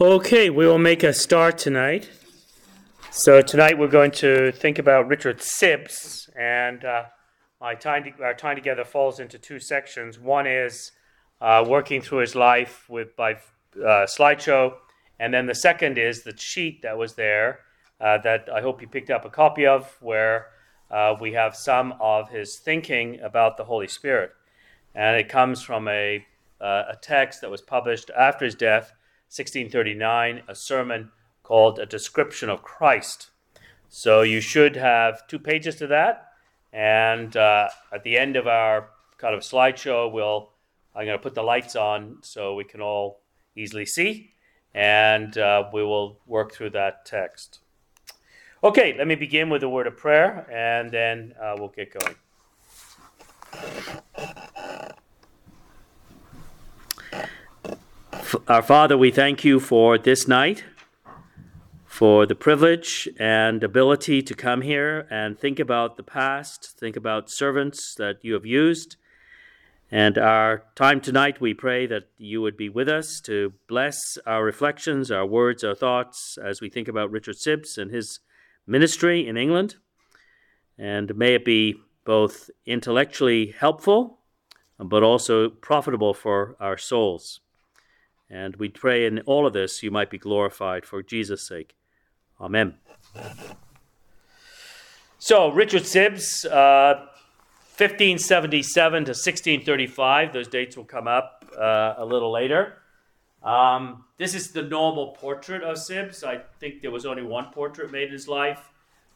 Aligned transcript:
Okay, 0.00 0.48
we 0.48 0.64
will 0.64 0.78
make 0.78 1.02
a 1.02 1.12
start 1.12 1.58
tonight. 1.58 2.08
So 3.10 3.42
tonight 3.42 3.76
we're 3.76 3.88
going 3.88 4.12
to 4.12 4.52
think 4.52 4.78
about 4.78 5.08
Richard 5.08 5.38
Sibbes, 5.38 6.30
and 6.38 6.84
uh, 6.84 7.06
my 7.60 7.74
time 7.74 8.04
our 8.22 8.32
time 8.32 8.54
together 8.54 8.84
falls 8.84 9.18
into 9.18 9.40
two 9.40 9.58
sections. 9.58 10.16
One 10.16 10.46
is 10.46 10.92
uh, 11.40 11.64
working 11.66 12.00
through 12.00 12.18
his 12.18 12.36
life 12.36 12.88
with 12.88 13.16
by 13.16 13.32
uh, 13.74 14.06
slideshow, 14.06 14.74
and 15.18 15.34
then 15.34 15.46
the 15.46 15.54
second 15.56 15.98
is 15.98 16.22
the 16.22 16.36
sheet 16.36 16.82
that 16.82 16.96
was 16.96 17.16
there 17.16 17.62
uh, 18.00 18.18
that 18.18 18.48
I 18.48 18.60
hope 18.60 18.80
you 18.80 18.86
picked 18.86 19.10
up 19.10 19.24
a 19.24 19.30
copy 19.30 19.66
of, 19.66 19.96
where 20.00 20.46
uh, 20.92 21.16
we 21.20 21.32
have 21.32 21.56
some 21.56 21.94
of 22.00 22.30
his 22.30 22.60
thinking 22.60 23.18
about 23.18 23.56
the 23.56 23.64
Holy 23.64 23.88
Spirit, 23.88 24.30
and 24.94 25.16
it 25.16 25.28
comes 25.28 25.60
from 25.60 25.88
a 25.88 26.24
uh, 26.60 26.84
a 26.90 26.96
text 27.02 27.40
that 27.40 27.50
was 27.50 27.62
published 27.62 28.12
after 28.16 28.44
his 28.44 28.54
death 28.54 28.92
1639, 29.30 30.42
a 30.48 30.54
sermon 30.54 31.10
called 31.42 31.78
A 31.78 31.86
Description 31.86 32.48
of 32.48 32.62
Christ. 32.62 33.30
So 33.88 34.22
you 34.22 34.40
should 34.40 34.76
have 34.76 35.26
two 35.26 35.38
pages 35.38 35.76
to 35.76 35.86
that. 35.88 36.32
And 36.72 37.36
uh, 37.36 37.68
at 37.92 38.02
the 38.02 38.18
end 38.18 38.36
of 38.36 38.46
our 38.46 38.90
kind 39.16 39.34
of 39.34 39.40
slideshow, 39.40 40.12
we'll 40.12 40.50
I'm 40.98 41.06
going 41.06 41.16
to 41.16 41.22
put 41.22 41.34
the 41.36 41.42
lights 41.42 41.76
on 41.76 42.18
so 42.22 42.54
we 42.56 42.64
can 42.64 42.80
all 42.80 43.20
easily 43.54 43.86
see, 43.86 44.32
and 44.74 45.38
uh, 45.38 45.70
we 45.72 45.84
will 45.84 46.18
work 46.26 46.52
through 46.52 46.70
that 46.70 47.06
text. 47.06 47.60
Okay, 48.64 48.96
let 48.98 49.06
me 49.06 49.14
begin 49.14 49.48
with 49.48 49.62
a 49.62 49.68
word 49.68 49.86
of 49.86 49.96
prayer, 49.96 50.44
and 50.50 50.90
then 50.90 51.34
uh, 51.40 51.54
we'll 51.56 51.68
get 51.68 51.94
going. 51.94 52.16
Our 58.46 58.60
Father, 58.60 58.98
we 58.98 59.10
thank 59.10 59.42
you 59.42 59.58
for 59.58 59.96
this 59.96 60.28
night, 60.28 60.64
for 61.86 62.26
the 62.26 62.34
privilege 62.34 63.08
and 63.18 63.64
ability 63.64 64.20
to 64.20 64.34
come 64.34 64.60
here 64.60 65.06
and 65.08 65.38
think 65.38 65.58
about 65.58 65.96
the 65.96 66.02
past, 66.02 66.76
think 66.78 66.94
about 66.94 67.30
servants 67.30 67.94
that 67.94 68.22
you 68.22 68.34
have 68.34 68.44
used. 68.44 68.96
And 69.90 70.18
our 70.18 70.64
time 70.74 71.00
tonight, 71.00 71.40
we 71.40 71.54
pray 71.54 71.86
that 71.86 72.10
you 72.18 72.42
would 72.42 72.58
be 72.58 72.68
with 72.68 72.86
us 72.86 73.18
to 73.22 73.54
bless 73.66 74.18
our 74.26 74.44
reflections, 74.44 75.10
our 75.10 75.24
words, 75.24 75.64
our 75.64 75.74
thoughts 75.74 76.36
as 76.36 76.60
we 76.60 76.68
think 76.68 76.86
about 76.86 77.10
Richard 77.10 77.36
Sibbes 77.36 77.78
and 77.78 77.90
his 77.90 78.20
ministry 78.66 79.26
in 79.26 79.38
England. 79.38 79.76
And 80.76 81.16
may 81.16 81.34
it 81.34 81.46
be 81.46 81.76
both 82.04 82.50
intellectually 82.66 83.54
helpful, 83.58 84.18
but 84.78 85.02
also 85.02 85.48
profitable 85.48 86.12
for 86.12 86.56
our 86.60 86.76
souls. 86.76 87.40
And 88.30 88.56
we 88.56 88.68
pray 88.68 89.06
in 89.06 89.20
all 89.20 89.46
of 89.46 89.52
this 89.52 89.82
you 89.82 89.90
might 89.90 90.10
be 90.10 90.18
glorified 90.18 90.84
for 90.84 91.02
Jesus' 91.02 91.46
sake. 91.46 91.74
Amen. 92.40 92.74
So, 95.18 95.50
Richard 95.50 95.82
Sibbes, 95.82 96.44
uh, 96.44 97.06
1577 97.76 99.04
to 99.04 99.10
1635, 99.10 100.32
those 100.32 100.48
dates 100.48 100.76
will 100.76 100.84
come 100.84 101.08
up 101.08 101.44
uh, 101.58 101.94
a 101.96 102.04
little 102.04 102.30
later. 102.30 102.78
Um, 103.42 104.04
this 104.16 104.34
is 104.34 104.52
the 104.52 104.62
normal 104.62 105.08
portrait 105.12 105.62
of 105.62 105.76
Sibbes. 105.76 106.22
I 106.22 106.42
think 106.60 106.82
there 106.82 106.90
was 106.90 107.06
only 107.06 107.22
one 107.22 107.46
portrait 107.52 107.90
made 107.90 108.08
in 108.08 108.12
his 108.12 108.28
life. 108.28 108.70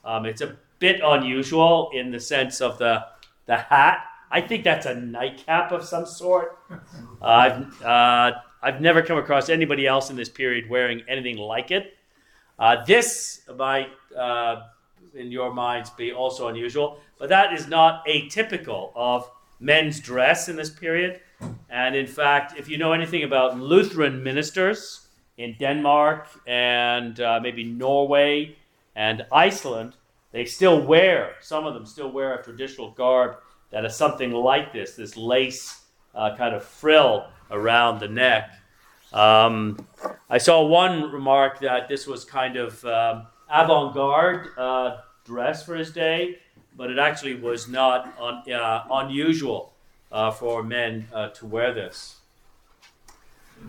Um, 0.05 0.27
it's 0.27 0.41
a 0.41 0.57
bit 0.79 1.01
unusual 1.05 1.91
in 1.95 2.11
the 2.11 2.21
sense 2.21 2.61
of 2.61 2.79
the, 2.79 3.05
the 3.47 3.57
hat. 3.57 4.05
I 4.31 4.41
think 4.41 4.65
that's 4.65 4.87
a 4.87 4.95
nightcap 4.95 5.71
of 5.73 5.85
some 5.85 6.07
sort. 6.07 6.59
Uh, 7.23 8.33
I've, 8.63 8.81
never 8.81 9.03
come 9.03 9.19
across 9.19 9.49
anybody 9.49 9.87
else 9.87 10.11
in 10.11 10.17
this 10.17 10.29
period 10.29 10.69
wearing 10.69 11.03
anything 11.09 11.37
like 11.37 11.71
it. 11.71 11.95
Uh, 12.59 12.85
this 12.85 13.43
might, 13.57 13.89
uh, 14.17 14.63
in 15.15 15.31
your 15.31 15.53
minds, 15.53 15.91
be 15.91 16.13
also 16.13 16.49
unusual, 16.49 17.01
but 17.19 17.29
that 17.29 17.53
is 17.53 17.69
not 17.69 18.07
atypical 18.07 18.93
of 18.95 19.29
men's 19.59 20.01
dress 20.01 20.49
in 20.49 20.57
this 20.57 20.71
period. 20.71 21.21
And 21.71 21.97
in 21.97 22.07
fact, 22.07 22.59
if 22.59 22.69
you 22.69 22.79
know 22.79 22.93
anything 22.93 23.25
about 23.25 23.59
Lutheran 23.59 24.23
ministers 24.23 25.09
in 25.39 25.57
Denmark 25.59 26.29
and 26.47 27.19
uh, 27.21 27.41
maybe 27.43 27.65
Norway 27.65 28.57
and 28.95 29.25
Iceland, 29.33 29.97
they 30.33 30.45
still 30.45 30.81
wear, 30.81 31.35
some 31.41 31.67
of 31.67 31.75
them 31.75 31.87
still 31.87 32.11
wear 32.11 32.35
a 32.35 32.43
traditional 32.43 32.91
garb 32.93 33.37
that 33.73 33.85
is 33.85 33.97
something 33.97 34.31
like 34.31 34.73
this 34.73 34.95
this 34.95 35.17
lace 35.17 35.83
uh, 36.15 36.37
kind 36.37 36.55
of 36.55 36.63
frill 36.63 37.27
around 37.53 38.01
the 38.01 38.09
neck. 38.09 38.51
Um, 39.13 39.87
I 40.29 40.39
saw 40.39 40.67
one 40.67 41.13
remark 41.13 41.61
that 41.61 41.89
this 41.89 42.07
was 42.07 42.25
kind 42.25 42.57
of 42.57 42.85
um, 42.85 43.27
avant 43.51 43.95
garde 43.95 44.49
uh, 44.57 44.99
dress 45.25 45.65
for 45.65 45.77
his 45.77 45.93
day, 45.93 46.39
but 46.77 46.91
it 46.91 46.99
actually 46.99 47.35
was 47.35 47.69
not 47.69 48.15
un, 48.19 48.51
uh, 48.53 48.85
unusual 48.91 49.75
uh, 50.11 50.31
for 50.31 50.63
men 50.63 51.07
uh, 51.13 51.29
to 51.29 51.47
wear 51.47 51.73
this. 51.75 52.17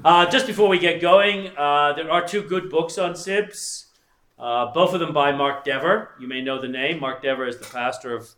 Uh, 0.03 0.25
just 0.25 0.47
before 0.47 0.69
we 0.69 0.79
get 0.79 1.01
going, 1.01 1.51
uh, 1.57 1.94
there 1.94 2.09
are 2.09 2.25
two 2.25 2.41
good 2.41 2.69
books 2.69 2.97
on 2.97 3.13
Sibbes, 3.13 3.85
both 4.38 4.94
of 4.94 5.00
them 5.00 5.13
by 5.13 5.31
Mark 5.31 5.63
Dever. 5.63 6.11
You 6.19 6.27
may 6.27 6.41
know 6.41 6.59
the 6.59 6.67
name. 6.67 7.00
Mark 7.00 7.21
Dever 7.21 7.45
is 7.45 7.59
the 7.59 7.65
pastor 7.65 8.15
of 8.15 8.29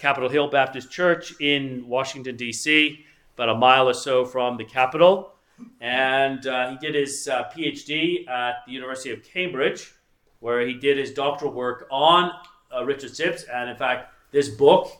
Capitol 0.00 0.28
Hill 0.28 0.48
Baptist 0.48 0.90
Church 0.90 1.38
in 1.40 1.86
Washington, 1.86 2.36
D.C 2.36 3.04
about 3.38 3.48
a 3.50 3.54
mile 3.54 3.88
or 3.88 3.94
so 3.94 4.24
from 4.24 4.56
the 4.56 4.64
capital. 4.64 5.32
And 5.80 6.44
uh, 6.46 6.70
he 6.70 6.76
did 6.78 6.94
his 6.96 7.28
uh, 7.28 7.44
PhD 7.56 8.28
at 8.28 8.56
the 8.66 8.72
University 8.72 9.10
of 9.10 9.22
Cambridge, 9.22 9.94
where 10.40 10.66
he 10.66 10.74
did 10.74 10.98
his 10.98 11.12
doctoral 11.12 11.52
work 11.52 11.86
on 11.90 12.32
uh, 12.74 12.84
Richard 12.84 13.12
Sibbes. 13.12 13.44
And 13.52 13.70
in 13.70 13.76
fact, 13.76 14.12
this 14.32 14.48
book 14.48 14.90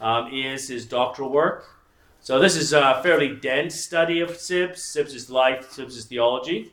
um, 0.00 0.32
is 0.32 0.68
his 0.68 0.86
doctoral 0.86 1.30
work. 1.30 1.66
So 2.20 2.40
this 2.40 2.56
is 2.56 2.72
a 2.72 3.00
fairly 3.02 3.36
dense 3.36 3.76
study 3.76 4.20
of 4.20 4.30
Sibbes, 4.30 4.78
Sibbes' 4.78 5.30
life, 5.30 5.70
Sibbes' 5.70 6.06
theology. 6.06 6.72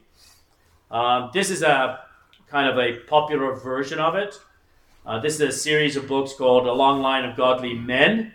Um, 0.89 1.29
this 1.33 1.51
is 1.51 1.61
a 1.61 1.99
kind 2.47 2.67
of 2.67 2.77
a 2.79 2.99
popular 3.01 3.53
version 3.53 3.99
of 3.99 4.15
it. 4.15 4.39
Uh, 5.05 5.19
this 5.19 5.35
is 5.35 5.41
a 5.41 5.51
series 5.51 5.95
of 5.95 6.07
books 6.07 6.33
called 6.33 6.65
A 6.67 6.73
Long 6.73 7.01
Line 7.01 7.25
of 7.25 7.37
Godly 7.37 7.73
Men. 7.73 8.33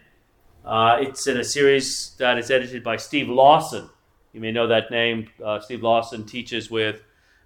Uh, 0.66 0.98
it's 1.00 1.28
in 1.28 1.36
a 1.36 1.44
series 1.44 2.16
that 2.18 2.38
is 2.38 2.50
edited 2.50 2.82
by 2.82 2.96
Steve 2.96 3.28
Lawson. 3.28 3.88
You 4.32 4.40
may 4.40 4.50
know 4.50 4.66
that 4.66 4.90
name. 4.90 5.28
Uh, 5.42 5.60
Steve 5.60 5.84
Lawson 5.84 6.26
teaches 6.26 6.68
with 6.68 7.04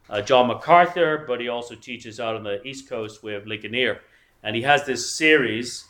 uh, 0.09 0.23
John 0.23 0.47
MacArthur, 0.47 1.25
but 1.27 1.39
he 1.39 1.49
also 1.49 1.75
teaches 1.75 2.19
out 2.19 2.35
on 2.35 2.45
the 2.45 2.67
East 2.67 2.89
Coast 2.89 3.23
with 3.23 3.45
Lincoln 3.45 3.73
Ligonier. 3.73 4.01
And 4.43 4.57
he 4.57 4.63
has 4.63 4.87
this 4.87 5.15
series. 5.15 5.85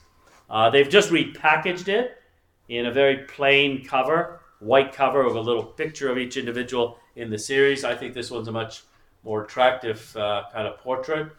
Uh, 0.50 0.70
they've 0.70 0.88
just 0.88 1.10
repackaged 1.10 1.86
it 1.86 2.20
in 2.68 2.86
a 2.86 2.90
very 2.90 3.18
plain 3.18 3.84
cover, 3.84 4.40
white 4.58 4.92
cover 4.92 5.24
with 5.24 5.36
a 5.36 5.40
little 5.40 5.62
picture 5.62 6.10
of 6.10 6.18
each 6.18 6.36
individual 6.36 6.98
in 7.14 7.30
the 7.30 7.38
series. 7.38 7.84
I 7.84 7.94
think 7.94 8.12
this 8.12 8.32
one's 8.32 8.48
a 8.48 8.52
much 8.52 8.82
more 9.22 9.44
attractive 9.44 10.16
uh, 10.16 10.44
kind 10.52 10.66
of 10.66 10.78
portrait. 10.78 11.30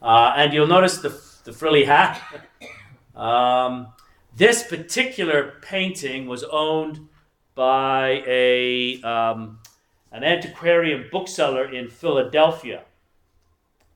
Uh, 0.00 0.32
and 0.36 0.54
you'll 0.54 0.66
notice 0.66 0.98
the, 0.98 1.10
the 1.44 1.52
frilly 1.52 1.84
hat. 1.84 2.22
um, 3.14 3.88
this 4.36 4.62
particular 4.64 5.54
painting 5.62 6.26
was 6.26 6.44
owned 6.44 7.08
by 7.54 8.22
a, 8.26 9.00
um, 9.02 9.58
an 10.10 10.24
antiquarian 10.24 11.06
bookseller 11.10 11.72
in 11.72 11.88
Philadelphia. 11.88 12.82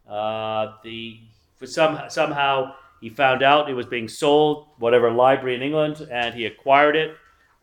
Uh, 0.09 0.75
the, 0.85 1.21
for 1.57 1.67
some, 1.67 2.01
somehow 2.09 2.75
he 3.01 3.09
found 3.09 3.43
out 3.43 3.69
it 3.69 3.75
was 3.75 3.87
being 3.87 4.09
sold, 4.09 4.67
whatever 4.79 5.11
library 5.11 5.57
in 5.57 5.63
England, 5.63 6.07
and 6.11 6.35
he 6.35 6.47
acquired 6.47 6.97
it. 6.97 7.17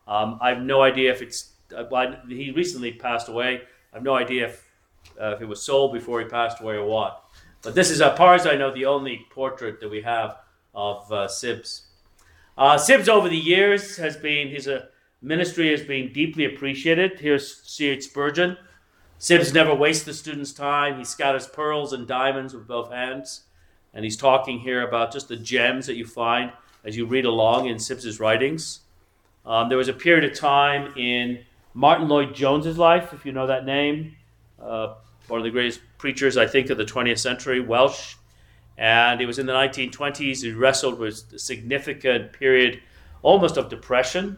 Um, 0.08 0.38
I 0.42 0.50
have 0.50 0.62
no 0.62 0.82
idea 0.82 1.12
if 1.12 1.22
it's, 1.22 1.54
uh, 1.76 1.84
he 2.28 2.52
recently 2.52 2.92
passed 2.92 3.30
away. 3.30 3.62
I 3.92 3.96
have 3.96 4.04
no 4.04 4.16
idea 4.16 4.48
if, 4.48 4.70
uh, 5.20 5.36
if 5.36 5.42
it 5.42 5.46
was 5.46 5.62
sold 5.62 5.94
before 5.94 6.20
he 6.20 6.26
passed 6.26 6.62
away 6.62 6.76
or 6.76 6.86
what. 6.86 7.24
But 7.62 7.74
this 7.74 7.90
is, 7.90 8.02
as 8.02 8.18
far 8.18 8.36
as 8.36 8.46
I 8.46 8.56
know, 8.56 8.72
the 8.72 8.86
only 8.86 9.26
portrait 9.32 9.80
that 9.80 9.90
we 9.90 10.02
have 10.02 10.38
of 10.76 11.12
uh, 11.12 11.28
Sibbes. 11.28 11.82
Uh, 12.58 12.78
Sibbes 12.78 13.10
over 13.10 13.28
the 13.28 13.38
years 13.38 13.98
has 13.98 14.16
been 14.16 14.48
his 14.48 14.68
uh, 14.68 14.86
ministry 15.22 15.72
has 15.72 15.84
been 15.84 16.14
deeply 16.14 16.46
appreciated. 16.46 17.20
Here's 17.20 17.62
C.H. 17.64 18.06
Spurgeon. 18.06 18.58
Sibbes 19.20 19.54
never 19.54 19.74
wastes 19.74 20.06
the 20.06 20.14
student's 20.14 20.54
time. 20.54 20.98
He 20.98 21.04
scatters 21.04 21.48
pearls 21.48 21.94
and 21.94 22.08
diamonds 22.08 22.54
with 22.54 22.68
both 22.68 22.92
hands. 22.92 23.42
And 23.94 24.04
he's 24.04 24.18
talking 24.18 24.60
here 24.60 24.88
about 24.88 25.12
just 25.12 25.28
the 25.28 25.36
gems 25.36 25.86
that 25.88 25.96
you 25.96 26.06
find 26.06 26.52
as 26.84 26.96
you 26.96 27.06
read 27.06 27.26
along 27.26 27.68
in 27.68 27.78
Sibbes's 27.78 28.20
writings. 28.20 28.82
Um, 29.46 29.70
there 29.70 29.78
was 29.78 29.88
a 29.88 29.94
period 29.94 30.30
of 30.30 30.38
time 30.38 30.94
in 30.98 31.44
Martyn 31.74 32.08
Lloyd-Jones's 32.08 32.78
life, 32.78 33.14
if 33.14 33.26
you 33.26 33.32
know 33.32 33.48
that 33.48 33.66
name, 33.66 34.16
uh, 34.62 34.96
one 35.28 35.40
of 35.40 35.44
the 35.44 35.52
greatest 35.52 35.82
preachers, 35.98 36.38
I 36.38 36.48
think, 36.48 36.70
of 36.70 36.78
the 36.78 36.86
20th 36.86 37.20
century, 37.20 37.60
Welsh. 37.60 38.16
And 38.78 39.22
it 39.22 39.26
was 39.26 39.40
in 39.40 39.46
the 39.46 39.54
1920s 39.54 40.44
he 40.44 40.52
wrestled 40.52 41.00
with 41.00 41.34
a 41.34 41.40
significant 41.40 42.34
period 42.34 42.82
almost 43.22 43.58
of 43.58 43.70
depression. 43.70 44.38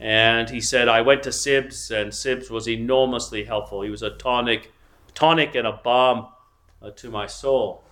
And 0.00 0.50
he 0.50 0.60
said, 0.60 0.88
I 0.88 1.02
went 1.02 1.22
to 1.24 1.30
Sibbes, 1.30 1.90
and 1.90 2.10
Sibbes 2.10 2.50
was 2.50 2.68
enormously 2.68 3.44
helpful. 3.44 3.82
He 3.82 3.90
was 3.90 4.02
a 4.02 4.10
tonic 4.10 4.72
tonic 5.14 5.54
and 5.54 5.66
a 5.66 5.72
balm 5.72 6.28
uh, 6.80 6.90
to 6.90 7.10
my 7.10 7.26
soul. 7.26 7.82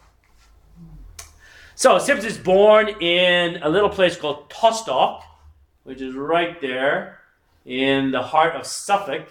So 1.74 1.96
Sibbes 1.96 2.24
is 2.24 2.36
born 2.36 2.88
in 3.00 3.62
a 3.62 3.68
little 3.68 3.88
place 3.88 4.16
called 4.16 4.50
Tostock, 4.50 5.22
which 5.84 6.00
is 6.00 6.14
right 6.14 6.60
there 6.60 7.20
in 7.64 8.10
the 8.10 8.22
heart 8.22 8.54
of 8.54 8.66
Suffolk, 8.66 9.28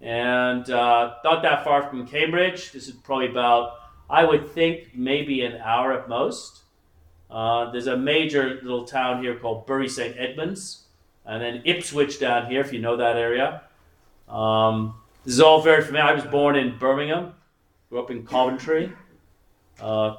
and 0.00 0.68
uh, 0.70 1.14
not 1.24 1.42
that 1.42 1.64
far 1.64 1.82
from 1.82 2.06
Cambridge. 2.06 2.72
This 2.72 2.88
is 2.88 2.94
probably 2.94 3.28
about, 3.28 3.74
I 4.10 4.24
would 4.24 4.50
think, 4.50 4.88
maybe 4.92 5.42
an 5.42 5.60
hour 5.62 5.92
at 5.92 6.08
most. 6.08 6.62
Uh, 7.30 7.70
there's 7.70 7.86
a 7.86 7.96
major 7.96 8.58
little 8.62 8.84
town 8.84 9.22
here 9.22 9.36
called 9.36 9.66
Bury 9.66 9.88
St. 9.88 10.16
Edmunds, 10.18 10.82
and 11.24 11.40
then 11.40 11.62
Ipswich 11.64 12.18
down 12.18 12.50
here, 12.50 12.60
if 12.60 12.72
you 12.72 12.80
know 12.80 12.96
that 12.96 13.16
area. 13.16 13.62
Um, 14.28 14.94
this 15.24 15.34
is 15.34 15.40
all 15.40 15.62
very 15.62 15.84
familiar. 15.84 16.08
I 16.08 16.14
was 16.14 16.24
born 16.24 16.56
in 16.56 16.76
Birmingham, 16.76 17.34
grew 17.88 18.00
up 18.00 18.10
in 18.10 18.26
Coventry. 18.26 18.92
Uh, 19.80 19.84
of 19.84 20.18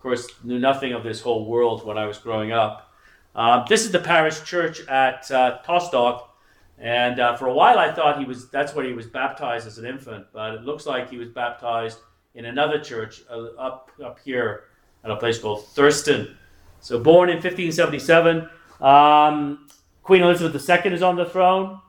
course, 0.00 0.28
knew 0.42 0.58
nothing 0.58 0.92
of 0.92 1.04
this 1.04 1.20
whole 1.20 1.46
world 1.46 1.86
when 1.86 1.96
I 1.96 2.06
was 2.06 2.18
growing 2.18 2.50
up. 2.50 2.92
Uh, 3.34 3.64
this 3.68 3.84
is 3.84 3.92
the 3.92 4.00
parish 4.00 4.42
church 4.42 4.80
at 4.88 5.30
uh, 5.30 5.58
Tostock, 5.64 6.30
and 6.78 7.20
uh, 7.20 7.36
for 7.36 7.46
a 7.46 7.52
while 7.52 7.78
I 7.78 7.92
thought 7.92 8.18
he 8.18 8.24
was 8.24 8.50
that's 8.50 8.74
where 8.74 8.84
he 8.84 8.92
was 8.92 9.06
baptized 9.06 9.68
as 9.68 9.78
an 9.78 9.86
infant, 9.86 10.26
but 10.32 10.54
it 10.54 10.62
looks 10.62 10.84
like 10.84 11.10
he 11.10 11.16
was 11.16 11.28
baptized 11.28 11.98
in 12.34 12.44
another 12.44 12.78
church 12.78 13.22
uh, 13.30 13.46
up 13.58 13.90
up 14.02 14.18
here 14.24 14.64
at 15.04 15.10
a 15.10 15.16
place 15.16 15.38
called 15.38 15.66
Thurston. 15.68 16.36
So 16.80 16.98
born 16.98 17.28
in 17.28 17.36
1577, 17.36 18.48
um, 18.80 19.68
Queen 20.02 20.22
Elizabeth 20.22 20.68
II 20.68 20.92
is 20.92 21.02
on 21.02 21.16
the 21.16 21.26
throne. 21.26 21.80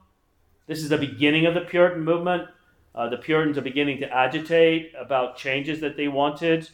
This 0.67 0.79
is 0.79 0.89
the 0.89 0.97
beginning 0.97 1.45
of 1.45 1.53
the 1.53 1.61
Puritan 1.61 2.03
movement. 2.03 2.47
Uh, 2.93 3.07
the 3.07 3.17
Puritans 3.17 3.57
are 3.57 3.61
beginning 3.61 3.99
to 3.99 4.13
agitate 4.13 4.93
about 4.97 5.37
changes 5.37 5.79
that 5.79 5.95
they 5.95 6.09
wanted, 6.09 6.69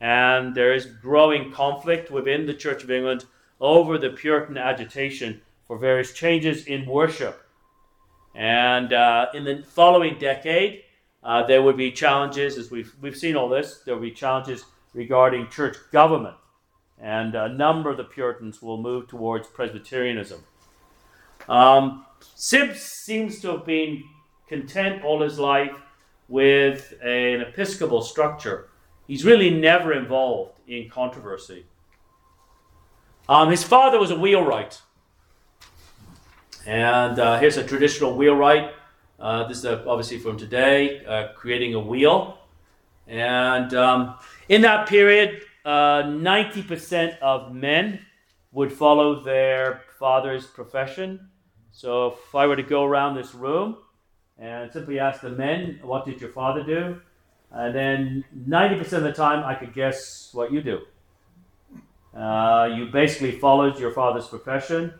and 0.00 0.54
there 0.54 0.74
is 0.74 0.84
growing 0.86 1.50
conflict 1.50 2.10
within 2.10 2.46
the 2.46 2.54
Church 2.54 2.84
of 2.84 2.90
England 2.90 3.24
over 3.60 3.96
the 3.96 4.10
Puritan 4.10 4.58
agitation 4.58 5.40
for 5.66 5.78
various 5.78 6.12
changes 6.12 6.66
in 6.66 6.84
worship. 6.84 7.42
And 8.34 8.92
uh, 8.92 9.26
in 9.34 9.44
the 9.44 9.62
following 9.66 10.18
decade, 10.18 10.82
uh, 11.22 11.46
there 11.46 11.62
would 11.62 11.76
be 11.76 11.92
challenges, 11.92 12.58
as 12.58 12.70
we've, 12.70 12.92
we've 13.00 13.16
seen 13.16 13.36
all 13.36 13.48
this, 13.48 13.82
there 13.84 13.94
will 13.94 14.02
be 14.02 14.10
challenges 14.10 14.64
regarding 14.94 15.48
church 15.48 15.76
government. 15.92 16.36
And 17.00 17.34
a 17.34 17.48
number 17.48 17.90
of 17.90 17.96
the 17.96 18.04
Puritans 18.04 18.62
will 18.62 18.78
move 18.78 19.08
towards 19.08 19.48
Presbyterianism. 19.48 20.42
Um, 21.48 22.06
Sibbes 22.36 22.76
seems 22.76 23.40
to 23.40 23.48
have 23.48 23.66
been 23.66 24.04
content 24.46 25.04
all 25.04 25.22
his 25.22 25.38
life 25.38 25.72
with 26.28 26.94
an 27.02 27.40
episcopal 27.40 28.02
structure. 28.02 28.68
He's 29.06 29.24
really 29.24 29.50
never 29.50 29.92
involved 29.92 30.60
in 30.68 30.88
controversy. 30.88 31.66
Um, 33.28 33.50
his 33.50 33.64
father 33.64 33.98
was 33.98 34.10
a 34.10 34.18
wheelwright. 34.18 34.80
And 36.66 37.18
uh, 37.18 37.38
here's 37.38 37.56
a 37.56 37.64
traditional 37.64 38.14
wheelwright. 38.14 38.72
Uh, 39.22 39.46
this 39.46 39.58
is 39.58 39.64
uh, 39.64 39.84
obviously 39.86 40.18
from 40.18 40.36
today, 40.36 41.04
uh, 41.06 41.28
creating 41.36 41.74
a 41.74 41.78
wheel. 41.78 42.38
And 43.06 43.72
um, 43.72 44.16
in 44.48 44.62
that 44.62 44.88
period, 44.88 45.42
90% 45.64 47.22
uh, 47.22 47.24
of 47.24 47.54
men 47.54 48.00
would 48.50 48.72
follow 48.72 49.22
their 49.22 49.82
father's 49.96 50.46
profession. 50.46 51.28
So 51.70 52.08
if 52.08 52.34
I 52.34 52.48
were 52.48 52.56
to 52.56 52.64
go 52.64 52.82
around 52.82 53.14
this 53.14 53.32
room 53.32 53.76
and 54.38 54.72
simply 54.72 54.98
ask 54.98 55.20
the 55.20 55.30
men, 55.30 55.78
what 55.82 56.04
did 56.04 56.20
your 56.20 56.30
father 56.30 56.64
do? 56.64 57.00
And 57.52 57.72
then 57.72 58.24
90% 58.48 58.92
of 58.92 59.02
the 59.04 59.12
time, 59.12 59.44
I 59.44 59.54
could 59.54 59.72
guess 59.72 60.30
what 60.32 60.52
you 60.52 60.62
do. 60.62 60.80
Uh, 62.12 62.70
you 62.74 62.86
basically 62.86 63.38
followed 63.38 63.78
your 63.78 63.92
father's 63.92 64.26
profession. 64.26 64.92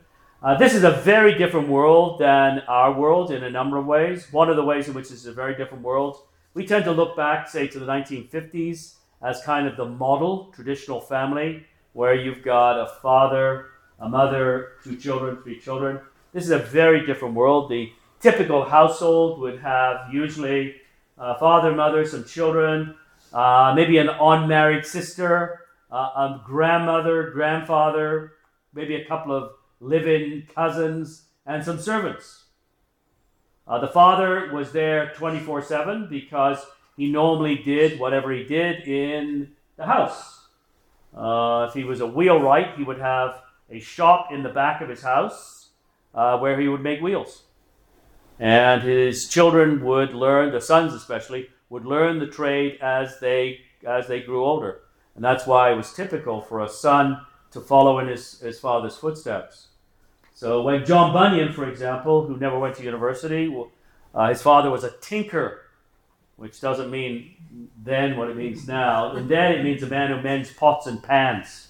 Uh, 0.43 0.59
this 0.59 0.75
is 0.75 0.83
a 0.83 0.91
very 0.91 1.39
different 1.39 1.69
world 1.69 2.19
than 2.19 2.59
our 2.67 2.93
world 2.93 3.31
in 3.31 3.45
a 3.45 3.51
number 3.51 3.77
of 3.77 3.87
ways. 3.87 4.27
One 4.33 4.51
of 4.51 4.57
the 4.57 4.65
ways 4.65 4.89
in 4.89 4.95
which 4.95 5.09
this 5.09 5.21
is 5.21 5.27
a 5.27 5.33
very 5.33 5.55
different 5.55 5.85
world, 5.85 6.17
we 6.55 6.67
tend 6.67 6.85
to 6.87 6.91
look 6.91 7.17
back, 7.17 7.49
say, 7.49 7.69
to 7.69 7.79
the 7.79 7.87
1950s 7.87 8.95
as 9.23 9.41
kind 9.45 9.69
of 9.69 9.77
the 9.77 9.85
model 9.85 10.53
traditional 10.53 11.01
family, 11.01 11.65
where 11.93 12.17
you've 12.17 12.43
got 12.43 12.73
a 12.73 12.89
father, 13.01 13.69
a 14.01 14.09
mother, 14.09 14.73
two 14.83 14.97
children, 14.97 15.41
three 15.45 15.61
children. 15.61 16.01
This 16.33 16.43
is 16.43 16.51
a 16.51 16.59
very 16.59 17.07
different 17.07 17.37
world. 17.37 17.71
The 17.71 17.93
typical 18.19 18.65
household 18.65 19.39
would 19.43 19.61
have 19.61 20.13
usually 20.13 20.75
a 21.19 21.39
father, 21.39 21.73
mother, 21.73 22.05
some 22.05 22.25
children, 22.25 22.97
uh, 23.33 23.75
maybe 23.77 23.99
an 23.99 24.09
unmarried 24.09 24.87
sister, 24.87 25.61
uh, 25.93 25.95
a 25.95 26.43
grandmother, 26.45 27.31
grandfather, 27.31 28.33
maybe 28.75 28.97
a 28.97 29.05
couple 29.05 29.37
of 29.37 29.53
live 29.83 30.07
in 30.07 30.47
cousins, 30.55 31.25
and 31.45 31.65
some 31.65 31.79
servants. 31.79 32.45
Uh, 33.67 33.79
the 33.79 33.89
father 33.89 34.53
was 34.53 34.73
there 34.73 35.13
24 35.17 35.63
7 35.63 36.09
because 36.09 36.65
he 36.97 37.11
normally 37.11 37.57
did 37.57 37.99
whatever 37.99 38.33
he 38.33 38.45
did 38.45 38.87
in 38.87 39.53
the 39.77 39.85
house. 39.85 40.47
Uh, 41.17 41.67
if 41.69 41.75
he 41.75 41.85
was 41.85 42.01
a 42.01 42.07
wheelwright, 42.07 42.77
he 42.77 42.85
would 42.85 42.99
have 42.99 43.43
a 43.71 43.81
shop 43.81 44.29
in 44.33 44.43
the 44.43 44.49
back 44.49 44.81
of 44.81 44.89
his 44.89 45.03
house 45.03 45.71
uh, 46.15 46.39
where 46.39 46.61
he 46.61 46.69
would 46.69 46.83
make 46.83 47.01
wheels. 47.01 47.43
And 48.39 48.83
his 48.83 49.29
children 49.29 49.85
would 49.85 50.15
learn, 50.15 50.53
the 50.53 50.61
sons 50.61 50.95
especially, 50.95 51.49
would 51.69 51.85
learn 51.85 52.19
the 52.19 52.27
trade 52.27 52.79
as 52.83 53.19
they, 53.21 53.61
as 53.87 54.09
they 54.09 54.21
grew 54.21 54.45
older. 54.45 54.81
And 55.15 55.25
that's 55.25 55.47
why 55.47 55.73
it 55.73 55.77
was 55.77 55.93
typical 55.93 56.41
for 56.41 56.61
a 56.61 56.69
son 56.69 57.21
to 57.53 57.61
follow 57.61 57.99
in 57.99 58.09
his, 58.09 58.41
his 58.41 58.59
father's 58.59 58.97
footsteps. 58.97 59.69
So 60.35 60.63
when 60.63 60.85
John 60.85 61.13
Bunyan, 61.13 61.53
for 61.53 61.69
example, 61.69 62.27
who 62.27 62.37
never 62.37 62.59
went 62.59 62.77
to 62.77 62.83
university, 62.83 63.55
uh, 64.15 64.29
his 64.29 64.43
father 64.43 64.71
was 64.71 64.85
a 64.85 64.91
tinker, 64.91 65.63
which 66.37 66.61
doesn't 66.61 66.91
mean 66.91 67.35
then 67.83 68.17
what 68.17 68.31
it 68.31 68.37
means 68.37 68.67
now. 68.67 69.13
And 69.13 69.29
then 69.29 69.53
it 69.53 69.65
means 69.65 69.83
a 69.83 69.87
man 69.87 70.11
who 70.11 70.23
mends 70.23 70.53
pots 70.53 70.87
and 70.87 71.03
pans. 71.03 71.69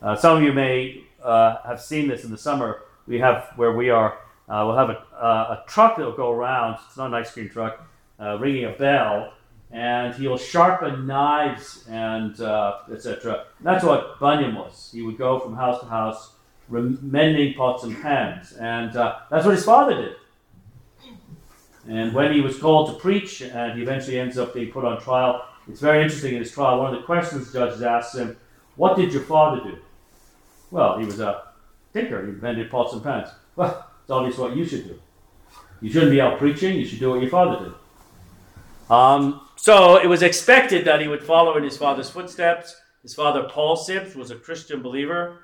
Uh, 0.00 0.16
some 0.16 0.38
of 0.38 0.42
you 0.42 0.52
may 0.52 1.04
uh, 1.22 1.58
have 1.64 1.80
seen 1.80 2.08
this 2.08 2.24
in 2.24 2.30
the 2.30 2.38
summer. 2.38 2.82
We 3.06 3.18
have 3.20 3.50
where 3.56 3.72
we 3.72 3.90
are. 3.90 4.18
Uh, 4.48 4.64
we'll 4.66 4.76
have 4.76 4.90
a, 4.90 4.98
uh, 5.14 5.62
a 5.62 5.64
truck 5.68 5.96
that 5.96 6.04
will 6.04 6.16
go 6.16 6.30
around. 6.30 6.78
It's 6.86 6.96
not 6.96 7.06
an 7.06 7.14
ice 7.14 7.32
cream 7.32 7.48
truck, 7.48 7.86
uh, 8.18 8.38
ringing 8.38 8.64
a 8.64 8.72
bell, 8.72 9.32
and 9.70 10.14
he'll 10.14 10.36
sharpen 10.36 11.06
knives 11.06 11.86
and 11.88 12.32
etc. 12.92 13.46
That's 13.60 13.84
what 13.84 14.18
Bunyan 14.18 14.54
was. 14.54 14.90
He 14.92 15.02
would 15.02 15.16
go 15.16 15.38
from 15.38 15.54
house 15.54 15.80
to 15.80 15.86
house 15.86 16.32
mending 16.72 17.54
pots 17.54 17.84
and 17.84 18.00
pans. 18.00 18.52
And 18.52 18.96
uh, 18.96 19.20
that's 19.30 19.44
what 19.44 19.54
his 19.54 19.64
father 19.64 19.94
did. 19.94 20.16
And 21.88 22.12
when 22.12 22.32
he 22.32 22.40
was 22.40 22.58
called 22.58 22.88
to 22.88 23.00
preach, 23.00 23.40
and 23.42 23.76
he 23.76 23.82
eventually 23.82 24.18
ends 24.18 24.38
up 24.38 24.54
being 24.54 24.70
put 24.70 24.84
on 24.84 25.00
trial, 25.00 25.44
it's 25.68 25.80
very 25.80 26.02
interesting 26.02 26.34
in 26.34 26.40
his 26.40 26.52
trial. 26.52 26.78
One 26.78 26.94
of 26.94 27.00
the 27.00 27.06
questions 27.06 27.50
the 27.50 27.58
judges 27.58 27.82
asked 27.82 28.16
him, 28.16 28.36
What 28.76 28.96
did 28.96 29.12
your 29.12 29.22
father 29.22 29.62
do? 29.62 29.78
Well, 30.70 30.98
he 30.98 31.04
was 31.04 31.20
a 31.20 31.44
tinker, 31.92 32.24
he 32.24 32.32
mended 32.32 32.70
pots 32.70 32.92
and 32.92 33.02
pans. 33.02 33.28
Well, 33.56 33.90
it's 34.00 34.10
obvious 34.10 34.38
what 34.38 34.56
you 34.56 34.64
should 34.64 34.84
do. 34.84 35.00
You 35.80 35.92
shouldn't 35.92 36.12
be 36.12 36.20
out 36.20 36.38
preaching, 36.38 36.78
you 36.78 36.86
should 36.86 37.00
do 37.00 37.10
what 37.10 37.20
your 37.20 37.30
father 37.30 37.64
did. 37.64 37.74
Um, 38.90 39.46
so 39.56 39.96
it 39.96 40.06
was 40.06 40.22
expected 40.22 40.84
that 40.86 41.00
he 41.00 41.08
would 41.08 41.22
follow 41.22 41.56
in 41.56 41.64
his 41.64 41.76
father's 41.76 42.10
footsteps. 42.10 42.76
His 43.02 43.14
father, 43.14 43.48
Paul 43.48 43.76
Sibbes, 43.76 44.14
was 44.14 44.30
a 44.30 44.36
Christian 44.36 44.80
believer. 44.80 45.40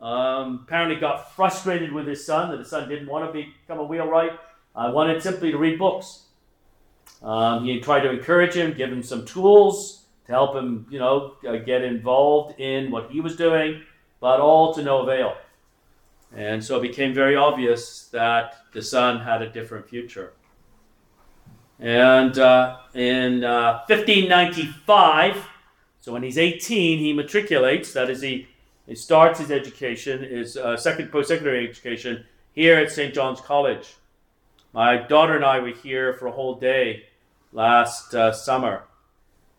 Um, 0.00 0.60
apparently 0.64 0.96
got 0.96 1.34
frustrated 1.34 1.92
with 1.92 2.06
his 2.06 2.24
son 2.24 2.50
that 2.50 2.58
his 2.58 2.70
son 2.70 2.88
didn't 2.88 3.08
want 3.08 3.30
to 3.30 3.32
become 3.32 3.78
a 3.78 3.84
wheelwright. 3.84 4.32
I 4.74 4.86
uh, 4.86 4.92
wanted 4.92 5.22
simply 5.22 5.50
to 5.50 5.58
read 5.58 5.78
books. 5.78 6.22
Um, 7.22 7.64
he 7.64 7.80
tried 7.80 8.00
to 8.00 8.10
encourage 8.10 8.54
him, 8.54 8.72
give 8.72 8.90
him 8.90 9.02
some 9.02 9.26
tools 9.26 10.04
to 10.26 10.32
help 10.32 10.56
him, 10.56 10.86
you 10.90 10.98
know, 10.98 11.34
uh, 11.46 11.56
get 11.56 11.82
involved 11.82 12.58
in 12.58 12.90
what 12.90 13.10
he 13.10 13.20
was 13.20 13.36
doing, 13.36 13.82
but 14.20 14.40
all 14.40 14.72
to 14.74 14.82
no 14.82 15.02
avail. 15.02 15.36
And 16.34 16.64
so 16.64 16.78
it 16.78 16.82
became 16.82 17.12
very 17.12 17.36
obvious 17.36 18.08
that 18.12 18.56
the 18.72 18.80
son 18.80 19.20
had 19.20 19.42
a 19.42 19.50
different 19.50 19.88
future. 19.88 20.32
And 21.80 22.38
uh, 22.38 22.78
in 22.94 23.42
uh, 23.42 23.82
1595, 23.88 25.46
so 26.00 26.12
when 26.12 26.22
he's 26.22 26.38
18, 26.38 26.98
he 26.98 27.12
matriculates, 27.12 27.92
that 27.92 28.08
is, 28.08 28.22
he 28.22 28.46
he 28.90 28.96
starts 28.96 29.38
his 29.38 29.52
education, 29.52 30.24
his 30.24 30.56
uh, 30.56 30.76
second 30.76 31.12
post-secondary 31.12 31.68
education, 31.68 32.24
here 32.50 32.76
at 32.76 32.90
St. 32.90 33.14
John's 33.14 33.40
College. 33.40 33.94
My 34.72 34.96
daughter 34.96 35.36
and 35.36 35.44
I 35.44 35.60
were 35.60 35.68
here 35.68 36.14
for 36.14 36.26
a 36.26 36.32
whole 36.32 36.56
day 36.56 37.04
last 37.52 38.12
uh, 38.16 38.32
summer, 38.32 38.82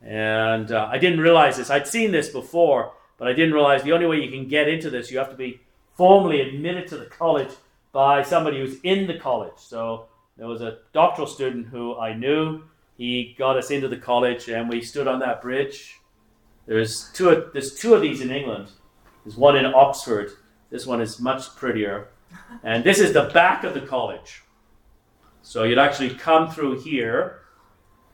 and 0.02 0.70
uh, 0.74 0.90
I 0.92 0.98
didn't 0.98 1.22
realize 1.22 1.56
this. 1.56 1.70
I'd 1.70 1.88
seen 1.88 2.12
this 2.12 2.28
before, 2.28 2.92
but 3.18 3.30
I 3.30 3.32
didn't 3.32 3.54
realize 3.54 3.84
the 3.84 3.94
only 3.94 4.06
way 4.06 4.20
you 4.20 4.30
can 4.30 4.50
get 4.50 4.68
into 4.68 4.90
this, 4.90 5.10
you 5.10 5.20
have 5.20 5.30
to 5.30 5.38
be 5.38 5.62
formally 5.96 6.42
admitted 6.42 6.90
to 6.90 6.98
the 6.98 7.06
college 7.06 7.52
by 7.94 8.24
somebody 8.24 8.60
who's 8.60 8.82
in 8.82 9.08
the 9.08 9.18
college. 9.18 9.60
So 9.60 10.08
there 10.36 10.48
was 10.48 10.60
a 10.60 10.80
doctoral 10.92 11.26
student 11.26 11.68
who 11.68 11.98
I 11.98 12.14
knew 12.14 12.64
he 12.98 13.34
got 13.40 13.56
us 13.56 13.72
into 13.72 13.88
the 13.88 13.96
college, 13.96 14.50
and 14.50 14.68
we 14.68 14.82
stood 14.82 15.08
on 15.08 15.20
that 15.20 15.42
bridge. 15.42 16.02
There's 16.66 17.10
two. 17.14 17.30
Of, 17.30 17.54
there's 17.54 17.76
two 17.76 17.94
of 17.94 18.02
these 18.02 18.20
in 18.20 18.30
England. 18.30 18.72
There's 19.24 19.38
one 19.38 19.56
in 19.56 19.66
Oxford. 19.66 20.32
This 20.70 20.86
one 20.86 21.02
is 21.02 21.20
much 21.20 21.56
prettier, 21.56 22.08
and 22.64 22.84
this 22.84 23.00
is 23.00 23.14
the 23.14 23.30
back 23.34 23.64
of 23.64 23.74
the 23.74 23.82
college. 23.82 24.42
So 25.42 25.64
you'd 25.64 25.78
actually 25.78 26.16
come 26.16 26.50
through 26.50 26.82
here. 26.82 27.40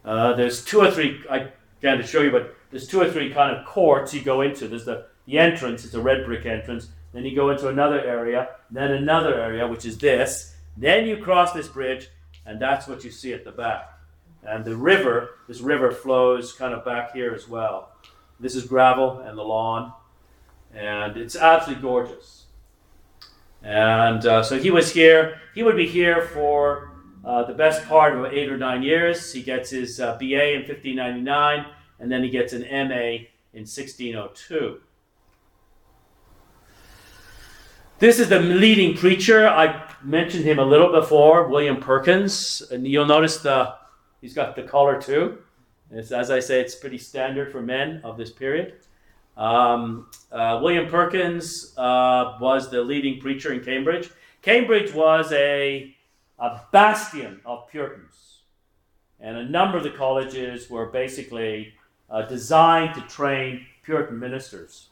Uh, 0.03 0.33
there's 0.33 0.63
two 0.63 0.79
or 0.79 0.89
three. 0.89 1.23
I 1.29 1.49
can't 1.81 2.03
show 2.05 2.21
you, 2.21 2.31
but 2.31 2.55
there's 2.71 2.87
two 2.87 2.99
or 2.99 3.11
three 3.11 3.31
kind 3.31 3.55
of 3.55 3.65
courts 3.65 4.13
you 4.13 4.21
go 4.21 4.41
into. 4.41 4.67
There's 4.67 4.85
the 4.85 5.05
the 5.25 5.37
entrance. 5.37 5.85
It's 5.85 5.93
a 5.93 6.01
red 6.01 6.25
brick 6.25 6.45
entrance. 6.45 6.89
Then 7.13 7.25
you 7.25 7.35
go 7.35 7.49
into 7.51 7.67
another 7.67 7.99
area. 8.01 8.49
Then 8.71 8.91
another 8.91 9.39
area, 9.39 9.67
which 9.67 9.85
is 9.85 9.97
this. 9.97 10.55
Then 10.75 11.05
you 11.05 11.17
cross 11.17 11.53
this 11.53 11.67
bridge, 11.67 12.09
and 12.45 12.61
that's 12.61 12.87
what 12.87 13.03
you 13.03 13.11
see 13.11 13.33
at 13.33 13.43
the 13.43 13.51
back. 13.51 13.91
And 14.43 14.63
the 14.63 14.75
river, 14.75 15.31
this 15.47 15.61
river 15.61 15.91
flows 15.91 16.53
kind 16.53 16.73
of 16.73 16.85
back 16.85 17.13
here 17.13 17.33
as 17.33 17.47
well. 17.47 17.91
This 18.39 18.55
is 18.55 18.65
gravel 18.65 19.19
and 19.19 19.37
the 19.37 19.43
lawn, 19.43 19.91
and 20.73 21.17
it's 21.17 21.35
absolutely 21.35 21.81
gorgeous. 21.81 22.45
And 23.63 24.25
uh, 24.25 24.43
so 24.43 24.57
he 24.57 24.71
was 24.71 24.93
here. 24.93 25.41
He 25.53 25.63
would 25.63 25.75
be 25.75 25.87
here 25.87 26.21
for 26.21 26.91
uh, 27.25 27.43
the 27.43 27.53
best 27.53 27.85
part 27.87 28.17
of 28.17 28.31
eight 28.31 28.49
or 28.49 28.57
nine 28.57 28.83
years. 28.83 29.33
He 29.33 29.41
gets 29.41 29.71
his 29.71 29.99
uh, 29.99 30.17
BA 30.17 30.53
in 30.53 30.67
1599, 30.67 31.65
and 31.99 32.11
then 32.11 32.23
he 32.23 32.29
gets 32.29 32.53
an 32.53 32.61
MA 32.61 33.25
in 33.53 33.65
1602. 33.65 34.81
This 37.99 38.19
is 38.19 38.29
the 38.29 38.39
leading 38.39 38.95
preacher. 38.95 39.47
I 39.47 39.91
mentioned 40.03 40.45
him 40.45 40.59
a 40.59 40.65
little 40.65 40.91
before, 40.91 41.47
William 41.47 41.77
Perkins. 41.77 42.61
And 42.69 42.87
you'll 42.87 43.07
notice 43.07 43.37
the 43.37 43.73
he's 44.21 44.35
got 44.35 44.55
the 44.55 44.61
collar 44.61 45.01
too. 45.01 45.39
It's, 45.89 46.11
as 46.11 46.29
I 46.29 46.39
say, 46.39 46.61
it's 46.61 46.75
pretty 46.75 46.99
standard 46.99 47.51
for 47.51 47.61
men 47.61 48.01
of 48.03 48.17
this 48.17 48.29
period. 48.29 48.75
Um, 49.37 50.09
uh, 50.31 50.59
William 50.61 50.89
Perkins 50.89 51.73
uh, 51.77 52.37
was 52.41 52.69
the 52.69 52.81
leading 52.81 53.19
preacher 53.21 53.53
in 53.53 53.63
Cambridge. 53.63 54.09
Cambridge 54.41 54.93
was 54.93 55.31
a, 55.31 55.95
a 56.39 56.61
bastion 56.71 57.39
of 57.45 57.69
Puritans, 57.69 58.39
and 59.19 59.37
a 59.37 59.45
number 59.45 59.77
of 59.77 59.83
the 59.83 59.91
colleges 59.91 60.69
were 60.69 60.87
basically 60.87 61.73
uh, 62.09 62.23
designed 62.23 62.95
to 62.95 63.01
train 63.01 63.65
Puritan 63.83 64.19
ministers. 64.19 64.89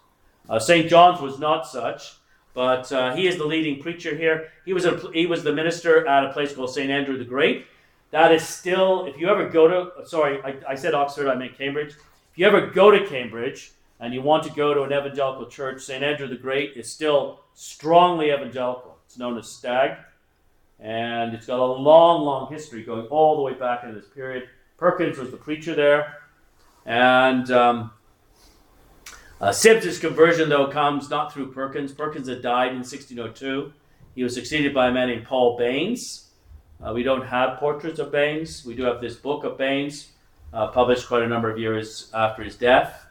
Uh, 0.47 0.59
St. 0.59 0.87
John's 0.89 1.19
was 1.19 1.39
not 1.39 1.67
such. 1.67 2.17
But 2.55 2.89
uh, 2.93 3.13
he 3.13 3.27
is 3.27 3.37
the 3.37 3.45
leading 3.45 3.81
preacher 3.81 4.15
here. 4.15 4.49
He 4.63 4.71
was 4.71 4.85
a, 4.85 4.97
he 5.13 5.25
was 5.25 5.43
the 5.43 5.51
minister 5.51 6.07
at 6.07 6.25
a 6.25 6.31
place 6.31 6.55
called 6.55 6.73
St. 6.73 6.89
Andrew 6.89 7.17
the 7.17 7.25
Great. 7.25 7.67
That 8.11 8.31
is 8.31 8.47
still, 8.47 9.05
if 9.05 9.19
you 9.19 9.27
ever 9.27 9.49
go 9.49 9.67
to, 9.67 10.07
sorry, 10.07 10.41
I, 10.41 10.55
I 10.69 10.75
said 10.75 10.93
Oxford, 10.93 11.27
I 11.27 11.35
meant 11.35 11.57
Cambridge. 11.57 11.89
If 11.89 12.37
you 12.37 12.47
ever 12.47 12.67
go 12.67 12.91
to 12.91 13.05
Cambridge 13.05 13.73
and 13.99 14.13
you 14.13 14.21
want 14.21 14.43
to 14.43 14.49
go 14.51 14.73
to 14.73 14.83
an 14.83 14.91
evangelical 14.91 15.47
church, 15.47 15.81
St. 15.81 16.03
Andrew 16.03 16.27
the 16.27 16.35
Great 16.35 16.75
is 16.75 16.91
still 16.91 17.39
strongly 17.53 18.31
evangelical. 18.31 18.97
It's 19.05 19.17
known 19.17 19.37
as 19.37 19.49
Stag. 19.49 19.97
And 20.79 21.33
it's 21.33 21.47
got 21.47 21.59
a 21.59 21.65
long, 21.65 22.23
long 22.23 22.51
history 22.51 22.83
going 22.83 23.07
all 23.07 23.37
the 23.37 23.41
way 23.41 23.53
back 23.53 23.83
into 23.83 23.99
this 23.99 24.09
period. 24.09 24.49
Perkins 24.77 25.17
was 25.17 25.31
the 25.31 25.37
preacher 25.37 25.73
there. 25.73 26.17
And 26.85 27.49
um, 27.49 27.91
uh, 29.39 29.53
conversion, 30.01 30.49
though, 30.49 30.67
comes 30.67 31.09
not 31.09 31.33
through 31.33 31.53
Perkins. 31.53 31.93
Perkins 31.93 32.27
had 32.27 32.41
died 32.41 32.71
in 32.71 32.79
1602. 32.79 33.71
He 34.15 34.23
was 34.23 34.33
succeeded 34.33 34.73
by 34.73 34.87
a 34.87 34.91
man 34.91 35.07
named 35.07 35.25
Paul 35.25 35.57
Baynes. 35.57 36.29
Uh, 36.85 36.93
we 36.93 37.03
don't 37.03 37.25
have 37.25 37.57
portraits 37.57 37.99
of 37.99 38.11
Baynes. 38.11 38.65
We 38.65 38.75
do 38.75 38.83
have 38.83 38.99
this 38.99 39.15
book 39.15 39.45
of 39.45 39.57
Baynes, 39.57 40.09
uh, 40.53 40.67
published 40.67 41.07
quite 41.07 41.23
a 41.23 41.27
number 41.27 41.49
of 41.49 41.57
years 41.57 42.11
after 42.13 42.43
his 42.43 42.55
death. 42.55 43.04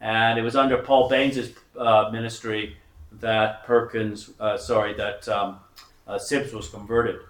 And 0.00 0.38
it 0.38 0.42
was 0.42 0.56
under 0.56 0.78
Paul 0.78 1.08
Baynes's 1.08 1.54
uh, 1.76 2.10
ministry 2.12 2.76
that 3.20 3.64
Perkins, 3.64 4.30
uh, 4.38 4.56
sorry, 4.56 4.94
that 4.94 5.28
um, 5.28 5.58
uh, 6.06 6.18
was 6.30 6.68
converted. 6.68 7.20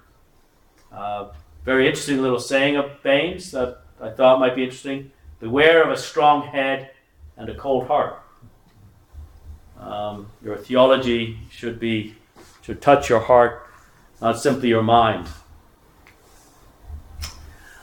very 1.64 1.86
interesting 1.86 2.22
little 2.22 2.38
saying 2.38 2.76
of 2.76 3.02
Baynes 3.02 3.50
that 3.52 3.80
I 4.00 4.10
thought 4.10 4.38
might 4.38 4.54
be 4.54 4.64
interesting. 4.64 5.10
Beware 5.40 5.82
of 5.82 5.90
a 5.90 5.96
strong 5.96 6.46
head 6.46 6.90
and 7.36 7.48
a 7.48 7.54
cold 7.54 7.86
heart. 7.86 8.22
Um, 9.78 10.28
your 10.42 10.56
theology 10.56 11.38
should 11.50 11.78
be 11.78 12.16
should 12.62 12.82
touch 12.82 13.08
your 13.08 13.20
heart, 13.20 13.66
not 14.20 14.38
simply 14.38 14.68
your 14.68 14.82
mind. 14.82 15.26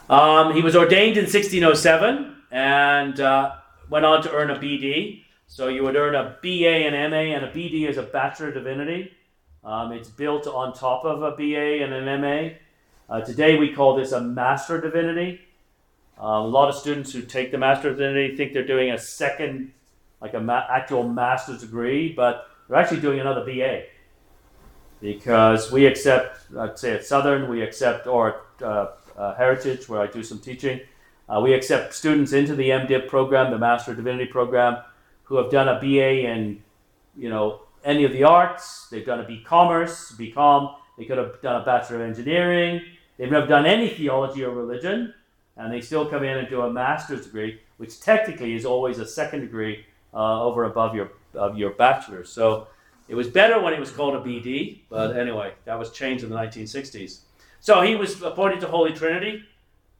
Um, 0.10 0.54
he 0.54 0.62
was 0.62 0.76
ordained 0.76 1.18
in 1.18 1.24
1607 1.24 2.36
and 2.52 3.20
uh, 3.20 3.56
went 3.90 4.06
on 4.06 4.22
to 4.24 4.32
earn 4.32 4.50
a 4.50 4.56
BD. 4.56 5.24
So 5.48 5.68
you 5.68 5.84
would 5.84 5.96
earn 5.96 6.16
a 6.16 6.38
BA 6.42 6.88
and 6.88 7.12
MA, 7.12 7.36
and 7.36 7.46
a 7.46 7.52
BD 7.52 7.88
is 7.88 7.98
a 7.98 8.04
Bachelor 8.04 8.50
of 8.50 8.56
Divinity. 8.56 9.12
Um, 9.64 9.92
it's 9.92 10.10
built 10.10 10.48
on 10.48 10.74
top 10.74 11.06
of 11.06 11.22
a 11.22 11.32
BA 11.32 11.84
and 11.84 11.94
an 11.94 12.22
MA. 12.22 12.56
Uh, 13.08 13.22
today 13.22 13.58
we 13.58 13.74
call 13.74 13.96
this 13.96 14.12
a 14.12 14.22
Master 14.22 14.78
of 14.78 14.84
Divinity. 14.84 15.42
Uh, 16.20 16.26
a 16.26 16.48
lot 16.48 16.70
of 16.70 16.76
students 16.76 17.12
who 17.12 17.22
take 17.22 17.52
the 17.52 17.58
Master 17.58 17.90
of 17.90 17.98
Divinity 17.98 18.36
think 18.36 18.54
they're 18.54 18.66
doing 18.66 18.92
a 18.92 18.98
second 18.98 19.72
like 20.22 20.34
a 20.34 20.40
ma- 20.40 20.66
actual 20.70 21.08
master's 21.08 21.62
degree, 21.62 22.12
but 22.14 22.50
they're 22.68 22.78
actually 22.78 23.02
doing 23.02 23.20
another 23.20 23.46
BA 23.46 23.84
because 25.02 25.72
we 25.72 25.86
accept, 25.86 26.40
I'd 26.58 26.80
say 26.80 26.94
at 26.94 27.06
Southern, 27.06 27.48
we 27.48 27.62
accept, 27.62 28.08
or 28.08 28.42
uh, 28.62 28.88
uh, 29.18 29.36
Heritage, 29.36 29.88
where 29.88 30.02
I 30.02 30.08
do 30.08 30.24
some 30.24 30.40
teaching, 30.40 30.80
uh, 31.28 31.40
we 31.42 31.54
accept 31.54 31.94
students 31.94 32.34
into 32.34 32.56
the 32.56 32.70
MDiv 32.70 33.08
program, 33.08 33.52
the 33.52 33.58
Master 33.58 33.92
of 33.92 33.98
Divinity 33.98 34.26
program, 34.26 34.78
who 35.24 35.38
have 35.38 35.50
done 35.50 35.68
a 35.68 35.80
BA 35.80 36.28
in, 36.28 36.62
you 37.18 37.30
know, 37.30 37.62
any 37.84 38.04
of 38.04 38.12
the 38.12 38.24
arts. 38.24 38.88
They've 38.90 39.06
done 39.06 39.20
a 39.20 39.24
B 39.24 39.44
Commerce, 39.46 40.14
BCom. 40.18 40.76
They 40.98 41.06
could 41.06 41.18
have 41.18 41.42
done 41.42 41.62
a 41.62 41.66
Bachelor 41.66 41.98
of 41.98 42.02
Engineering. 42.04 42.82
They've 43.18 43.32
never 43.32 43.48
done 43.48 43.66
any 43.66 43.90
theology 43.90 44.44
or 44.44 44.54
religion, 44.54 45.14
and 45.58 45.72
they 45.72 45.82
still 45.82 46.06
come 46.06 46.24
in 46.24 46.38
and 46.38 46.50
do 46.50 46.62
a 46.62 46.70
master's 46.70 47.26
degree, 47.26 47.62
which 47.78 48.00
technically 48.00 48.54
is 48.54 48.66
always 48.66 49.00
a 49.00 49.08
second 49.08 49.42
degree 49.42 49.86
uh, 50.14 50.44
over 50.44 50.66
above 50.66 50.96
your 50.96 51.12
of 51.34 51.58
your 51.58 51.72
bachelor's. 51.72 52.30
So 52.30 52.68
it 53.08 53.16
was 53.16 53.28
better 53.28 53.62
when 53.62 53.74
it 53.74 53.80
was 53.80 53.92
called 53.92 54.16
a 54.16 54.20
BD, 54.20 54.80
but 54.90 55.18
anyway, 55.18 55.54
that 55.66 55.78
was 55.78 55.92
changed 55.92 56.24
in 56.24 56.30
the 56.30 56.36
1960s. 56.36 57.20
So 57.60 57.82
he 57.82 57.96
was 57.96 58.22
appointed 58.22 58.62
to 58.62 58.68
Holy 58.68 58.94
Trinity. 58.94 59.44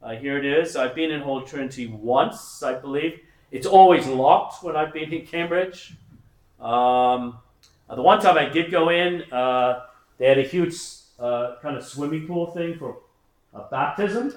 Uh, 0.02 0.14
here 0.14 0.38
it 0.38 0.44
is. 0.44 0.76
I've 0.76 0.94
been 0.94 1.10
in 1.10 1.20
Holy 1.20 1.44
Trinity 1.44 1.86
once, 1.86 2.62
I 2.62 2.74
believe. 2.74 3.20
It's 3.50 3.66
always 3.66 4.06
locked 4.06 4.62
when 4.62 4.76
I've 4.76 4.92
been 4.92 5.12
in 5.12 5.26
Cambridge. 5.26 5.94
Um, 6.60 7.38
uh, 7.88 7.94
the 7.94 8.02
one 8.02 8.20
time 8.20 8.36
I 8.36 8.48
did 8.48 8.70
go 8.70 8.90
in, 8.90 9.22
uh, 9.32 9.84
they 10.18 10.26
had 10.26 10.38
a 10.38 10.42
huge 10.42 10.74
uh, 11.18 11.56
kind 11.62 11.76
of 11.76 11.84
swimming 11.84 12.26
pool 12.26 12.46
thing 12.52 12.76
for 12.76 12.98
a 13.54 13.62
baptism. 13.70 14.34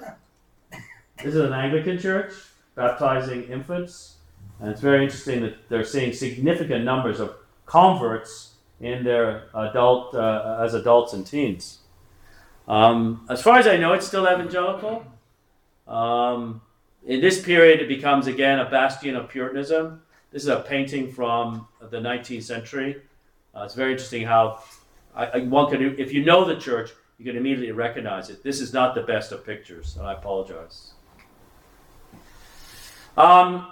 This 1.22 1.34
is 1.34 1.36
an 1.36 1.52
Anglican 1.52 1.98
church, 1.98 2.32
baptizing 2.74 3.44
infants. 3.44 4.16
And 4.60 4.70
it's 4.70 4.80
very 4.80 5.02
interesting 5.02 5.42
that 5.42 5.68
they're 5.68 5.84
seeing 5.84 6.12
significant 6.12 6.84
numbers 6.84 7.20
of 7.20 7.34
converts 7.66 8.54
in 8.80 9.04
their 9.04 9.44
adult 9.54 10.14
uh, 10.14 10.58
as 10.60 10.74
adults 10.74 11.12
and 11.12 11.26
teens. 11.26 11.78
Um, 12.66 13.26
as 13.28 13.42
far 13.42 13.58
as 13.58 13.66
I 13.66 13.76
know, 13.76 13.92
it's 13.92 14.06
still 14.06 14.26
evangelical. 14.26 15.04
Um, 15.90 16.62
in 17.06 17.20
this 17.20 17.42
period, 17.42 17.80
it 17.80 17.88
becomes 17.88 18.26
again 18.26 18.60
a 18.60 18.70
bastion 18.70 19.16
of 19.16 19.28
Puritanism. 19.28 20.02
This 20.30 20.42
is 20.42 20.48
a 20.48 20.60
painting 20.60 21.10
from 21.10 21.66
the 21.80 21.98
19th 21.98 22.44
century. 22.44 23.02
Uh, 23.54 23.62
it's 23.64 23.74
very 23.74 23.92
interesting 23.92 24.24
how 24.24 24.62
I, 25.14 25.26
I, 25.26 25.38
one 25.40 25.70
can, 25.70 25.98
if 25.98 26.12
you 26.12 26.24
know 26.24 26.44
the 26.44 26.56
church, 26.56 26.90
you 27.18 27.24
can 27.24 27.36
immediately 27.36 27.72
recognize 27.72 28.30
it. 28.30 28.42
This 28.42 28.60
is 28.60 28.72
not 28.72 28.94
the 28.94 29.02
best 29.02 29.32
of 29.32 29.44
pictures, 29.44 29.96
and 29.96 30.06
I 30.06 30.12
apologize. 30.12 30.92
Um, 33.16 33.66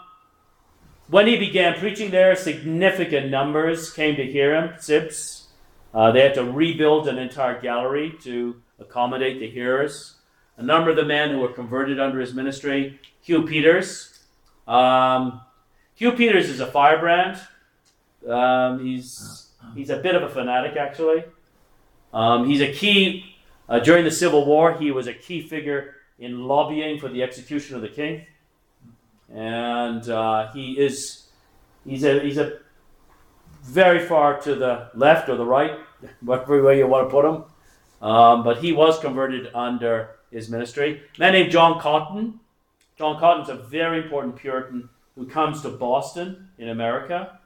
when 1.08 1.26
he 1.26 1.38
began 1.38 1.78
preaching 1.78 2.10
there, 2.10 2.34
significant 2.34 3.30
numbers 3.30 3.92
came 3.92 4.16
to 4.16 4.24
hear 4.24 4.54
him, 4.54 4.74
Sibbes. 4.78 5.46
Uh, 5.94 6.12
they 6.12 6.20
had 6.20 6.34
to 6.34 6.44
rebuild 6.44 7.08
an 7.08 7.18
entire 7.18 7.58
gallery 7.60 8.14
to 8.22 8.60
accommodate 8.78 9.40
the 9.40 9.48
hearers. 9.48 10.17
A 10.58 10.62
number 10.62 10.90
of 10.90 10.96
the 10.96 11.04
men 11.04 11.30
who 11.30 11.38
were 11.38 11.52
converted 11.52 11.98
under 11.98 12.20
his 12.20 12.34
ministry, 12.34 13.00
Hugh 13.22 13.46
Peters. 13.46 14.20
Um, 14.66 15.40
Hugh 15.94 16.12
Peters 16.12 16.50
is 16.50 16.60
a 16.60 16.66
firebrand. 16.66 17.40
Um, 18.28 18.84
he's, 18.84 19.48
he's 19.74 19.90
a 19.90 19.96
bit 19.96 20.14
of 20.14 20.22
a 20.22 20.28
fanatic, 20.28 20.76
actually. 20.76 21.24
Um, 22.12 22.46
he's 22.46 22.60
a 22.60 22.72
key, 22.72 23.36
uh, 23.68 23.78
during 23.78 24.04
the 24.04 24.10
Civil 24.10 24.44
War, 24.44 24.76
he 24.76 24.90
was 24.90 25.06
a 25.06 25.14
key 25.14 25.40
figure 25.40 25.94
in 26.18 26.44
lobbying 26.46 26.98
for 26.98 27.08
the 27.08 27.22
execution 27.22 27.76
of 27.76 27.82
the 27.82 27.88
king 27.88 28.26
and 29.32 30.08
uh, 30.08 30.50
he 30.52 30.72
is 30.72 31.28
he's 31.84 32.04
a 32.04 32.20
he's 32.20 32.38
a 32.38 32.58
very 33.62 34.06
far 34.06 34.40
to 34.40 34.54
the 34.54 34.90
left 34.94 35.28
or 35.28 35.36
the 35.36 35.44
right, 35.44 35.78
whatever 36.20 36.62
way 36.62 36.78
you 36.78 36.86
want 36.86 37.06
to 37.06 37.10
put 37.10 37.24
him. 37.24 37.44
Um, 38.00 38.44
but 38.44 38.58
he 38.58 38.72
was 38.72 38.98
converted 39.00 39.50
under 39.54 40.17
his 40.30 40.48
ministry. 40.48 41.02
A 41.16 41.20
man 41.20 41.32
named 41.32 41.50
John 41.50 41.80
Cotton. 41.80 42.40
John 42.96 43.18
Cotton's 43.18 43.48
a 43.48 43.54
very 43.54 44.02
important 44.02 44.36
Puritan 44.36 44.88
who 45.14 45.26
comes 45.26 45.62
to 45.62 45.68
Boston 45.68 46.48
in 46.58 46.68
America 46.68 47.38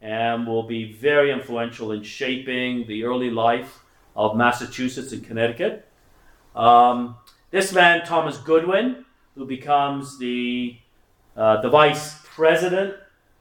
and 0.00 0.46
will 0.46 0.62
be 0.62 0.92
very 0.92 1.30
influential 1.32 1.92
in 1.92 2.02
shaping 2.02 2.86
the 2.86 3.04
early 3.04 3.30
life 3.30 3.80
of 4.14 4.36
Massachusetts 4.36 5.12
and 5.12 5.24
Connecticut. 5.24 5.88
Um, 6.54 7.16
this 7.50 7.72
man, 7.72 8.04
Thomas 8.04 8.38
Goodwin, 8.38 9.04
who 9.34 9.46
becomes 9.46 10.18
the, 10.18 10.76
uh, 11.36 11.60
the 11.60 11.68
vice 11.68 12.18
president 12.24 12.94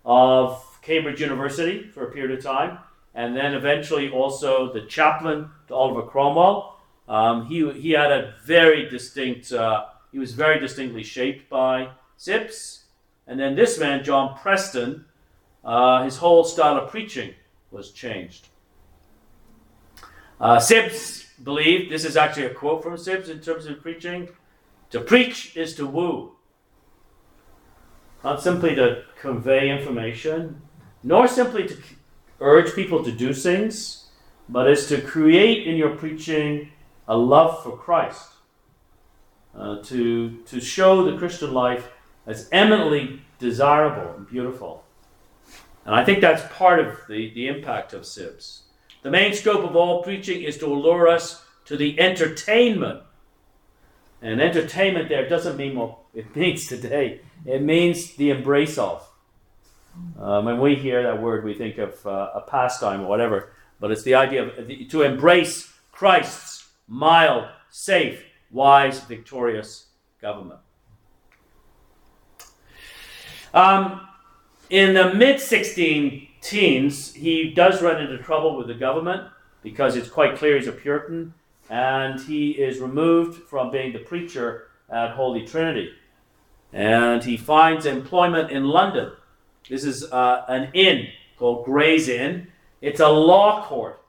of 0.06 0.63
Cambridge 0.82 1.22
University 1.22 1.84
for 1.84 2.08
a 2.08 2.12
period 2.12 2.38
of 2.38 2.44
time, 2.44 2.77
and 3.13 3.36
then 3.36 3.54
eventually 3.54 4.10
also 4.10 4.72
the 4.72 4.82
chaplain 4.82 5.50
to 5.68 5.74
Oliver 5.74 6.04
Cromwell. 6.04 6.75
Um, 7.08 7.46
he, 7.46 7.70
he 7.74 7.92
had 7.92 8.12
a 8.12 8.34
very 8.46 8.90
distinct, 8.90 9.52
uh, 9.52 9.86
he 10.12 10.20
was 10.20 10.34
very 10.34 10.60
distinctly 10.60 11.04
shaped 11.04 11.50
by 11.50 11.90
Sibbes. 12.18 12.84
And 13.28 13.40
then 13.40 13.56
this 13.56 13.80
man, 13.80 14.04
John 14.04 14.38
Preston, 14.38 15.06
uh, 15.64 16.04
his 16.04 16.18
whole 16.18 16.44
style 16.44 16.78
of 16.78 16.90
preaching 16.90 17.34
was 17.72 17.92
changed. 17.92 18.48
Uh, 20.40 20.62
believed, 21.44 21.92
this 21.92 22.06
is 22.06 22.18
actually 22.18 22.46
a 22.46 22.54
quote 22.54 22.84
from 22.84 22.94
Sibbes 22.94 23.30
in 23.30 23.40
terms 23.40 23.66
of 23.66 23.82
preaching 23.82 24.30
to 24.92 25.02
preach 25.02 25.58
is 25.58 25.76
to 25.76 25.86
woo, 25.86 26.34
not 28.24 28.42
simply 28.42 28.76
to 28.76 29.04
convey 29.20 29.70
information, 29.70 30.62
nor 31.04 31.28
simply 31.28 31.68
to 31.68 31.78
urge 32.40 32.74
people 32.74 33.04
to 33.04 33.12
do 33.12 33.34
things, 33.34 34.08
but 34.48 34.70
is 34.70 34.88
to 34.88 35.02
create 35.02 35.68
in 35.68 35.76
your 35.76 35.96
preaching 35.96 36.72
a 37.08 37.18
love 37.18 37.64
for 37.64 37.78
Christ, 37.78 38.30
uh, 39.58 39.82
to, 39.84 40.38
to 40.48 40.60
show 40.60 41.10
the 41.10 41.18
Christian 41.18 41.54
life 41.54 41.92
as 42.26 42.50
eminently 42.52 43.22
desirable 43.40 44.16
and 44.16 44.28
beautiful. 44.28 44.84
And 45.86 45.94
I 45.94 46.04
think 46.04 46.20
that's 46.22 46.42
part 46.54 46.80
of 46.80 47.00
the, 47.08 47.32
the 47.34 47.48
impact 47.48 47.94
of 47.94 48.02
Sibbes. 48.02 48.62
The 49.04 49.12
main 49.12 49.34
scope 49.34 49.64
of 49.64 49.76
all 49.76 50.02
preaching 50.02 50.42
is 50.42 50.58
to 50.58 50.66
allure 50.66 51.08
us 51.08 51.46
to 51.66 51.78
the 51.78 52.00
entertainment. 52.00 53.02
And 54.22 54.42
entertainment 54.42 55.10
there 55.10 55.30
doesn't 55.30 55.58
mean 55.58 55.76
what 55.76 56.00
it 56.14 56.36
means 56.36 56.68
today, 56.68 57.22
it 57.46 57.62
means 57.62 58.16
the 58.16 58.32
embrace 58.32 58.78
of. 58.78 59.08
Um, 60.20 60.46
when 60.46 60.60
we 60.60 60.76
hear 60.76 61.04
that 61.04 61.22
word, 61.22 61.46
we 61.46 61.54
think 61.54 61.78
of 61.78 62.06
uh, 62.06 62.32
a 62.36 62.42
pastime 62.42 63.02
or 63.02 63.08
whatever, 63.08 63.54
but 63.80 63.92
it's 63.92 64.04
the 64.04 64.16
idea 64.16 64.44
of 64.44 64.68
the, 64.68 64.86
to 64.86 65.04
embrace 65.04 65.72
Christ's 65.92 66.64
mild, 66.88 67.48
safe, 67.70 68.24
wise, 68.51 69.00
victorious 69.01 69.88
government. 70.22 70.60
Um, 73.54 74.08
in 74.70 74.94
the 74.94 75.13
mid 75.13 75.39
16 75.39 76.27
teens, 76.42 77.13
he 77.13 77.51
does 77.51 77.82
run 77.82 78.01
into 78.01 78.18
trouble 78.18 78.58
with 78.58 78.68
the 78.68 78.74
government 78.74 79.30
because 79.63 79.96
it's 79.96 80.10
quite 80.10 80.38
clear 80.38 80.58
he's 80.58 80.68
a 80.68 80.72
Puritan, 80.72 81.34
and 81.70 82.20
he 82.22 82.51
is 82.51 82.80
removed 82.80 83.44
from 83.48 83.72
being 83.72 83.94
the 83.94 84.00
preacher 84.00 84.68
at 84.89 85.12
Holy 85.12 85.46
Trinity. 85.46 85.92
And 86.72 87.24
he 87.24 87.38
finds 87.38 87.86
employment 87.86 88.51
in 88.51 88.65
London. 88.65 89.13
This 89.70 89.84
is 89.84 90.04
uh, 90.12 90.46
an 90.48 90.70
inn 90.74 91.08
called 91.38 91.65
Gray's 91.65 92.08
Inn. 92.08 92.48
It's 92.82 93.00
a 93.00 93.10
law 93.10 93.65
court. 93.65 94.01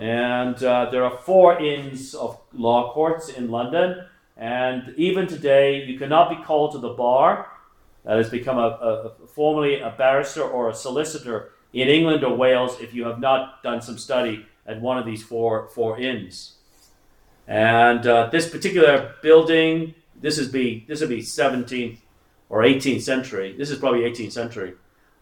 And 0.00 0.62
uh, 0.64 0.88
there 0.90 1.04
are 1.04 1.18
four 1.18 1.60
inns 1.60 2.14
of 2.14 2.40
law 2.54 2.90
courts 2.94 3.28
in 3.28 3.50
London. 3.50 4.06
And 4.34 4.94
even 4.96 5.26
today, 5.26 5.84
you 5.84 5.98
cannot 5.98 6.30
be 6.30 6.42
called 6.42 6.72
to 6.72 6.78
the 6.78 6.94
bar 6.94 7.52
that 8.06 8.16
has 8.16 8.30
become 8.30 8.56
a, 8.56 9.12
a, 9.20 9.26
formerly 9.26 9.80
a 9.80 9.90
barrister 9.90 10.42
or 10.42 10.70
a 10.70 10.74
solicitor 10.74 11.50
in 11.74 11.88
England 11.88 12.24
or 12.24 12.34
Wales 12.34 12.80
if 12.80 12.94
you 12.94 13.04
have 13.04 13.20
not 13.20 13.62
done 13.62 13.82
some 13.82 13.98
study 13.98 14.46
at 14.66 14.80
one 14.80 14.96
of 14.96 15.04
these 15.04 15.22
four, 15.22 15.68
four 15.68 16.00
inns. 16.00 16.54
And 17.46 18.06
uh, 18.06 18.30
this 18.32 18.48
particular 18.48 19.16
building, 19.22 19.94
this 20.18 20.38
is 20.38 20.48
be 20.48 20.86
this 20.88 21.00
would 21.00 21.10
be 21.10 21.20
17th 21.20 21.98
or 22.48 22.62
18th 22.62 23.02
century. 23.02 23.54
This 23.54 23.68
is 23.68 23.78
probably 23.78 24.00
18th 24.00 24.32
century, 24.32 24.72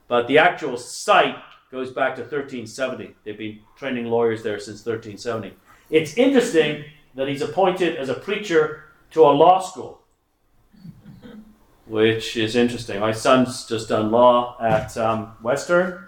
but 0.06 0.28
the 0.28 0.38
actual 0.38 0.76
site 0.76 1.36
goes 1.70 1.90
back 1.90 2.14
to 2.16 2.22
1370. 2.22 3.14
They've 3.24 3.38
been 3.38 3.60
training 3.76 4.06
lawyers 4.06 4.42
there 4.42 4.58
since 4.58 4.84
1370. 4.84 5.54
It's 5.90 6.16
interesting 6.16 6.84
that 7.14 7.28
he's 7.28 7.42
appointed 7.42 7.96
as 7.96 8.08
a 8.08 8.14
preacher 8.14 8.84
to 9.10 9.22
a 9.22 9.32
law 9.32 9.60
school 9.60 10.02
which 11.88 12.36
is 12.36 12.54
interesting. 12.54 13.00
My 13.00 13.12
son's 13.12 13.66
just 13.66 13.88
done 13.88 14.10
law 14.10 14.56
at 14.60 14.96
um, 14.96 15.36
Western, 15.42 16.04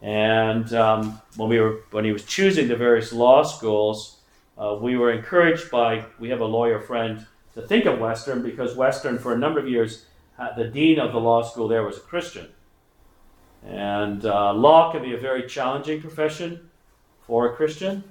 and 0.00 0.72
um, 0.72 1.20
when 1.36 1.48
we 1.48 1.58
were 1.58 1.82
when 1.90 2.04
he 2.04 2.12
was 2.12 2.24
choosing 2.24 2.68
the 2.68 2.76
various 2.76 3.12
law 3.12 3.42
schools, 3.42 4.18
uh, 4.56 4.78
we 4.80 4.96
were 4.96 5.10
encouraged 5.10 5.70
by 5.70 6.04
we 6.18 6.30
have 6.30 6.40
a 6.40 6.44
lawyer 6.44 6.80
friend 6.80 7.26
to 7.54 7.62
think 7.62 7.84
of 7.84 7.98
Western 7.98 8.42
because 8.42 8.76
Western 8.76 9.18
for 9.18 9.34
a 9.34 9.38
number 9.38 9.58
of 9.58 9.68
years 9.68 10.06
the 10.56 10.64
dean 10.64 11.00
of 11.00 11.12
the 11.12 11.18
law 11.18 11.42
school 11.42 11.66
there 11.66 11.82
was 11.82 11.96
a 11.96 12.00
Christian, 12.00 12.48
and 13.66 14.24
uh, 14.24 14.52
law 14.52 14.92
can 14.92 15.02
be 15.02 15.14
a 15.14 15.18
very 15.18 15.46
challenging 15.46 16.00
profession 16.00 16.68
for 17.26 17.52
a 17.52 17.56
Christian, 17.56 18.02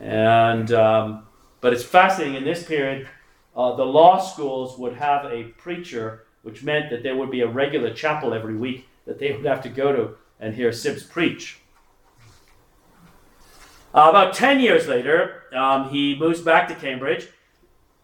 and 0.00 0.72
um, 0.72 1.26
but 1.60 1.72
it's 1.72 1.84
fascinating 1.84 2.34
in 2.34 2.44
this 2.44 2.62
period. 2.62 3.08
Uh, 3.56 3.74
the 3.76 3.84
law 3.84 4.18
schools 4.18 4.78
would 4.78 4.94
have 4.94 5.24
a 5.26 5.44
preacher 5.44 6.24
which 6.44 6.62
meant 6.62 6.90
that 6.90 7.02
there 7.02 7.16
would 7.16 7.30
be 7.30 7.40
a 7.40 7.48
regular 7.48 7.92
chapel 7.92 8.34
every 8.34 8.54
week 8.54 8.86
that 9.06 9.18
they 9.18 9.32
would 9.32 9.44
have 9.44 9.62
to 9.62 9.68
go 9.68 9.92
to 9.92 10.14
and 10.38 10.54
hear 10.54 10.70
Sibbes 10.70 11.08
preach. 11.08 11.58
Uh, 13.94 14.08
about 14.10 14.34
10 14.34 14.60
years 14.60 14.86
later, 14.86 15.44
um, 15.54 15.88
he 15.88 16.16
moves 16.18 16.40
back 16.40 16.68
to 16.68 16.74
Cambridge, 16.74 17.28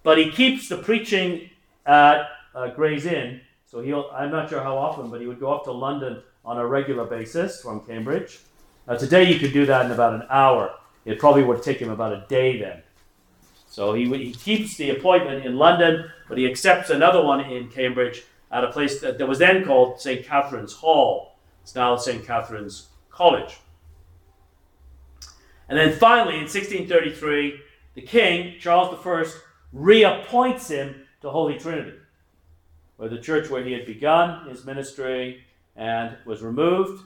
but 0.03 0.17
he 0.17 0.31
keeps 0.31 0.69
the 0.69 0.79
preaching 0.79 1.51
at 1.85 2.29
uh, 2.55 2.69
Gray's 2.69 3.05
Inn. 3.05 3.41
So 3.67 3.81
he'll, 3.81 4.09
I'm 4.13 4.31
not 4.31 4.49
sure 4.49 4.63
how 4.63 4.79
often, 4.79 5.11
but 5.11 5.21
he 5.21 5.27
would 5.27 5.41
go 5.41 5.53
up 5.53 5.65
to 5.65 5.73
London 5.73 6.23
on 6.45 6.59
a 6.59 6.67
regular 6.67 7.05
basis 7.05 7.61
from 7.61 7.81
Cambridge. 7.81 8.41
Uh, 8.89 8.97
today 8.97 9.31
you 9.31 9.39
could 9.39 9.53
do 9.53 9.67
that 9.67 9.87
in 9.87 9.93
about 9.93 10.15
an 10.15 10.27
hour. 10.31 10.75
It 11.05 11.19
probably 11.19 11.43
would 11.43 11.63
take 11.63 11.79
him 11.79 11.91
about 11.91 12.13
a 12.13 12.25
day 12.29 12.59
then. 12.59 12.83
So 13.69 13.95
he, 13.95 14.07
he 14.07 14.33
keeps 14.33 14.77
the 14.77 14.91
appointment 14.91 15.45
in 15.45 15.57
London, 15.57 16.11
but 16.29 16.39
he 16.39 16.51
accepts 16.51 16.91
another 16.91 17.23
one 17.23 17.41
in 17.41 17.69
Cambridge 17.69 18.25
at 18.51 18.65
a 18.65 18.73
place 18.73 19.01
that, 19.01 19.19
that 19.19 19.27
was 19.27 19.39
then 19.39 19.65
called 19.65 20.01
St. 20.01 20.27
Catherine's 20.27 20.73
Hall. 20.73 21.37
It's 21.63 21.75
now 21.75 21.97
St. 21.97 22.25
Catherine's 22.25 22.89
College. 23.11 23.59
And 25.69 25.79
then 25.79 25.93
finally, 25.93 26.35
in 26.35 26.43
1633, 26.43 27.61
the 27.95 28.03
king, 28.03 28.57
Charles 28.59 28.99
I, 29.07 29.25
reappoints 29.73 30.69
him 30.69 31.03
to 31.23 31.31
Holy 31.31 31.59
Trinity, 31.59 31.97
where 32.97 33.09
the 33.09 33.19
church 33.19 33.51
where 33.51 33.63
he 33.63 33.73
had 33.73 33.87
begun 33.87 34.49
his 34.49 34.65
ministry 34.65 35.45
and 35.81 36.15
was 36.27 36.43
removed 36.43 37.03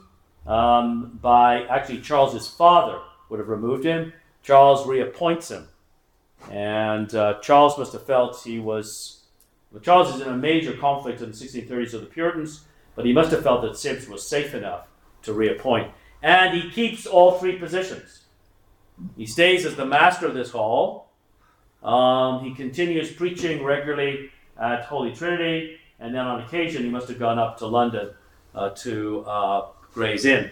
um, 0.46 1.18
by 1.22 1.62
actually 1.66 2.00
Charles's 2.00 2.48
father 2.48 2.98
would 3.30 3.38
have 3.38 3.48
removed 3.48 3.84
him. 3.84 4.12
Charles 4.42 4.86
reappoints 4.86 5.50
him. 5.50 5.68
And 6.50 7.14
uh, 7.14 7.38
Charles 7.40 7.78
must 7.78 7.92
have 7.94 8.04
felt 8.04 8.42
he 8.42 8.58
was 8.58 9.22
well, 9.72 9.80
Charles 9.80 10.14
is 10.14 10.20
in 10.20 10.28
a 10.28 10.36
major 10.36 10.74
conflict 10.74 11.22
in 11.22 11.30
the 11.30 11.36
1630s 11.36 11.92
with 11.92 12.02
the 12.02 12.06
Puritans, 12.06 12.64
but 12.94 13.06
he 13.06 13.12
must 13.12 13.30
have 13.30 13.42
felt 13.42 13.62
that 13.62 13.72
Sibbes 13.72 14.08
was 14.08 14.28
safe 14.28 14.54
enough 14.54 14.88
to 15.22 15.32
reappoint. 15.32 15.90
And 16.22 16.54
he 16.54 16.70
keeps 16.70 17.06
all 17.06 17.38
three 17.38 17.58
positions. 17.58 18.22
He 19.16 19.26
stays 19.26 19.64
as 19.64 19.76
the 19.76 19.86
master 19.86 20.26
of 20.26 20.34
this 20.34 20.50
hall. 20.50 21.10
Um, 21.82 22.44
he 22.44 22.54
continues 22.54 23.12
preaching 23.12 23.64
regularly 23.64 24.30
at 24.60 24.84
Holy 24.84 25.12
Trinity, 25.12 25.76
and 25.98 26.14
then 26.14 26.26
on 26.26 26.40
occasion 26.40 26.82
he 26.82 26.90
must 26.90 27.08
have 27.08 27.18
gone 27.18 27.38
up 27.38 27.58
to 27.58 27.66
London 27.66 28.10
to 28.54 29.24
uh, 29.26 29.66
Gray's 29.92 30.24
Inn. 30.24 30.50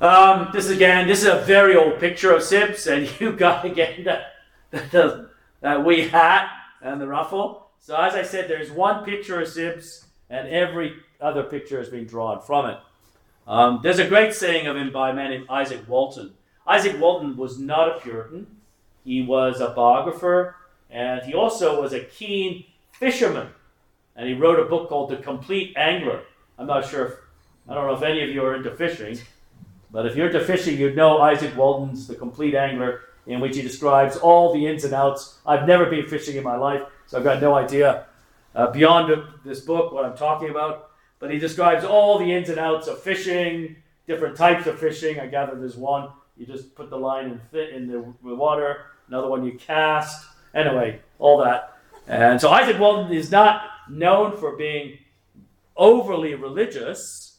Um, 0.00 0.48
this 0.52 0.68
again, 0.68 1.06
this 1.06 1.20
is 1.20 1.28
a 1.28 1.40
very 1.42 1.76
old 1.76 1.98
picture 1.98 2.32
of 2.34 2.42
Sibbes, 2.42 2.90
and 2.90 3.08
you 3.20 3.32
got 3.32 3.64
again 3.64 4.04
the, 4.70 5.30
that 5.60 5.84
wee 5.84 6.08
hat 6.08 6.50
and 6.82 7.00
the 7.00 7.06
ruffle. 7.06 7.68
So 7.78 7.96
as 7.96 8.14
I 8.14 8.22
said, 8.22 8.48
there's 8.48 8.70
one 8.70 9.04
picture 9.04 9.40
of 9.40 9.48
Sibbes, 9.48 10.04
and 10.28 10.48
every 10.48 10.94
other 11.20 11.42
picture 11.42 11.78
has 11.78 11.88
been 11.88 12.06
drawn 12.06 12.40
from 12.40 12.70
it. 12.70 12.78
Um, 13.46 13.80
there's 13.82 13.98
a 13.98 14.08
great 14.08 14.34
saying 14.34 14.66
of 14.66 14.76
him 14.76 14.92
by 14.92 15.10
a 15.10 15.14
man 15.14 15.30
named 15.30 15.48
Izaak 15.48 15.86
Walton. 15.86 16.32
Izaak 16.66 16.98
Walton 16.98 17.36
was 17.36 17.58
not 17.58 17.96
a 17.96 18.00
Puritan. 18.00 18.46
He 19.04 19.22
was 19.22 19.60
a 19.60 19.70
biographer, 19.70 20.56
and 20.90 21.22
he 21.22 21.34
also 21.34 21.80
was 21.80 21.92
a 21.92 22.00
keen 22.00 22.64
fisherman. 22.92 23.48
And 24.16 24.28
he 24.28 24.34
wrote 24.34 24.60
a 24.60 24.64
book 24.64 24.88
called 24.88 25.10
The 25.10 25.16
Complete 25.16 25.76
Angler. 25.76 26.22
I'm 26.58 26.66
not 26.66 26.86
sure 26.86 27.06
if, 27.06 27.14
I 27.68 27.74
don't 27.74 27.86
know 27.86 27.94
if 27.94 28.02
any 28.02 28.22
of 28.22 28.30
you 28.30 28.44
are 28.44 28.54
into 28.54 28.70
fishing, 28.70 29.18
but 29.90 30.06
if 30.06 30.16
you're 30.16 30.26
into 30.26 30.44
fishing, 30.44 30.78
you'd 30.78 30.96
know 30.96 31.18
Izaak 31.18 31.56
Walton's 31.56 32.06
The 32.06 32.14
Complete 32.14 32.54
Angler. 32.54 33.02
in 33.26 33.40
which 33.40 33.56
he 33.56 33.62
describes 33.62 34.16
all 34.16 34.52
the 34.52 34.66
ins 34.66 34.84
and 34.84 34.92
outs. 34.94 35.38
I've 35.46 35.66
never 35.66 35.86
been 35.86 36.06
fishing 36.06 36.36
in 36.36 36.44
my 36.44 36.56
life, 36.56 36.82
so 37.06 37.18
I've 37.18 37.24
got 37.24 37.40
no 37.40 37.54
idea 37.54 38.06
uh, 38.54 38.70
beyond 38.70 39.12
this 39.44 39.60
book 39.60 39.92
what 39.92 40.04
I'm 40.04 40.16
talking 40.16 40.50
about. 40.50 40.90
But 41.18 41.30
he 41.30 41.38
describes 41.38 41.84
all 41.84 42.18
the 42.18 42.30
ins 42.30 42.50
and 42.50 42.58
outs 42.58 42.86
of 42.86 43.02
fishing, 43.02 43.76
different 44.06 44.36
types 44.36 44.66
of 44.66 44.78
fishing. 44.78 45.18
I 45.20 45.26
gather 45.26 45.54
there's 45.54 45.76
one 45.76 46.10
you 46.36 46.46
just 46.46 46.74
put 46.74 46.90
the 46.90 46.98
line 46.98 47.26
in, 47.26 47.40
fit 47.52 47.70
in 47.70 47.86
the 47.86 48.00
water, 48.22 48.86
another 49.08 49.28
one 49.28 49.44
you 49.44 49.56
cast. 49.56 50.26
Anyway, 50.54 51.00
all 51.18 51.38
that. 51.38 51.78
And 52.08 52.40
so 52.40 52.50
Isaac 52.50 52.78
Walton 52.78 53.12
is 53.12 53.30
not 53.30 53.70
known 53.88 54.36
for 54.36 54.56
being 54.56 54.98
overly 55.76 56.34
religious, 56.34 57.38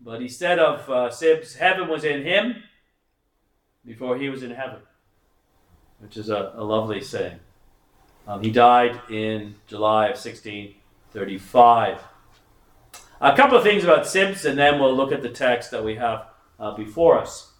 but 0.00 0.20
he 0.20 0.28
said 0.28 0.58
of 0.58 0.88
uh, 0.88 1.08
Sibbes, 1.10 1.56
heaven 1.56 1.88
was 1.88 2.04
in 2.04 2.22
him 2.22 2.62
before 3.84 4.16
he 4.16 4.28
was 4.28 4.42
in 4.42 4.50
heaven, 4.50 4.80
which 5.98 6.16
is 6.16 6.30
a, 6.30 6.52
a 6.54 6.64
lovely 6.64 7.00
saying. 7.00 7.38
Um, 8.26 8.42
he 8.42 8.50
died 8.50 9.00
in 9.10 9.54
July 9.66 10.06
of 10.06 10.16
1635. 10.16 11.98
A 13.22 13.36
couple 13.36 13.58
of 13.58 13.62
things 13.62 13.84
about 13.84 14.04
Sibbes, 14.04 14.44
and 14.44 14.58
then 14.58 14.78
we'll 14.78 14.96
look 14.96 15.12
at 15.12 15.22
the 15.22 15.28
text 15.28 15.70
that 15.72 15.84
we 15.84 15.96
have 15.96 16.26
uh, 16.58 16.74
before 16.74 17.18
us. 17.18 17.52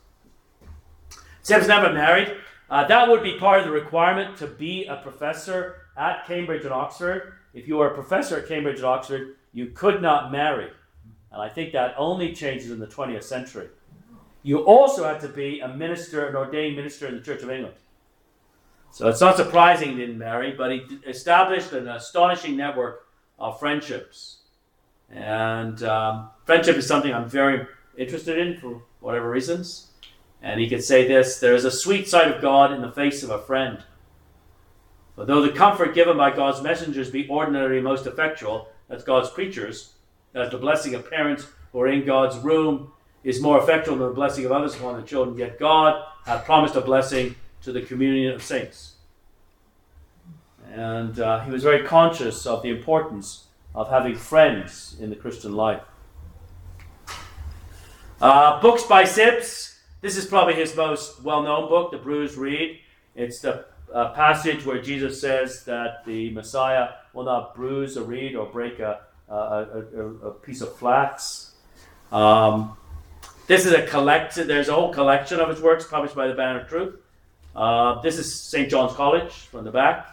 Sibbes 1.43 1.69
never 1.69 1.93
married. 1.93 2.37
Uh, 2.69 2.87
that 2.87 3.09
would 3.09 3.23
be 3.23 3.37
part 3.39 3.59
of 3.59 3.67
the 3.67 3.73
requirement 3.73 4.37
to 4.37 4.47
be 4.47 4.87
a 4.87 4.97
professor 4.97 5.87
at 5.97 6.27
Cambridge 6.27 6.65
and 6.65 6.73
Oxford. 6.73 7.35
If 7.53 7.67
you 7.67 7.77
were 7.77 7.89
a 7.89 7.95
professor 7.95 8.39
at 8.39 8.49
Cambridge 8.49 8.77
and 8.77 8.85
Oxford, 8.85 9.37
you 9.53 9.67
could 9.67 10.01
not 10.01 10.31
marry. 10.31 10.71
And 11.33 11.43
I 11.43 11.49
think 11.49 11.73
that 11.73 11.95
only 11.97 12.33
changes 12.33 12.71
in 12.71 12.79
the 12.79 12.87
20th 12.87 13.25
century. 13.25 13.69
You 14.43 14.61
also 14.61 15.05
had 15.05 15.21
to 15.21 15.29
be 15.29 15.61
a 15.61 15.69
minister, 15.69 16.27
an 16.27 16.37
ordained 16.37 16.77
minister 16.77 17.07
in 17.07 17.17
the 17.17 17.21
Church 17.21 17.43
of 17.43 17.51
England. 17.51 17.75
So 18.93 19.09
it's 19.09 19.21
not 19.21 19.37
surprising 19.37 19.91
he 19.91 19.97
didn't 19.97 20.19
marry, 20.19 20.53
but 20.53 20.73
he 20.73 20.81
established 21.07 21.73
an 21.73 21.89
astonishing 21.89 22.57
network 22.57 23.07
of 23.39 23.61
friendships. 23.61 24.39
And 25.11 25.83
um, 25.83 26.31
friendship 26.45 26.77
is 26.77 26.87
something 26.87 27.13
I'm 27.13 27.29
very 27.29 27.67
interested 27.97 28.39
in 28.39 28.59
for 28.59 28.83
whatever 29.01 29.31
reasons. 29.31 29.91
And 30.43 30.61
he 30.61 30.69
could 30.69 30.83
say 30.83 31.07
this 31.07 31.39
there 31.39 31.55
is 31.55 31.65
a 31.65 31.71
sweet 31.71 32.09
sight 32.09 32.35
of 32.35 32.41
God 32.41 32.73
in 32.73 32.81
the 32.81 32.93
face 32.93 33.23
of 33.23 33.31
a 33.31 33.43
friend. 33.43 33.83
For 35.21 35.27
though 35.27 35.43
the 35.43 35.53
comfort 35.53 35.95
given 35.95 36.17
by 36.17 36.35
God's 36.35 36.63
messengers 36.63 37.11
be 37.11 37.29
ordinarily 37.29 37.83
most 37.83 38.07
effectual, 38.07 38.71
as 38.89 39.05
God's 39.05 39.29
preachers, 39.29 39.93
as 40.35 40.51
the 40.51 40.57
blessing 40.57 40.95
of 40.95 41.11
parents 41.11 41.47
who 41.73 41.81
are 41.83 41.89
in 41.89 42.07
God's 42.07 42.39
room 42.39 42.93
is 43.23 43.39
more 43.39 43.63
effectual 43.63 43.99
than 43.99 44.09
the 44.09 44.15
blessing 44.15 44.47
of 44.47 44.53
others 44.53 44.77
upon 44.77 44.99
the 44.99 45.07
children, 45.07 45.37
yet 45.37 45.59
God 45.59 46.03
hath 46.25 46.47
promised 46.47 46.75
a 46.75 46.81
blessing 46.81 47.35
to 47.61 47.71
the 47.71 47.83
communion 47.83 48.33
of 48.33 48.43
saints. 48.43 48.95
And 50.73 51.21
uh, 51.21 51.41
he 51.41 51.51
was 51.51 51.65
very 51.65 51.87
conscious 51.87 52.47
of 52.47 52.63
the 52.63 52.71
importance 52.71 53.45
of 53.75 53.91
having 53.91 54.15
friends 54.15 54.97
in 55.01 55.11
the 55.11 55.17
Christian 55.17 55.55
life. 55.55 55.83
Uh, 58.23 58.59
books 58.63 58.85
by 58.85 59.05
Sibbes. 59.05 59.81
This 60.01 60.17
is 60.17 60.25
probably 60.25 60.55
his 60.55 60.75
most 60.75 61.23
well 61.23 61.43
known 61.43 61.69
book, 61.69 61.91
The 61.91 61.99
Bruised 61.99 62.39
Reed. 62.39 62.79
It's 63.15 63.41
the 63.41 63.67
uh, 63.93 64.13
passage 64.13 64.65
where 64.65 64.81
Jesus 64.81 65.21
says 65.21 65.65
that 65.65 66.05
the 66.05 66.31
Messiah 66.31 66.91
will 67.13 67.25
not 67.25 67.55
bruise 67.55 67.97
a 67.97 68.03
reed 68.03 68.37
or 68.37 68.47
break 68.47 68.79
a, 68.79 69.01
a, 69.29 69.35
a, 69.35 70.05
a 70.29 70.31
piece 70.33 70.61
of 70.61 70.75
flax. 70.77 71.53
Um, 72.13 72.77
this 73.47 73.67
is 73.67 73.73
a 73.73 73.83
collection, 73.87 74.47
there's 74.47 74.69
a 74.69 74.75
whole 74.75 74.93
collection 74.93 75.41
of 75.41 75.49
his 75.49 75.61
works 75.61 75.87
published 75.87 76.15
by 76.15 76.29
the 76.29 76.35
Banner 76.35 76.61
of 76.61 76.69
Truth. 76.69 76.97
Uh, 77.55 78.01
this 78.01 78.19
is 78.19 78.33
St. 78.33 78.71
John's 78.71 78.95
College 78.95 79.33
from 79.33 79.65
the 79.65 79.73
back. 79.73 80.07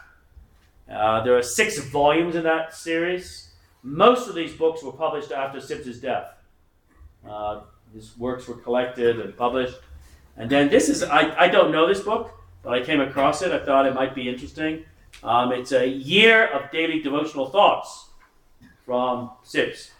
Uh, 0.92 1.24
there 1.24 1.38
are 1.38 1.44
six 1.44 1.78
volumes 1.80 2.36
in 2.36 2.44
that 2.44 2.74
series. 2.74 3.52
Most 3.84 4.28
of 4.28 4.36
these 4.36 4.54
books 4.54 4.82
were 4.84 4.92
published 4.92 5.32
after 5.32 5.60
Sibbes's 5.60 6.00
death. 6.00 6.32
Uh, 7.28 7.62
his 7.94 8.18
works 8.18 8.48
were 8.48 8.56
collected 8.56 9.20
and 9.20 9.36
published. 9.38 9.78
And 10.36 10.50
then 10.50 10.70
this 10.70 10.90
is, 10.90 11.04
I, 11.04 11.46
I 11.46 11.48
don't 11.48 11.72
know 11.72 11.88
this 11.88 12.02
book, 12.02 12.37
but 12.68 12.82
I 12.82 12.84
came 12.84 13.00
across 13.00 13.42
it. 13.42 13.54
I 13.54 13.60
thought 13.60 13.86
it 13.86 13.94
might 13.94 14.14
be 14.14 14.28
interesting. 14.28 14.84
Um, 15.24 15.54
it's 15.54 15.72
a 15.72 15.88
year 15.88 16.48
of 16.48 16.70
daily 16.70 17.00
devotional 17.00 17.50
thoughts 17.50 18.08
from 18.86 19.32
Sibbes. 19.46 19.92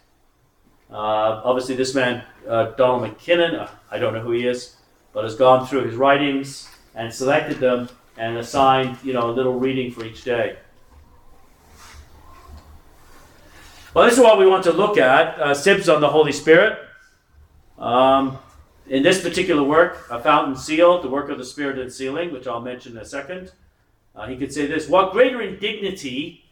Uh, 0.92 1.40
obviously, 1.46 1.78
this 1.78 1.96
man, 1.96 2.26
uh, 2.46 2.72
Donald 2.72 3.04
McKinnon, 3.04 3.58
uh, 3.58 3.70
I 3.90 4.00
don't 4.00 4.14
know 4.14 4.20
who 4.20 4.32
he 4.32 4.46
is, 4.46 4.76
but 5.14 5.24
has 5.24 5.36
gone 5.36 5.66
through 5.66 5.86
his 5.86 5.96
writings 5.96 6.70
and 6.94 7.14
selected 7.14 7.60
them 7.62 7.88
and 8.18 8.36
assigned, 8.36 8.98
you 9.02 9.14
know, 9.14 9.30
a 9.30 9.32
little 9.32 9.58
reading 9.58 9.90
for 9.90 10.04
each 10.04 10.26
day. 10.26 10.58
Well, 13.94 14.04
this 14.04 14.16
is 14.16 14.20
what 14.20 14.38
we 14.38 14.46
want 14.46 14.66
to 14.66 14.74
look 14.74 14.98
at. 14.98 15.40
Uh, 15.40 15.54
Sibbes 15.54 15.88
on 15.94 16.02
the 16.02 16.10
Holy 16.10 16.34
Spirit. 16.34 16.78
Um, 17.80 18.38
in 18.90 19.04
this 19.04 19.22
particular 19.22 19.64
work, 19.64 20.06
A 20.10 20.22
Fountain 20.22 20.56
Seal, 20.56 21.02
the 21.02 21.10
work 21.10 21.30
of 21.30 21.38
the 21.38 21.46
Spirit 21.46 21.78
and 21.80 21.92
sealing, 21.92 22.32
which 22.32 22.48
I'll 22.48 22.62
mention 22.62 22.94
in 22.94 23.00
a 23.00 23.06
second, 23.06 23.52
uh, 24.16 24.28
he 24.28 24.38
could 24.38 24.54
say 24.54 24.66
this 24.66 24.88
What 24.88 25.12
greater 25.12 25.42
indignity 25.42 26.46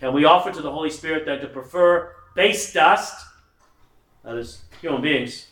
can 0.00 0.12
we 0.12 0.24
offer 0.24 0.50
to 0.50 0.60
the 0.60 0.70
Holy 0.70 0.90
Spirit 0.90 1.24
than 1.24 1.40
to 1.40 1.46
prefer 1.46 2.14
base 2.34 2.72
dust, 2.72 3.26
that 4.24 4.36
is, 4.36 4.62
human 4.80 5.00
beings, 5.00 5.46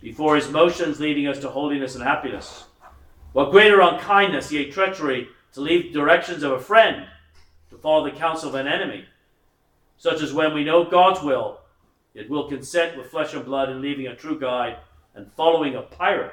before 0.00 0.36
his 0.36 0.48
motions 0.50 1.00
leading 1.00 1.26
us 1.26 1.38
to 1.40 1.50
holiness 1.50 1.94
and 1.94 2.02
happiness? 2.02 2.64
What 3.32 3.50
greater 3.50 3.80
unkindness, 3.80 4.50
yea, 4.50 4.70
treachery, 4.70 5.28
to 5.52 5.60
leave 5.60 5.92
directions 5.92 6.42
of 6.42 6.52
a 6.52 6.60
friend, 6.60 7.06
to 7.70 7.76
follow 7.76 8.04
the 8.04 8.16
counsel 8.16 8.48
of 8.48 8.54
an 8.54 8.66
enemy, 8.66 9.04
such 9.98 10.22
as 10.22 10.32
when 10.32 10.54
we 10.54 10.64
know 10.64 10.84
God's 10.84 11.22
will, 11.22 11.60
it 12.14 12.30
will 12.30 12.48
consent 12.48 12.96
with 12.96 13.10
flesh 13.10 13.34
and 13.34 13.44
blood 13.44 13.68
in 13.68 13.82
leaving 13.82 14.06
a 14.06 14.16
true 14.16 14.38
guide 14.38 14.78
and 15.14 15.30
following 15.32 15.76
a 15.76 15.82
pirate. 15.82 16.32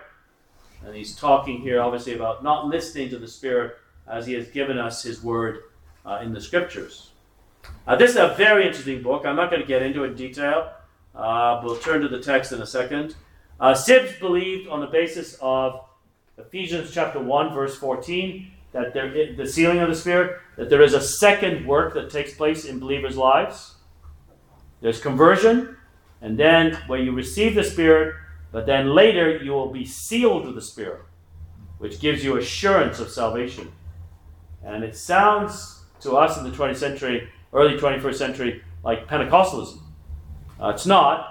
And 0.85 0.95
he's 0.95 1.15
talking 1.15 1.61
here, 1.61 1.81
obviously, 1.81 2.13
about 2.13 2.43
not 2.43 2.67
listening 2.67 3.09
to 3.09 3.19
the 3.19 3.27
Spirit 3.27 3.75
as 4.07 4.25
he 4.25 4.33
has 4.33 4.47
given 4.47 4.77
us 4.77 5.03
his 5.03 5.23
word 5.23 5.59
uh, 6.05 6.19
in 6.23 6.33
the 6.33 6.41
scriptures. 6.41 7.11
Uh, 7.85 7.95
this 7.95 8.11
is 8.11 8.17
a 8.17 8.33
very 8.37 8.65
interesting 8.65 9.03
book. 9.03 9.25
I'm 9.25 9.35
not 9.35 9.49
going 9.49 9.61
to 9.61 9.67
get 9.67 9.83
into 9.83 10.03
it 10.03 10.11
in 10.11 10.15
detail. 10.15 10.71
Uh, 11.13 11.61
we'll 11.63 11.77
turn 11.77 12.01
to 12.01 12.07
the 12.07 12.19
text 12.19 12.51
in 12.51 12.61
a 12.61 12.65
second. 12.65 13.15
Uh, 13.59 13.73
Sibbes 13.73 14.19
believed, 14.19 14.67
on 14.67 14.79
the 14.79 14.87
basis 14.87 15.37
of 15.41 15.85
Ephesians 16.37 16.91
chapter 16.91 17.19
1, 17.19 17.53
verse 17.53 17.75
14, 17.75 18.49
that 18.71 18.93
there, 18.93 19.35
the 19.35 19.45
sealing 19.45 19.79
of 19.79 19.89
the 19.89 19.95
Spirit, 19.95 20.39
that 20.57 20.69
there 20.69 20.81
is 20.81 20.93
a 20.93 21.01
second 21.01 21.67
work 21.67 21.93
that 21.93 22.09
takes 22.09 22.33
place 22.33 22.65
in 22.65 22.79
believers' 22.79 23.17
lives. 23.17 23.75
There's 24.81 24.99
conversion, 24.99 25.77
and 26.21 26.39
then 26.39 26.75
when 26.87 27.03
you 27.03 27.11
receive 27.11 27.53
the 27.53 27.63
Spirit, 27.63 28.15
but 28.51 28.65
then 28.65 28.93
later 28.93 29.37
you 29.37 29.51
will 29.51 29.71
be 29.71 29.85
sealed 29.85 30.45
with 30.45 30.55
the 30.55 30.61
Spirit, 30.61 31.01
which 31.77 31.99
gives 31.99 32.23
you 32.23 32.37
assurance 32.37 32.99
of 32.99 33.09
salvation. 33.09 33.71
And 34.63 34.83
it 34.83 34.95
sounds 34.95 35.83
to 36.01 36.13
us 36.13 36.37
in 36.37 36.43
the 36.43 36.55
20th 36.55 36.77
century, 36.77 37.29
early 37.53 37.77
21st 37.77 38.15
century, 38.15 38.63
like 38.83 39.07
Pentecostalism. 39.07 39.79
Uh, 40.61 40.69
it's 40.69 40.85
not, 40.85 41.27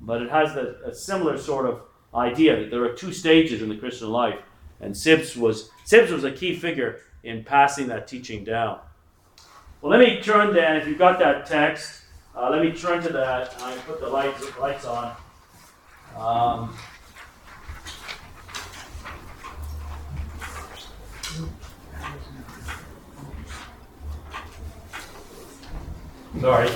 but 0.00 0.22
it 0.22 0.30
has 0.30 0.54
the, 0.54 0.80
a 0.84 0.94
similar 0.94 1.38
sort 1.38 1.66
of 1.66 1.82
idea 2.14 2.58
that 2.58 2.70
there 2.70 2.84
are 2.84 2.92
two 2.92 3.12
stages 3.12 3.62
in 3.62 3.68
the 3.68 3.76
Christian 3.76 4.10
life. 4.10 4.38
And 4.80 4.94
Sibbes 4.94 5.36
was, 5.36 5.70
Sibbes 5.86 6.10
was 6.10 6.24
a 6.24 6.32
key 6.32 6.56
figure 6.56 7.00
in 7.22 7.44
passing 7.44 7.86
that 7.88 8.08
teaching 8.08 8.44
down. 8.44 8.80
Well, 9.80 9.90
let 9.90 10.00
me 10.00 10.20
turn 10.20 10.54
then, 10.54 10.76
if 10.76 10.86
you've 10.86 10.98
got 10.98 11.18
that 11.20 11.46
text, 11.46 12.02
uh, 12.36 12.50
let 12.50 12.62
me 12.62 12.72
turn 12.72 13.02
to 13.02 13.12
that. 13.12 13.54
I 13.60 13.76
put 13.78 14.00
the 14.00 14.08
lights, 14.08 14.58
lights 14.58 14.84
on. 14.84 15.14
Um, 16.16 16.76
sorry. 26.40 26.70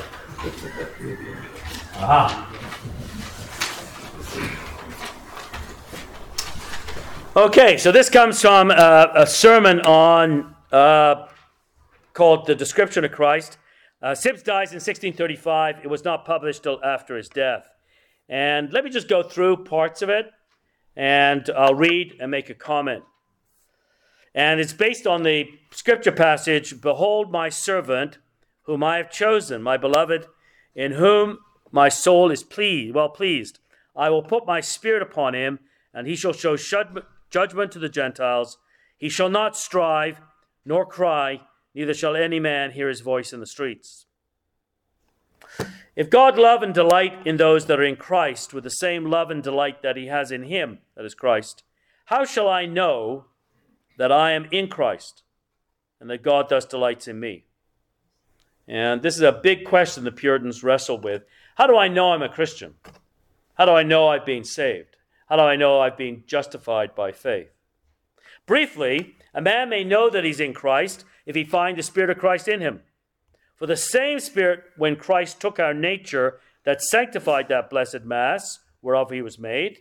Aha. 1.96 2.52
Okay, 7.36 7.76
so 7.76 7.92
this 7.92 8.08
comes 8.08 8.40
from 8.40 8.70
uh, 8.70 9.08
a 9.14 9.26
sermon 9.26 9.80
on 9.80 10.54
uh, 10.72 11.26
called 12.14 12.46
"The 12.46 12.54
Description 12.54 13.04
of 13.04 13.12
Christ." 13.12 13.58
Uh, 14.00 14.12
Sibbes 14.12 14.42
dies 14.42 14.70
in 14.70 14.76
1635. 14.76 15.80
It 15.82 15.88
was 15.88 16.04
not 16.04 16.24
published 16.24 16.62
till 16.62 16.82
after 16.82 17.16
his 17.16 17.28
death. 17.28 17.68
And 18.28 18.72
let 18.72 18.84
me 18.84 18.90
just 18.90 19.08
go 19.08 19.22
through 19.22 19.64
parts 19.64 20.02
of 20.02 20.08
it, 20.08 20.32
and 20.96 21.48
I'll 21.56 21.74
read 21.74 22.16
and 22.20 22.30
make 22.30 22.50
a 22.50 22.54
comment. 22.54 23.04
And 24.34 24.60
it's 24.60 24.72
based 24.72 25.06
on 25.06 25.22
the 25.22 25.48
scripture 25.70 26.12
passage 26.12 26.80
Behold, 26.80 27.30
my 27.30 27.48
servant, 27.48 28.18
whom 28.64 28.82
I 28.82 28.96
have 28.98 29.10
chosen, 29.10 29.62
my 29.62 29.76
beloved, 29.76 30.26
in 30.74 30.92
whom 30.92 31.38
my 31.70 31.88
soul 31.88 32.30
is 32.30 32.42
pleased, 32.42 32.94
well 32.94 33.08
pleased. 33.08 33.60
I 33.94 34.10
will 34.10 34.22
put 34.22 34.46
my 34.46 34.60
spirit 34.60 35.02
upon 35.02 35.34
him, 35.34 35.60
and 35.94 36.06
he 36.06 36.16
shall 36.16 36.32
show 36.32 36.56
judgment 36.56 37.72
to 37.72 37.78
the 37.78 37.88
Gentiles. 37.88 38.58
He 38.98 39.08
shall 39.08 39.30
not 39.30 39.56
strive, 39.56 40.20
nor 40.64 40.84
cry, 40.84 41.40
neither 41.74 41.94
shall 41.94 42.16
any 42.16 42.40
man 42.40 42.72
hear 42.72 42.88
his 42.88 43.00
voice 43.00 43.32
in 43.32 43.40
the 43.40 43.46
streets. 43.46 44.06
If 45.96 46.10
God 46.10 46.38
love 46.38 46.62
and 46.62 46.74
delight 46.74 47.26
in 47.26 47.38
those 47.38 47.64
that 47.66 47.80
are 47.80 47.84
in 47.84 47.96
Christ 47.96 48.52
with 48.52 48.64
the 48.64 48.70
same 48.70 49.06
love 49.06 49.30
and 49.30 49.42
delight 49.42 49.80
that 49.82 49.96
he 49.96 50.08
has 50.08 50.30
in 50.30 50.42
him, 50.42 50.80
that 50.94 51.06
is 51.06 51.14
Christ, 51.14 51.62
how 52.06 52.26
shall 52.26 52.48
I 52.48 52.66
know 52.66 53.24
that 53.96 54.12
I 54.12 54.32
am 54.32 54.46
in 54.50 54.68
Christ 54.68 55.22
and 55.98 56.10
that 56.10 56.22
God 56.22 56.50
thus 56.50 56.66
delights 56.66 57.08
in 57.08 57.18
me? 57.18 57.44
And 58.68 59.00
this 59.00 59.16
is 59.16 59.22
a 59.22 59.32
big 59.32 59.64
question 59.64 60.04
the 60.04 60.12
Puritans 60.12 60.62
wrestle 60.62 60.98
with. 60.98 61.24
How 61.54 61.66
do 61.66 61.78
I 61.78 61.88
know 61.88 62.12
I'm 62.12 62.22
a 62.22 62.28
Christian? 62.28 62.74
How 63.54 63.64
do 63.64 63.72
I 63.72 63.82
know 63.82 64.08
I've 64.08 64.26
been 64.26 64.44
saved? 64.44 64.96
How 65.30 65.36
do 65.36 65.42
I 65.42 65.56
know 65.56 65.80
I've 65.80 65.96
been 65.96 66.24
justified 66.26 66.94
by 66.94 67.10
faith? 67.10 67.48
Briefly, 68.44 69.16
a 69.32 69.40
man 69.40 69.70
may 69.70 69.82
know 69.82 70.10
that 70.10 70.24
he's 70.24 70.40
in 70.40 70.52
Christ 70.52 71.04
if 71.24 71.34
he 71.34 71.44
find 71.44 71.78
the 71.78 71.82
Spirit 71.82 72.10
of 72.10 72.18
Christ 72.18 72.48
in 72.48 72.60
him. 72.60 72.82
For 73.56 73.66
the 73.66 73.76
same 73.76 74.20
Spirit, 74.20 74.64
when 74.76 74.96
Christ 74.96 75.40
took 75.40 75.58
our 75.58 75.74
nature 75.74 76.40
that 76.64 76.82
sanctified 76.82 77.48
that 77.48 77.70
blessed 77.70 78.04
Mass, 78.04 78.58
whereof 78.82 79.10
he 79.10 79.22
was 79.22 79.38
made, 79.38 79.78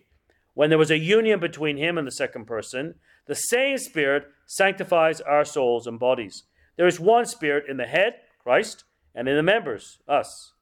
when 0.54 0.70
there 0.70 0.80
was 0.80 0.92
a 0.92 0.98
union 0.98 1.40
between 1.40 1.78
him 1.78 1.98
and 1.98 2.08
the 2.08 2.12
second 2.12 2.46
person, 2.46 2.96
the 3.26 3.36
same 3.36 3.78
Spirit 3.78 4.28
sanctifies 4.46 5.20
our 5.22 5.44
souls 5.44 5.88
and 5.88 6.00
bodies. 6.00 6.44
There 6.78 6.88
is 6.88 7.00
one 7.00 7.26
Spirit 7.26 7.66
in 7.70 7.78
the 7.78 7.86
head, 7.86 8.16
Christ, 8.42 8.86
and 9.14 9.28
in 9.28 9.36
the 9.36 9.44
members, 9.44 9.98
us. 10.08 10.54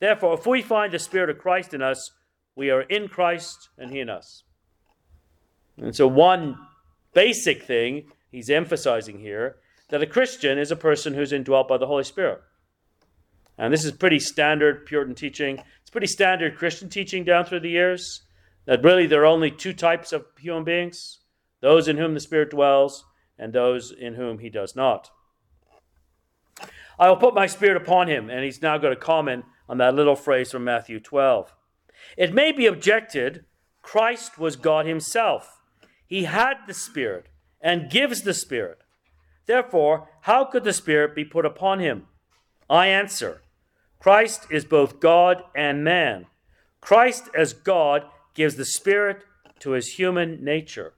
Therefore, 0.00 0.34
if 0.34 0.46
we 0.46 0.62
find 0.62 0.92
the 0.92 0.98
Spirit 0.98 1.30
of 1.30 1.38
Christ 1.38 1.72
in 1.72 1.82
us, 1.82 2.10
we 2.54 2.70
are 2.70 2.82
in 2.82 3.08
Christ 3.08 3.68
and 3.78 3.90
He 3.90 4.00
in 4.00 4.10
us. 4.10 4.42
And 5.76 5.94
so, 5.94 6.06
one 6.06 6.58
basic 7.12 7.62
thing 7.62 8.10
he's 8.30 8.50
emphasizing 8.50 9.20
here 9.20 9.56
that 9.88 10.02
a 10.02 10.06
Christian 10.06 10.58
is 10.58 10.70
a 10.70 10.76
person 10.76 11.14
who's 11.14 11.32
indwelt 11.32 11.68
by 11.68 11.78
the 11.78 11.86
Holy 11.86 12.04
Spirit. 12.04 12.40
And 13.58 13.72
this 13.72 13.84
is 13.84 13.92
pretty 13.92 14.18
standard 14.18 14.86
Puritan 14.86 15.14
teaching. 15.14 15.62
It's 15.80 15.90
pretty 15.90 16.06
standard 16.06 16.56
Christian 16.56 16.88
teaching 16.88 17.24
down 17.24 17.44
through 17.44 17.60
the 17.60 17.70
years 17.70 18.22
that 18.66 18.84
really 18.84 19.06
there 19.06 19.22
are 19.22 19.26
only 19.26 19.50
two 19.50 19.72
types 19.72 20.12
of 20.12 20.24
human 20.38 20.64
beings 20.64 21.20
those 21.62 21.88
in 21.88 21.96
whom 21.96 22.14
the 22.14 22.20
Spirit 22.20 22.50
dwells 22.50 23.04
and 23.38 23.52
those 23.52 23.90
in 23.90 24.14
whom 24.14 24.38
he 24.38 24.50
does 24.50 24.76
not. 24.76 25.10
I 26.98 27.08
will 27.08 27.16
put 27.16 27.34
my 27.34 27.46
Spirit 27.46 27.76
upon 27.76 28.08
him, 28.08 28.30
and 28.30 28.44
he's 28.44 28.62
now 28.62 28.78
going 28.78 28.94
to 28.94 29.00
comment 29.00 29.44
on 29.68 29.78
that 29.78 29.94
little 29.94 30.16
phrase 30.16 30.50
from 30.50 30.64
Matthew 30.64 31.00
12. 31.00 31.54
It 32.16 32.34
may 32.34 32.52
be 32.52 32.66
objected 32.66 33.44
Christ 33.82 34.38
was 34.38 34.56
God 34.56 34.86
Himself. 34.86 35.60
He 36.06 36.24
had 36.24 36.56
the 36.66 36.74
Spirit 36.74 37.28
and 37.60 37.90
gives 37.90 38.22
the 38.22 38.34
Spirit. 38.34 38.78
Therefore, 39.46 40.08
how 40.22 40.44
could 40.44 40.64
the 40.64 40.72
Spirit 40.72 41.14
be 41.14 41.24
put 41.24 41.46
upon 41.46 41.78
Him? 41.78 42.06
I 42.68 42.88
answer 42.88 43.42
Christ 43.98 44.46
is 44.50 44.64
both 44.64 45.00
God 45.00 45.42
and 45.54 45.82
man. 45.82 46.26
Christ, 46.80 47.28
as 47.36 47.52
God, 47.52 48.04
gives 48.34 48.56
the 48.56 48.64
Spirit 48.64 49.22
to 49.60 49.72
His 49.72 49.94
human 49.94 50.44
nature. 50.44 50.94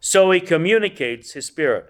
So 0.00 0.30
He 0.30 0.40
communicates 0.40 1.32
His 1.32 1.46
Spirit. 1.46 1.86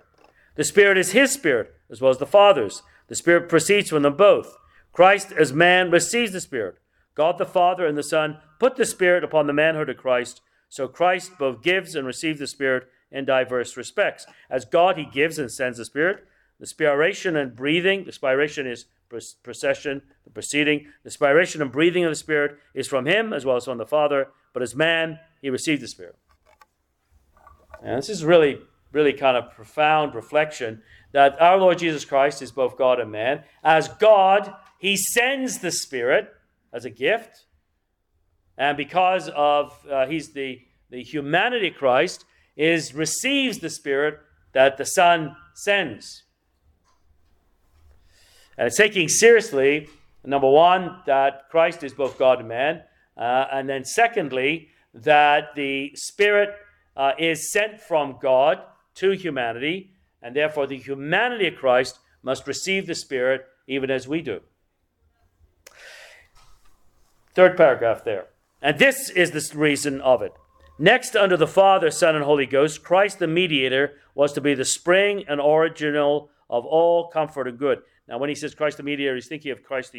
The 0.57 0.65
Spirit 0.65 0.99
is 0.99 1.13
His 1.13 1.33
Spirit, 1.33 1.75
as 1.91 2.01
well 2.01 2.13
as 2.13 2.19
the 2.19 2.27
Father's. 2.27 2.83
The 3.09 3.17
Spirit 3.17 3.49
proceeds 3.49 3.91
from 3.91 4.03
them 4.03 4.17
both. 4.17 4.57
Christ, 4.93 5.33
as 5.33 5.53
man, 5.53 5.91
receives 5.91 6.33
the 6.33 6.41
Spirit. 6.41 6.77
God 7.15 7.39
the 7.39 7.47
Father 7.47 7.87
and 7.87 7.99
the 7.99 8.03
Son 8.03 8.39
put 8.61 8.77
the 8.77 8.87
Spirit 8.87 9.25
upon 9.25 9.47
the 9.47 9.53
manhood 9.53 9.89
of 9.89 9.97
Christ. 9.97 10.41
So 10.69 10.87
Christ 10.89 11.33
both 11.39 11.63
gives 11.63 11.95
and 11.95 12.07
receives 12.07 12.39
the 12.39 12.47
Spirit 12.47 12.89
in 13.11 13.25
diverse 13.25 13.77
respects. 13.77 14.27
As 14.51 14.65
God, 14.65 14.97
He 14.97 15.05
gives 15.05 15.39
and 15.39 15.51
sends 15.51 15.79
the 15.79 15.85
Spirit. 15.85 16.25
The 16.61 16.67
spiration 16.67 17.41
and 17.41 17.55
breathing, 17.55 18.05
the 18.05 18.13
spiration 18.13 18.71
is 18.71 18.87
procession, 19.43 20.03
the 20.25 20.31
proceeding. 20.31 20.87
The 21.03 21.11
spiration 21.11 21.61
and 21.61 21.71
breathing 21.71 22.05
of 22.05 22.11
the 22.11 22.17
Spirit 22.17 22.59
is 22.75 22.89
from 22.89 23.07
Him 23.07 23.33
as 23.33 23.45
well 23.45 23.57
as 23.57 23.65
from 23.65 23.79
the 23.79 23.87
Father. 23.87 24.29
But 24.53 24.63
as 24.63 24.75
man, 24.75 25.19
He 25.41 25.51
received 25.51 25.83
the 25.83 25.89
Spirit. 25.89 26.17
And 27.83 27.99
this 27.99 28.09
is 28.09 28.25
really, 28.25 28.61
really 28.93 29.13
kind 29.13 29.37
of 29.37 29.53
profound 29.53 30.15
reflection 30.15 30.83
that 31.13 31.41
our 31.41 31.59
Lord 31.59 31.79
Jesus 31.79 32.05
Christ 32.05 32.43
is 32.43 32.51
both 32.51 32.77
God 32.77 32.99
and 32.99 33.11
man. 33.11 33.45
As 33.63 33.89
God, 33.89 34.53
He 34.79 34.97
sends 34.97 35.59
the 35.59 35.71
Spirit 35.71 36.33
as 36.73 36.85
a 36.85 36.91
gift. 36.91 37.45
And 38.57 38.77
because 38.77 39.29
of 39.31 39.77
uh, 39.91 40.07
he's 40.07 40.33
the, 40.33 40.61
the 40.91 41.03
humanity 41.03 41.71
Christ, 41.71 42.25
is 42.57 42.95
receives 42.95 43.59
the 43.59 43.71
Spirit 43.71 44.21
that 44.53 44.77
the 44.77 44.85
Son 44.85 45.35
sends. 45.55 46.24
It's 48.57 48.77
taking 48.77 49.09
seriously, 49.09 49.89
number 50.25 50.49
one, 50.49 50.99
that 51.07 51.49
Christ 51.51 51.83
is 51.83 51.93
both 51.93 52.19
God 52.19 52.41
and 52.41 52.49
man. 52.49 52.83
Uh, 53.17 53.47
and 53.53 53.69
then 53.69 53.85
secondly, 53.85 54.69
that 54.95 55.55
the 55.55 55.93
Spirit 55.95 56.55
uh, 56.97 57.13
is 57.19 57.51
sent 57.51 57.81
from 57.81 58.19
God 58.21 58.61
to 58.97 59.11
humanity, 59.11 59.91
and 60.23 60.35
therefore 60.35 60.67
the 60.67 60.79
humanity 60.79 61.49
of 61.49 61.57
Christ 61.57 61.99
must 62.23 62.47
receive 62.47 62.87
the 62.87 62.95
Spirit 62.95 63.45
even 63.67 63.91
as 63.91 64.07
we 64.07 64.23
do. 64.23 64.41
Third 67.35 67.57
paragraph 67.57 68.05
there. 68.05 68.27
And 68.63 68.79
this 68.79 69.11
is 69.11 69.33
the 69.33 69.59
reason 69.59 70.01
of 70.01 70.23
it. 70.23 70.33
Next, 70.79 71.15
under 71.15 71.37
the 71.37 71.47
Father, 71.47 71.91
Son, 71.91 72.15
and 72.17 72.25
Holy 72.25 72.47
Ghost, 72.47 72.83
Christ 72.83 73.19
the 73.19 73.27
mediator 73.27 73.95
was 74.15 74.33
to 74.33 74.41
be 74.41 74.55
the 74.55 74.65
spring 74.65 75.25
and 75.29 75.41
original 75.41 76.31
of 76.49 76.65
all 76.65 77.09
comfort 77.09 77.49
and 77.49 77.59
good. 77.59 77.83
Now, 78.09 78.19
when 78.19 78.29
he 78.29 78.35
says 78.35 78.55
Christ 78.55 78.77
the 78.77 78.83
mediator, 78.83 79.15
he's 79.15 79.29
thinking 79.29 79.51
of 79.51 79.63
Christ 79.63 79.97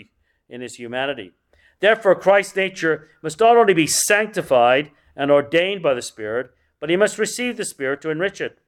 in 0.47 0.61
his 0.61 0.75
humanity. 0.75 1.31
Therefore, 1.79 2.15
Christ's 2.15 2.55
nature 2.55 3.09
must 3.21 3.39
not 3.39 3.57
only 3.57 3.73
be 3.73 3.87
sanctified 3.87 4.91
and 5.15 5.31
ordained 5.31 5.81
by 5.81 5.93
the 5.93 6.01
Spirit, 6.01 6.51
but 6.79 6.89
he 6.89 6.95
must 6.95 7.17
receive 7.17 7.57
the 7.57 7.65
Spirit 7.65 8.01
to 8.01 8.09
enrich 8.09 8.39
it. 8.39 8.59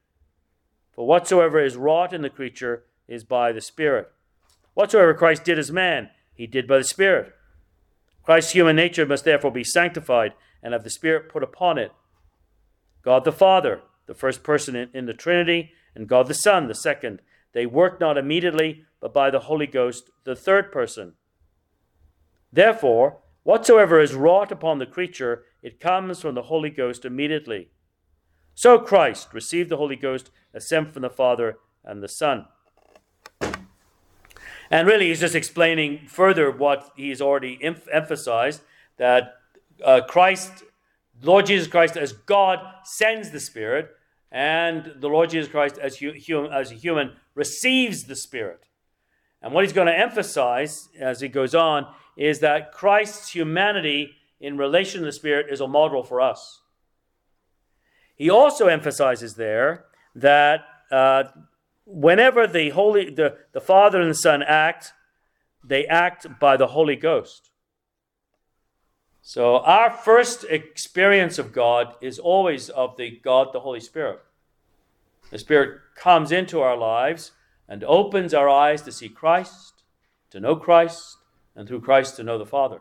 For 0.92 1.06
whatsoever 1.06 1.64
is 1.64 1.76
wrought 1.76 2.12
in 2.12 2.22
the 2.22 2.30
creature 2.30 2.84
is 3.06 3.24
by 3.24 3.52
the 3.52 3.60
Spirit. 3.60 4.10
Whatsoever 4.74 5.14
Christ 5.14 5.44
did 5.44 5.58
as 5.58 5.70
man, 5.70 6.10
he 6.34 6.46
did 6.46 6.66
by 6.66 6.78
the 6.78 6.84
Spirit. 6.84 7.34
Christ's 8.22 8.52
human 8.52 8.76
nature 8.76 9.06
must 9.06 9.24
therefore 9.24 9.52
be 9.52 9.64
sanctified 9.64 10.34
and 10.62 10.72
have 10.72 10.84
the 10.84 10.90
Spirit 10.90 11.28
put 11.28 11.42
upon 11.42 11.78
it. 11.78 11.92
God 13.02 13.24
the 13.24 13.32
Father, 13.32 13.80
the 14.06 14.14
first 14.14 14.42
person 14.42 14.76
in, 14.76 14.90
in 14.92 15.06
the 15.06 15.14
Trinity, 15.14 15.72
and 15.94 16.08
God 16.08 16.26
the 16.26 16.34
Son, 16.34 16.66
the 16.66 16.74
second, 16.74 17.22
they 17.52 17.66
work 17.66 18.00
not 18.00 18.18
immediately, 18.18 18.84
but 19.00 19.14
by 19.14 19.30
the 19.30 19.40
Holy 19.40 19.66
Ghost, 19.66 20.10
the 20.24 20.36
third 20.36 20.70
person. 20.72 21.14
Therefore, 22.52 23.18
whatsoever 23.42 24.00
is 24.00 24.14
wrought 24.14 24.52
upon 24.52 24.78
the 24.78 24.86
creature, 24.86 25.44
it 25.62 25.80
comes 25.80 26.20
from 26.20 26.34
the 26.34 26.42
Holy 26.42 26.70
Ghost 26.70 27.04
immediately. 27.04 27.70
So 28.54 28.78
Christ 28.78 29.28
received 29.32 29.70
the 29.70 29.76
Holy 29.76 29.96
Ghost 29.96 30.30
as 30.52 30.68
sent 30.68 30.92
from 30.92 31.02
the 31.02 31.10
Father 31.10 31.58
and 31.84 32.02
the 32.02 32.08
Son. 32.08 32.46
And 34.70 34.86
really, 34.86 35.08
he's 35.08 35.20
just 35.20 35.34
explaining 35.34 36.06
further 36.08 36.50
what 36.50 36.90
he's 36.96 37.20
already 37.20 37.58
em- 37.62 37.80
emphasized 37.90 38.60
that 38.98 39.34
uh, 39.84 40.02
Christ, 40.06 40.64
Lord 41.22 41.46
Jesus 41.46 41.68
Christ, 41.68 41.96
as 41.96 42.12
God 42.12 42.60
sends 42.84 43.30
the 43.30 43.40
Spirit, 43.40 43.90
and 44.30 44.92
the 44.96 45.08
Lord 45.08 45.30
Jesus 45.30 45.50
Christ, 45.50 45.78
as, 45.78 45.96
hu- 45.96 46.48
as 46.50 46.70
a 46.70 46.74
human, 46.74 47.12
receives 47.38 48.04
the 48.04 48.16
Spirit. 48.16 48.64
And 49.40 49.54
what 49.54 49.64
he's 49.64 49.72
going 49.72 49.86
to 49.86 49.96
emphasize 49.96 50.88
as 50.98 51.20
he 51.20 51.28
goes 51.28 51.54
on 51.54 51.86
is 52.16 52.40
that 52.40 52.72
Christ's 52.72 53.30
humanity 53.30 54.16
in 54.40 54.58
relation 54.58 55.00
to 55.00 55.06
the 55.06 55.12
Spirit 55.12 55.46
is 55.48 55.60
a 55.60 55.68
model 55.68 56.02
for 56.02 56.20
us. 56.20 56.60
He 58.16 58.28
also 58.28 58.66
emphasizes 58.66 59.36
there 59.36 59.84
that 60.16 60.64
uh, 60.90 61.24
whenever 61.84 62.48
the 62.48 62.70
holy 62.70 63.08
the, 63.10 63.36
the 63.52 63.60
father 63.60 64.00
and 64.00 64.10
the 64.10 64.14
son 64.14 64.42
act 64.42 64.92
they 65.62 65.86
act 65.86 66.26
by 66.40 66.56
the 66.56 66.68
holy 66.68 66.96
ghost 66.96 67.50
so 69.22 69.58
our 69.58 69.90
first 69.90 70.44
experience 70.44 71.38
of 71.38 71.52
god 71.52 71.94
is 72.00 72.18
always 72.18 72.68
of 72.70 72.96
the 72.96 73.18
god 73.22 73.48
the 73.52 73.60
holy 73.60 73.80
spirit 73.80 74.20
the 75.30 75.38
spirit 75.38 75.80
comes 75.94 76.32
into 76.32 76.60
our 76.60 76.76
lives 76.76 77.32
and 77.68 77.84
opens 77.84 78.32
our 78.32 78.48
eyes 78.48 78.82
to 78.82 78.92
see 78.92 79.08
christ 79.08 79.82
to 80.30 80.40
know 80.40 80.56
christ 80.56 81.18
and 81.54 81.66
through 81.66 81.80
christ 81.80 82.16
to 82.16 82.22
know 82.22 82.38
the 82.38 82.46
father 82.46 82.78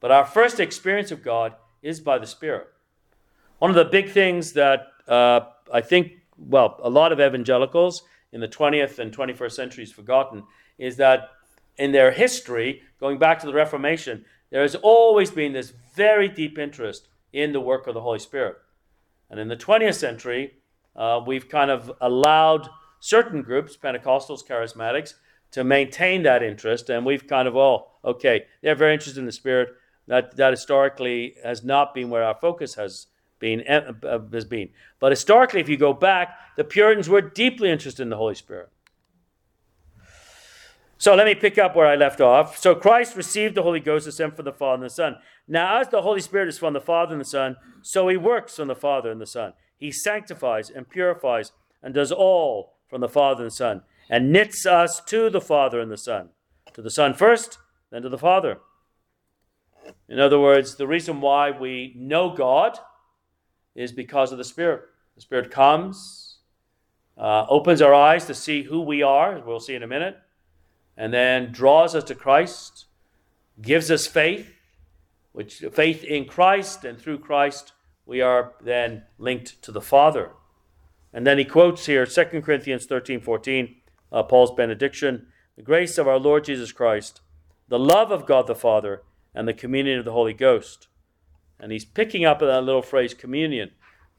but 0.00 0.10
our 0.10 0.24
first 0.24 0.60
experience 0.60 1.10
of 1.10 1.22
god 1.22 1.54
is 1.82 2.00
by 2.00 2.18
the 2.18 2.26
spirit 2.26 2.68
one 3.58 3.70
of 3.70 3.76
the 3.76 3.84
big 3.84 4.10
things 4.10 4.52
that 4.52 4.88
uh, 5.08 5.40
i 5.72 5.80
think 5.80 6.12
well, 6.38 6.78
a 6.82 6.88
lot 6.88 7.12
of 7.12 7.20
evangelicals 7.20 8.04
in 8.32 8.40
the 8.40 8.48
20th 8.48 8.98
and 8.98 9.14
21st 9.14 9.52
centuries 9.52 9.92
forgotten 9.92 10.44
is 10.78 10.96
that 10.96 11.30
in 11.76 11.92
their 11.92 12.12
history, 12.12 12.82
going 13.00 13.18
back 13.18 13.40
to 13.40 13.46
the 13.46 13.54
Reformation, 13.54 14.24
there 14.50 14.62
has 14.62 14.74
always 14.76 15.30
been 15.30 15.52
this 15.52 15.72
very 15.94 16.28
deep 16.28 16.58
interest 16.58 17.08
in 17.32 17.52
the 17.52 17.60
work 17.60 17.86
of 17.86 17.94
the 17.94 18.00
Holy 18.00 18.18
Spirit. 18.18 18.56
And 19.30 19.38
in 19.38 19.48
the 19.48 19.56
20th 19.56 19.94
century, 19.94 20.54
uh, 20.98 21.22
we've 21.24 21.48
kind 21.48 21.70
of 21.70 21.90
allowed 22.00 22.68
certain 23.00 23.40
groups, 23.42 23.76
Pentecostals, 23.76 24.46
charismatics, 24.46 25.14
to 25.52 25.64
maintain 25.64 26.24
that 26.24 26.42
interest. 26.42 26.90
And 26.90 27.06
we've 27.06 27.26
kind 27.26 27.48
of, 27.48 27.56
oh, 27.56 27.86
okay, 28.04 28.46
they're 28.62 28.74
very 28.74 28.92
interested 28.92 29.20
in 29.20 29.26
the 29.26 29.32
Spirit. 29.32 29.70
That, 30.08 30.36
that 30.36 30.52
historically 30.52 31.36
has 31.44 31.62
not 31.62 31.94
been 31.94 32.10
where 32.10 32.24
our 32.24 32.34
focus 32.34 32.74
has 32.74 33.06
been, 33.38 33.62
uh, 33.68 34.18
has 34.32 34.44
been. 34.44 34.70
But 34.98 35.12
historically, 35.12 35.60
if 35.60 35.68
you 35.68 35.76
go 35.76 35.92
back, 35.92 36.36
the 36.56 36.64
Puritans 36.64 37.08
were 37.08 37.20
deeply 37.20 37.70
interested 37.70 38.02
in 38.02 38.10
the 38.10 38.16
Holy 38.16 38.34
Spirit. 38.34 38.70
So 41.00 41.14
let 41.14 41.26
me 41.26 41.36
pick 41.36 41.58
up 41.58 41.76
where 41.76 41.86
I 41.86 41.94
left 41.94 42.20
off. 42.20 42.58
So 42.58 42.74
Christ 42.74 43.14
received 43.14 43.54
the 43.54 43.62
Holy 43.62 43.78
Ghost 43.78 44.08
as 44.08 44.16
sent 44.16 44.34
from 44.34 44.46
the 44.46 44.52
Father 44.52 44.82
and 44.82 44.90
the 44.90 44.94
Son. 44.94 45.18
Now, 45.46 45.78
as 45.78 45.88
the 45.88 46.02
Holy 46.02 46.20
Spirit 46.20 46.48
is 46.48 46.58
from 46.58 46.72
the 46.72 46.80
Father 46.80 47.12
and 47.12 47.20
the 47.20 47.24
Son, 47.24 47.56
so 47.82 48.08
he 48.08 48.16
works 48.16 48.56
from 48.56 48.66
the 48.66 48.74
Father 48.74 49.12
and 49.12 49.20
the 49.20 49.26
Son. 49.26 49.52
He 49.78 49.90
sanctifies 49.90 50.68
and 50.70 50.88
purifies 50.88 51.52
and 51.82 51.94
does 51.94 52.12
all 52.12 52.74
from 52.88 53.00
the 53.00 53.08
Father 53.08 53.44
and 53.44 53.50
the 53.50 53.54
Son, 53.54 53.82
and 54.10 54.32
knits 54.32 54.66
us 54.66 55.00
to 55.04 55.30
the 55.30 55.40
Father 55.40 55.80
and 55.80 55.90
the 55.90 55.96
Son. 55.96 56.30
To 56.74 56.82
the 56.82 56.90
Son 56.90 57.14
first, 57.14 57.58
then 57.90 58.02
to 58.02 58.08
the 58.08 58.18
Father. 58.18 58.58
In 60.08 60.18
other 60.18 60.40
words, 60.40 60.76
the 60.76 60.86
reason 60.86 61.20
why 61.20 61.50
we 61.50 61.94
know 61.96 62.34
God 62.34 62.78
is 63.74 63.92
because 63.92 64.32
of 64.32 64.38
the 64.38 64.44
Spirit. 64.44 64.82
The 65.14 65.20
Spirit 65.20 65.50
comes, 65.50 66.38
uh, 67.16 67.46
opens 67.48 67.80
our 67.80 67.94
eyes 67.94 68.26
to 68.26 68.34
see 68.34 68.62
who 68.62 68.80
we 68.80 69.02
are, 69.02 69.36
as 69.36 69.44
we'll 69.44 69.60
see 69.60 69.74
in 69.74 69.82
a 69.82 69.86
minute 69.86 70.18
and 70.98 71.14
then 71.14 71.52
draws 71.52 71.94
us 71.94 72.04
to 72.04 72.14
Christ, 72.14 72.86
gives 73.62 73.90
us 73.90 74.06
faith, 74.08 74.52
which 75.32 75.64
faith 75.72 76.02
in 76.02 76.24
Christ, 76.24 76.84
and 76.84 76.98
through 76.98 77.20
Christ 77.20 77.72
we 78.08 78.22
are 78.22 78.54
then 78.62 79.04
linked 79.18 79.60
to 79.60 79.70
the 79.70 79.82
Father. 79.82 80.30
And 81.12 81.26
then 81.26 81.36
he 81.36 81.44
quotes 81.44 81.84
here 81.84 82.06
2 82.06 82.42
Corinthians 82.42 82.86
13 82.86 83.20
14, 83.20 83.76
uh, 84.10 84.22
Paul's 84.24 84.50
benediction 84.50 85.28
the 85.56 85.62
grace 85.64 85.98
of 85.98 86.06
our 86.06 86.20
Lord 86.20 86.44
Jesus 86.44 86.70
Christ, 86.70 87.20
the 87.66 87.80
love 87.80 88.12
of 88.12 88.26
God 88.26 88.46
the 88.46 88.54
Father, 88.54 89.02
and 89.34 89.48
the 89.48 89.52
communion 89.52 89.98
of 89.98 90.04
the 90.04 90.12
Holy 90.12 90.32
Ghost. 90.32 90.86
And 91.58 91.72
he's 91.72 91.84
picking 91.84 92.24
up 92.24 92.38
that 92.38 92.62
little 92.62 92.80
phrase, 92.80 93.12
communion. 93.12 93.72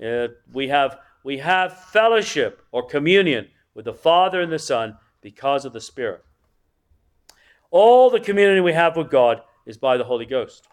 Uh, 0.06 0.28
we, 0.52 0.68
have, 0.68 0.98
we 1.24 1.38
have 1.38 1.86
fellowship 1.86 2.62
or 2.74 2.86
communion 2.86 3.48
with 3.74 3.86
the 3.86 3.94
Father 3.94 4.42
and 4.42 4.52
the 4.52 4.60
Son 4.60 4.98
because 5.22 5.64
of 5.64 5.72
the 5.72 5.80
Spirit. 5.80 6.26
All 7.72 8.10
the 8.10 8.20
community 8.20 8.60
we 8.60 8.74
have 8.74 8.98
with 8.98 9.10
God 9.10 9.42
is 9.66 9.78
by 9.78 9.96
the 9.96 10.04
Holy 10.04 10.26
Ghost. 10.26 10.68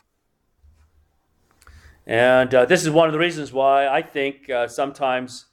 And 2.06 2.54
uh, 2.54 2.66
this 2.66 2.84
is 2.84 2.90
one 2.90 3.08
of 3.08 3.12
the 3.12 3.18
reasons 3.18 3.52
why 3.52 3.88
I 3.88 4.00
think 4.02 4.48
uh, 4.48 4.68
sometimes 4.68 5.46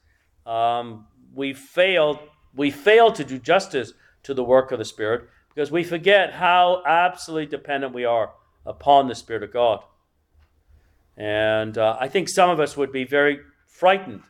um, 0.46 1.08
we 1.34 1.54
fail 1.54 2.20
we 2.56 2.70
fail 2.70 3.12
to 3.12 3.24
do 3.24 3.39
justice 3.39 3.94
to 4.22 4.34
the 4.34 4.44
work 4.44 4.72
of 4.72 4.78
the 4.78 4.86
Spirit 4.86 5.28
because 5.54 5.72
we 5.72 5.84
forget 5.84 6.34
how 6.34 6.84
absolutely 6.86 7.48
dependent 7.48 7.94
we 7.94 8.06
are 8.06 8.34
upon 8.66 9.08
the 9.08 9.16
Spirit 9.16 9.42
of 9.42 9.52
God. 9.52 9.84
And 11.18 11.78
uh, 11.78 11.98
I 12.00 12.08
think 12.08 12.30
some 12.30 12.50
of 12.50 12.60
us 12.60 12.78
would 12.78 12.92
be 12.92 13.04
very 13.04 13.39
frightened 13.66 14.22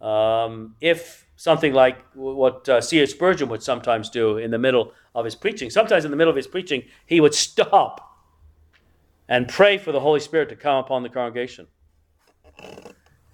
um, 0.00 0.76
if 0.80 1.26
something 1.36 1.72
like 1.72 1.98
what 2.14 2.68
uh, 2.68 2.80
C.H. 2.80 3.10
Spurgeon 3.10 3.48
would 3.50 3.62
sometimes 3.62 4.08
do 4.08 4.38
in 4.38 4.50
the 4.50 4.58
middle 4.58 4.92
of 5.14 5.24
his 5.24 5.34
preaching. 5.34 5.70
Sometimes 5.70 6.04
in 6.04 6.10
the 6.10 6.16
middle 6.16 6.30
of 6.30 6.36
his 6.36 6.46
preaching, 6.46 6.84
he 7.04 7.20
would 7.20 7.34
stop 7.34 8.15
and 9.28 9.48
pray 9.48 9.78
for 9.78 9.92
the 9.92 10.00
Holy 10.00 10.20
Spirit 10.20 10.48
to 10.50 10.56
come 10.56 10.76
upon 10.76 11.02
the 11.02 11.08
congregation. 11.08 11.66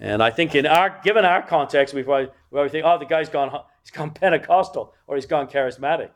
And 0.01 0.23
I 0.23 0.31
think 0.31 0.55
in 0.55 0.67
our 0.67 1.01
given 1.05 1.25
our 1.25 1.43
context, 1.43 1.95
we 1.95 2.03
probably, 2.03 2.69
think, 2.69 2.85
oh, 2.85 2.99
the 2.99 3.05
guy's 3.05 3.29
gone 3.29 3.51
he's 3.83 3.91
gone 3.91 4.11
Pentecostal 4.15 4.95
or 5.07 5.17
he's 5.17 5.27
gone 5.27 5.47
charismatic. 5.47 6.11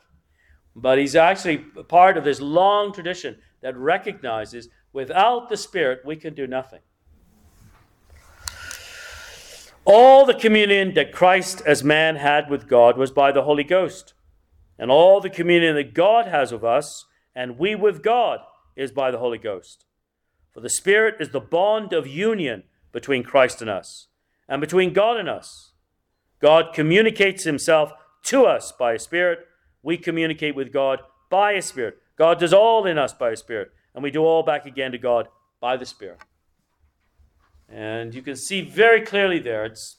But 0.74 0.98
he's 0.98 1.16
actually 1.16 1.58
part 1.58 2.16
of 2.16 2.24
this 2.24 2.40
long 2.40 2.92
tradition 2.92 3.38
that 3.62 3.76
recognizes 3.76 4.68
without 4.92 5.48
the 5.48 5.56
Spirit 5.56 6.00
we 6.04 6.16
can 6.16 6.34
do 6.34 6.46
nothing. 6.46 6.80
All 9.84 10.26
the 10.26 10.34
communion 10.34 10.94
that 10.94 11.12
Christ 11.12 11.62
as 11.64 11.84
man 11.84 12.16
had 12.16 12.50
with 12.50 12.68
God 12.68 12.98
was 12.98 13.12
by 13.12 13.30
the 13.30 13.44
Holy 13.44 13.62
Ghost. 13.62 14.14
And 14.78 14.90
all 14.90 15.20
the 15.20 15.30
communion 15.30 15.76
that 15.76 15.94
God 15.94 16.26
has 16.26 16.52
with 16.52 16.64
us 16.64 17.06
and 17.34 17.56
we 17.56 17.74
with 17.74 18.02
God 18.02 18.40
is 18.76 18.92
by 18.92 19.10
the 19.10 19.18
Holy 19.18 19.38
Ghost. 19.38 19.84
For 20.52 20.60
the 20.60 20.70
Spirit 20.70 21.16
is 21.20 21.30
the 21.30 21.40
bond 21.40 21.92
of 21.92 22.06
union 22.06 22.64
between 22.92 23.22
Christ 23.22 23.60
and 23.60 23.70
us 23.70 24.08
and 24.48 24.60
between 24.60 24.92
God 24.92 25.16
and 25.16 25.28
us. 25.28 25.72
God 26.40 26.72
communicates 26.72 27.44
himself 27.44 27.92
to 28.24 28.44
us 28.44 28.72
by 28.72 28.92
a 28.92 28.98
Spirit. 28.98 29.40
We 29.82 29.96
communicate 29.96 30.54
with 30.54 30.72
God 30.72 31.00
by 31.30 31.52
a 31.52 31.62
Spirit. 31.62 31.98
God 32.16 32.38
does 32.38 32.52
all 32.52 32.86
in 32.86 32.98
us 32.98 33.12
by 33.12 33.30
a 33.30 33.36
Spirit. 33.36 33.72
And 33.94 34.02
we 34.02 34.10
do 34.10 34.24
all 34.24 34.42
back 34.42 34.66
again 34.66 34.92
to 34.92 34.98
God 34.98 35.28
by 35.60 35.76
the 35.76 35.86
Spirit. 35.86 36.20
And 37.68 38.14
you 38.14 38.22
can 38.22 38.36
see 38.36 38.60
very 38.60 39.00
clearly 39.00 39.38
there, 39.38 39.64
it's, 39.64 39.96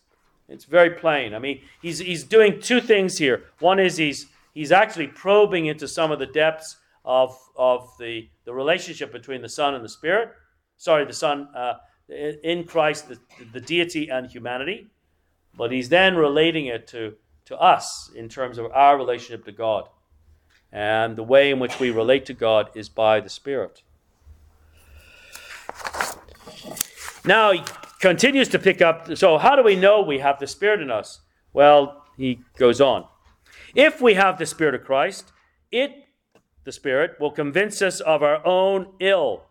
it's 0.48 0.66
very 0.66 0.92
plain. 0.92 1.34
I 1.34 1.40
mean, 1.40 1.62
he's, 1.82 2.00
he's 2.00 2.24
doing 2.24 2.62
two 2.62 2.80
things 2.80 3.18
here. 3.18 3.44
One 3.60 3.80
is 3.80 3.98
he's, 3.98 4.28
he's 4.54 4.72
actually 4.72 5.08
probing 5.08 5.66
into 5.66 5.88
some 5.88 6.12
of 6.12 6.20
the 6.20 6.26
depths 6.26 6.78
of, 7.08 7.39
of 7.56 7.89
the, 7.98 8.30
the 8.43 8.54
relationship 8.54 9.13
between 9.13 9.41
the 9.41 9.48
Son 9.48 9.74
and 9.74 9.84
the 9.84 9.89
Spirit. 9.89 10.34
Sorry, 10.76 11.06
the 11.06 11.13
Son 11.13 11.48
uh, 11.56 11.76
in 12.10 12.65
Christ, 12.65 13.08
the, 13.08 13.17
the 13.54 13.62
deity 13.62 14.10
and 14.10 14.30
humanity. 14.30 14.88
But 15.58 15.72
he's 15.72 15.88
then 15.88 16.17
relating 16.17 16.65
it 16.65 16.86
to, 16.89 17.15
to 17.46 17.58
us 17.58 18.12
in 18.13 18.28
terms 18.28 18.58
of 18.58 18.70
our 18.74 18.98
relationship 18.98 19.46
to 19.46 19.54
God. 19.54 19.88
And 20.74 21.15
the 21.15 21.24
way 21.24 21.50
in 21.50 21.60
which 21.60 21.80
we 21.80 21.91
relate 21.91 22.26
to 22.26 22.34
God 22.34 22.70
is 22.76 22.89
by 22.89 23.22
the 23.22 23.30
Spirit. 23.30 23.84
Now 27.24 27.54
he 27.54 27.63
continues 28.02 28.50
to 28.50 28.60
pick 28.60 28.82
up. 28.82 29.17
So, 29.17 29.38
how 29.38 29.56
do 29.56 29.63
we 29.63 29.78
know 29.78 30.02
we 30.02 30.20
have 30.20 30.39
the 30.39 30.48
Spirit 30.48 30.82
in 30.82 30.91
us? 30.91 31.22
Well, 31.54 32.04
he 32.17 32.41
goes 32.58 32.82
on. 32.82 33.06
If 33.74 34.02
we 34.02 34.15
have 34.15 34.38
the 34.38 34.46
Spirit 34.46 34.76
of 34.76 34.84
Christ, 34.84 35.32
it, 35.72 36.07
the 36.67 36.71
Spirit, 36.73 37.17
will 37.17 37.32
convince 37.32 37.82
us 37.82 38.01
of 38.01 38.21
our 38.21 38.45
own 38.45 38.88
ill, 38.99 39.45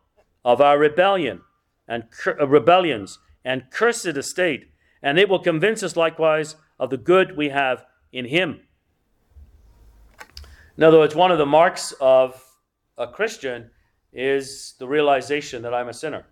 of 0.44 0.61
our 0.61 0.79
rebellion 0.79 1.40
and 1.88 2.05
uh, 2.26 2.46
rebellions 2.46 3.18
and 3.42 3.70
cursed 3.70 4.05
estate, 4.05 4.70
and 5.02 5.18
it 5.18 5.26
will 5.26 5.38
convince 5.38 5.83
us 5.83 5.96
likewise 5.96 6.57
of 6.79 6.90
the 6.90 6.98
good 6.98 7.35
we 7.35 7.48
have 7.48 7.87
in 8.12 8.26
Him. 8.26 8.61
In 10.76 10.85
other 10.85 10.98
words, 10.98 11.14
one 11.14 11.33
of 11.33 11.38
the 11.38 11.46
marks 11.46 11.92
of 12.02 12.44
a 12.98 13.07
Christian 13.07 13.70
is 14.12 14.74
the 14.79 14.87
realization 14.87 15.62
that 15.62 15.72
I'm 15.72 15.88
a 15.88 15.94
sinner. 15.94 16.26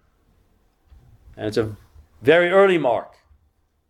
And 1.38 1.47
it's 1.47 1.57
a 1.57 1.75
very 2.20 2.51
early 2.51 2.77
mark. 2.77 3.14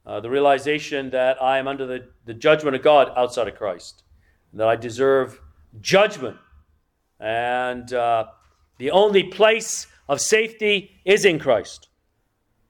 Uh, 0.07 0.21
the 0.21 0.31
realization 0.31 1.11
that 1.11 1.43
I 1.43 1.59
am 1.59 1.67
under 1.67 1.87
the, 1.87 2.07
the 2.25 2.35
judgment 2.35 2.77
of 2.77 2.83
God 2.83 3.11
outside 3.17 3.49
of 3.49 3.57
Christ, 3.57 4.05
that 4.53 4.69
I 4.69 4.77
deserve 4.77 5.41
judgment. 5.81 6.37
And 7.25 7.91
uh, 7.95 8.27
the 8.77 8.91
only 8.91 9.23
place 9.23 9.87
of 10.11 10.21
safety 10.21 11.01
is 11.07 11.25
in 11.25 11.39
Christ. 11.39 11.89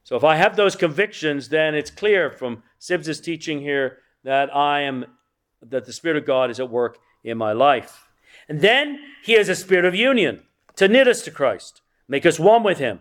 So 0.05 0.15
if 0.15 0.23
I 0.23 0.37
have 0.37 0.55
those 0.55 0.77
convictions, 0.77 1.49
then 1.49 1.75
it's 1.75 1.91
clear 1.91 2.31
from 2.31 2.63
Sibbes's 2.79 3.21
teaching 3.21 3.61
here 3.61 3.99
that 4.23 4.55
I 4.55 4.83
am, 4.83 5.07
that 5.61 5.87
the 5.87 5.93
Spirit 5.93 6.19
of 6.19 6.25
God 6.25 6.51
is 6.51 6.61
at 6.61 6.71
work 6.71 6.99
in 7.25 7.37
my 7.37 7.53
life. 7.53 8.07
And 8.49 8.61
then 8.61 9.01
he 9.25 9.33
has 9.33 9.49
a 9.49 9.57
spirit 9.57 9.85
of 9.85 9.95
union 9.95 10.45
to 10.77 10.87
knit 10.87 11.09
us 11.09 11.23
to 11.23 11.33
Christ, 11.33 11.81
make 12.07 12.25
us 12.25 12.39
one 12.39 12.63
with 12.63 12.79
him 12.79 13.01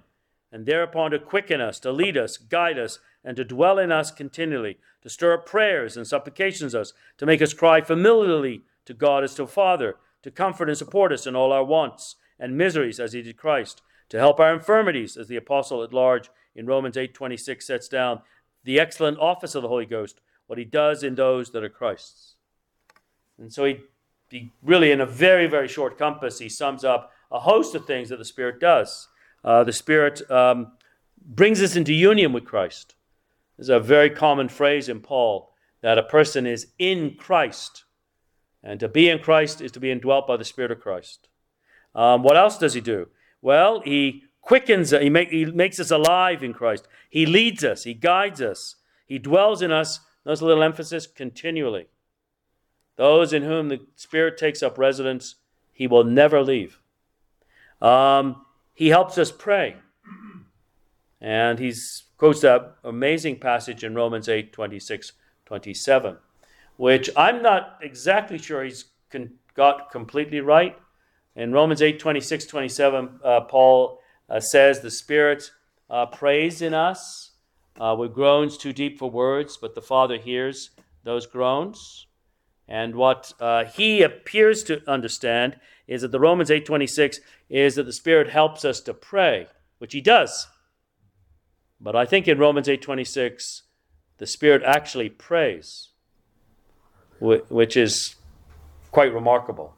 and 0.52 0.66
thereupon 0.66 1.12
to 1.12 1.20
quicken 1.20 1.62
us, 1.62 1.80
to 1.80 1.92
lead 1.92 2.18
us, 2.18 2.38
guide 2.38 2.80
us, 2.80 3.00
and 3.24 3.36
to 3.38 3.44
dwell 3.44 3.78
in 3.78 3.92
us 3.92 4.10
continually, 4.10 4.78
to 5.02 5.10
stir 5.10 5.34
up 5.34 5.46
prayers 5.46 5.98
and 5.98 6.08
supplications 6.08 6.74
us, 6.74 6.94
to 7.18 7.26
make 7.26 7.42
us 7.42 7.54
cry 7.54 7.82
familiarly 7.82 8.64
to 8.86 8.94
God 8.94 9.24
as 9.24 9.36
to 9.36 9.46
Father, 9.46 9.98
to 10.24 10.32
comfort 10.32 10.70
and 10.70 10.78
support 10.78 11.12
us 11.12 11.28
in 11.28 11.36
all 11.36 11.52
our 11.52 11.64
wants 11.64 12.16
and 12.40 12.58
miseries 12.58 13.00
as 13.00 13.14
he 13.14 13.22
did 13.22 13.38
Christ, 13.38 13.82
to 14.10 14.18
help 14.18 14.40
our 14.40 14.54
infirmities 14.54 15.16
as 15.16 15.28
the 15.28 15.36
apostle 15.36 15.84
at 15.84 15.94
large 15.94 16.30
in 16.56 16.66
Romans 16.66 16.98
8:26 16.98 17.66
sets 17.66 17.88
down 17.88 18.22
the 18.64 18.80
excellent 18.80 19.20
office 19.20 19.56
of 19.56 19.62
the 19.62 19.68
Holy 19.68 19.86
Ghost, 19.86 20.22
what 20.48 20.60
he 20.60 20.66
does 20.66 21.04
in 21.04 21.16
those 21.16 21.52
that 21.52 21.64
are 21.64 21.70
Christ's. 21.70 22.36
And 23.38 23.52
so 23.52 23.66
he, 23.66 23.82
he 24.30 24.52
really 24.62 24.92
in 24.92 25.02
a 25.02 25.06
very 25.06 25.48
very 25.48 25.68
short 25.68 25.98
compass 25.98 26.40
he 26.40 26.50
sums 26.50 26.84
up 26.84 27.12
a 27.32 27.40
host 27.40 27.76
of 27.76 27.86
things 27.86 28.10
that 28.10 28.18
the 28.18 28.26
Spirit 28.26 28.60
does. 28.60 29.08
Uh, 29.44 29.64
the 29.64 29.74
Spirit 29.74 30.30
um, 30.32 30.74
brings 31.26 31.62
us 31.62 31.76
into 31.76 31.94
union 31.94 32.32
with 32.32 32.46
Christ. 32.46 32.96
There's 33.58 33.70
a 33.70 33.80
very 33.80 34.10
common 34.10 34.50
phrase 34.50 34.88
in 34.90 35.02
Paul 35.02 35.54
that 35.82 35.98
a 35.98 36.04
person 36.04 36.46
is 36.46 36.68
in 36.80 37.16
Christ. 37.16 37.84
And 38.64 38.80
to 38.80 38.88
be 38.88 39.10
in 39.10 39.20
Christ 39.20 39.62
is 39.62 39.72
to 39.74 39.80
be 39.80 39.92
indwelt 39.92 40.28
by 40.28 40.38
the 40.38 40.46
Spirit 40.46 40.72
of 40.72 40.80
Christ. 40.80 41.28
Um, 41.94 42.24
what 42.24 42.38
else 42.38 42.58
does 42.58 42.74
he 42.74 42.82
do? 42.82 43.10
Well, 43.42 43.82
he 43.82 44.24
quickens 44.42 44.92
he, 44.92 45.10
make, 45.10 45.30
he 45.30 45.46
makes 45.46 45.80
us 45.80 45.92
alive 45.92 46.44
in 46.44 46.54
Christ. 46.54 46.88
He 47.10 47.26
leads 47.26 47.64
us, 47.64 47.84
He 47.84 47.94
guides 47.94 48.42
us, 48.42 48.76
He 49.06 49.20
dwells 49.20 49.62
in 49.62 49.72
us. 49.72 50.00
There's 50.24 50.42
a 50.42 50.46
little 50.46 50.64
emphasis 50.64 51.06
continually. 51.06 51.88
Those 52.96 53.34
in 53.34 53.44
whom 53.44 53.70
the 53.70 53.82
Spirit 53.96 54.38
takes 54.38 54.64
up 54.64 54.78
residence, 54.78 55.36
He 55.74 55.88
will 55.88 56.06
never 56.06 56.42
leave. 56.42 56.80
Um, 57.82 58.46
he 58.74 58.90
helps 58.90 59.18
us 59.18 59.32
pray. 59.32 59.76
And 61.22 61.60
he 61.60 61.74
quotes 62.18 62.42
that 62.42 62.76
amazing 62.84 63.40
passage 63.40 63.84
in 63.84 63.96
Romans 63.96 64.28
8 64.28 64.52
26, 64.52 65.14
27, 65.46 66.18
which 66.78 67.10
I'm 67.16 67.42
not 67.42 67.80
exactly 67.82 68.38
sure 68.38 68.64
he's 68.64 68.86
con- 69.10 69.34
got 69.56 69.92
completely 69.92 70.42
right. 70.42 70.78
In 71.36 71.52
Romans 71.52 71.82
8 71.82 72.00
26, 72.00 72.46
27, 72.46 73.20
uh, 73.24 73.42
Paul 73.42 74.00
uh, 74.30 74.40
says, 74.40 74.80
The 74.80 74.92
Spirit 74.92 75.52
uh, 75.90 76.06
prays 76.08 76.62
in 76.62 76.74
us 76.74 77.32
uh, 77.80 77.96
with 77.98 78.14
groans 78.14 78.58
too 78.58 78.74
deep 78.74 79.00
for 79.00 79.10
words, 79.10 79.58
but 79.58 79.76
the 79.76 79.82
Father 79.82 80.18
hears 80.18 80.72
those 81.04 81.26
groans. 81.26 82.08
And 82.68 82.96
what 82.96 83.34
uh, 83.40 83.66
he 83.66 84.02
appears 84.02 84.64
to 84.66 84.82
understand 84.90 85.58
is 85.88 86.02
that 86.02 86.12
the 86.12 86.20
Romans 86.20 86.50
8:26 86.50 87.18
is 87.50 87.76
that 87.76 87.84
the 87.84 87.94
Spirit 87.94 88.30
helps 88.30 88.64
us 88.64 88.80
to 88.82 88.94
pray, 88.94 89.48
which 89.80 89.94
he 89.94 90.02
does. 90.02 90.48
But 91.80 91.96
I 91.96 92.06
think 92.06 92.28
in 92.28 92.40
Romans 92.40 92.68
8:26 92.68 93.64
the 94.18 94.28
Spirit 94.28 94.64
actually 94.64 95.10
prays, 95.10 95.90
which 97.24 97.78
is 97.78 98.16
quite 98.92 99.14
remarkable. 99.14 99.74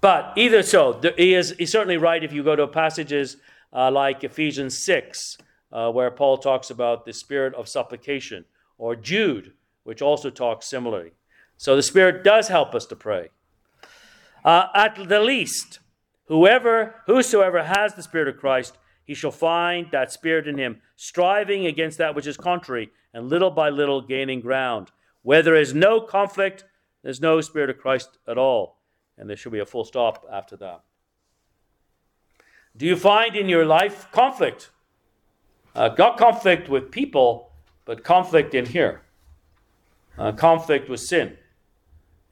But 0.00 0.32
either 0.36 0.62
so, 0.62 1.00
he 1.16 1.34
is 1.34 1.54
he's 1.58 1.72
certainly 1.72 1.96
right 1.96 2.22
if 2.22 2.32
you 2.32 2.42
go 2.42 2.56
to 2.56 2.66
passages 2.66 3.36
uh, 3.72 3.90
like 3.90 4.24
Ephesians 4.24 4.84
6, 4.84 5.36
uh, 5.72 5.90
where 5.90 6.10
Paul 6.10 6.38
talks 6.38 6.70
about 6.70 7.04
the 7.04 7.12
spirit 7.12 7.54
of 7.54 7.68
supplication, 7.68 8.44
or 8.78 8.96
Jude, 8.96 9.52
which 9.84 10.02
also 10.02 10.30
talks 10.30 10.68
similarly. 10.68 11.12
So 11.60 11.76
the 11.76 11.82
Spirit 11.82 12.24
does 12.24 12.48
help 12.48 12.74
us 12.74 12.86
to 12.86 12.96
pray. 12.96 13.28
Uh, 14.42 14.68
at 14.74 14.96
the 15.08 15.20
least, 15.20 15.80
whoever, 16.24 16.94
whosoever 17.06 17.64
has 17.64 17.92
the 17.92 18.02
Spirit 18.02 18.28
of 18.28 18.38
Christ, 18.38 18.78
he 19.04 19.12
shall 19.12 19.30
find 19.30 19.88
that 19.92 20.10
Spirit 20.10 20.48
in 20.48 20.56
him, 20.56 20.80
striving 20.96 21.66
against 21.66 21.98
that 21.98 22.14
which 22.14 22.26
is 22.26 22.38
contrary, 22.38 22.88
and 23.12 23.28
little 23.28 23.50
by 23.50 23.68
little 23.68 24.00
gaining 24.00 24.40
ground. 24.40 24.90
Where 25.22 25.42
there 25.42 25.56
is 25.56 25.74
no 25.74 26.00
conflict, 26.00 26.64
there's 27.02 27.20
no 27.20 27.40
Spirit 27.40 27.70
of 27.70 27.78
Christ 27.78 28.18
at 28.26 28.38
all. 28.38 28.78
And 29.18 29.28
there 29.28 29.36
should 29.36 29.52
be 29.52 29.58
a 29.58 29.66
full 29.66 29.84
stop 29.84 30.26
after 30.32 30.56
that. 30.56 30.82
Do 32.76 32.86
you 32.86 32.96
find 32.96 33.36
in 33.36 33.48
your 33.48 33.66
life 33.66 34.10
conflict? 34.12 34.70
Uh, 35.74 35.90
not 35.98 36.16
conflict 36.16 36.68
with 36.68 36.90
people, 36.90 37.52
but 37.84 38.04
conflict 38.04 38.54
in 38.54 38.66
here. 38.66 39.02
Uh, 40.16 40.32
conflict 40.32 40.88
with 40.88 41.00
sin. 41.00 41.36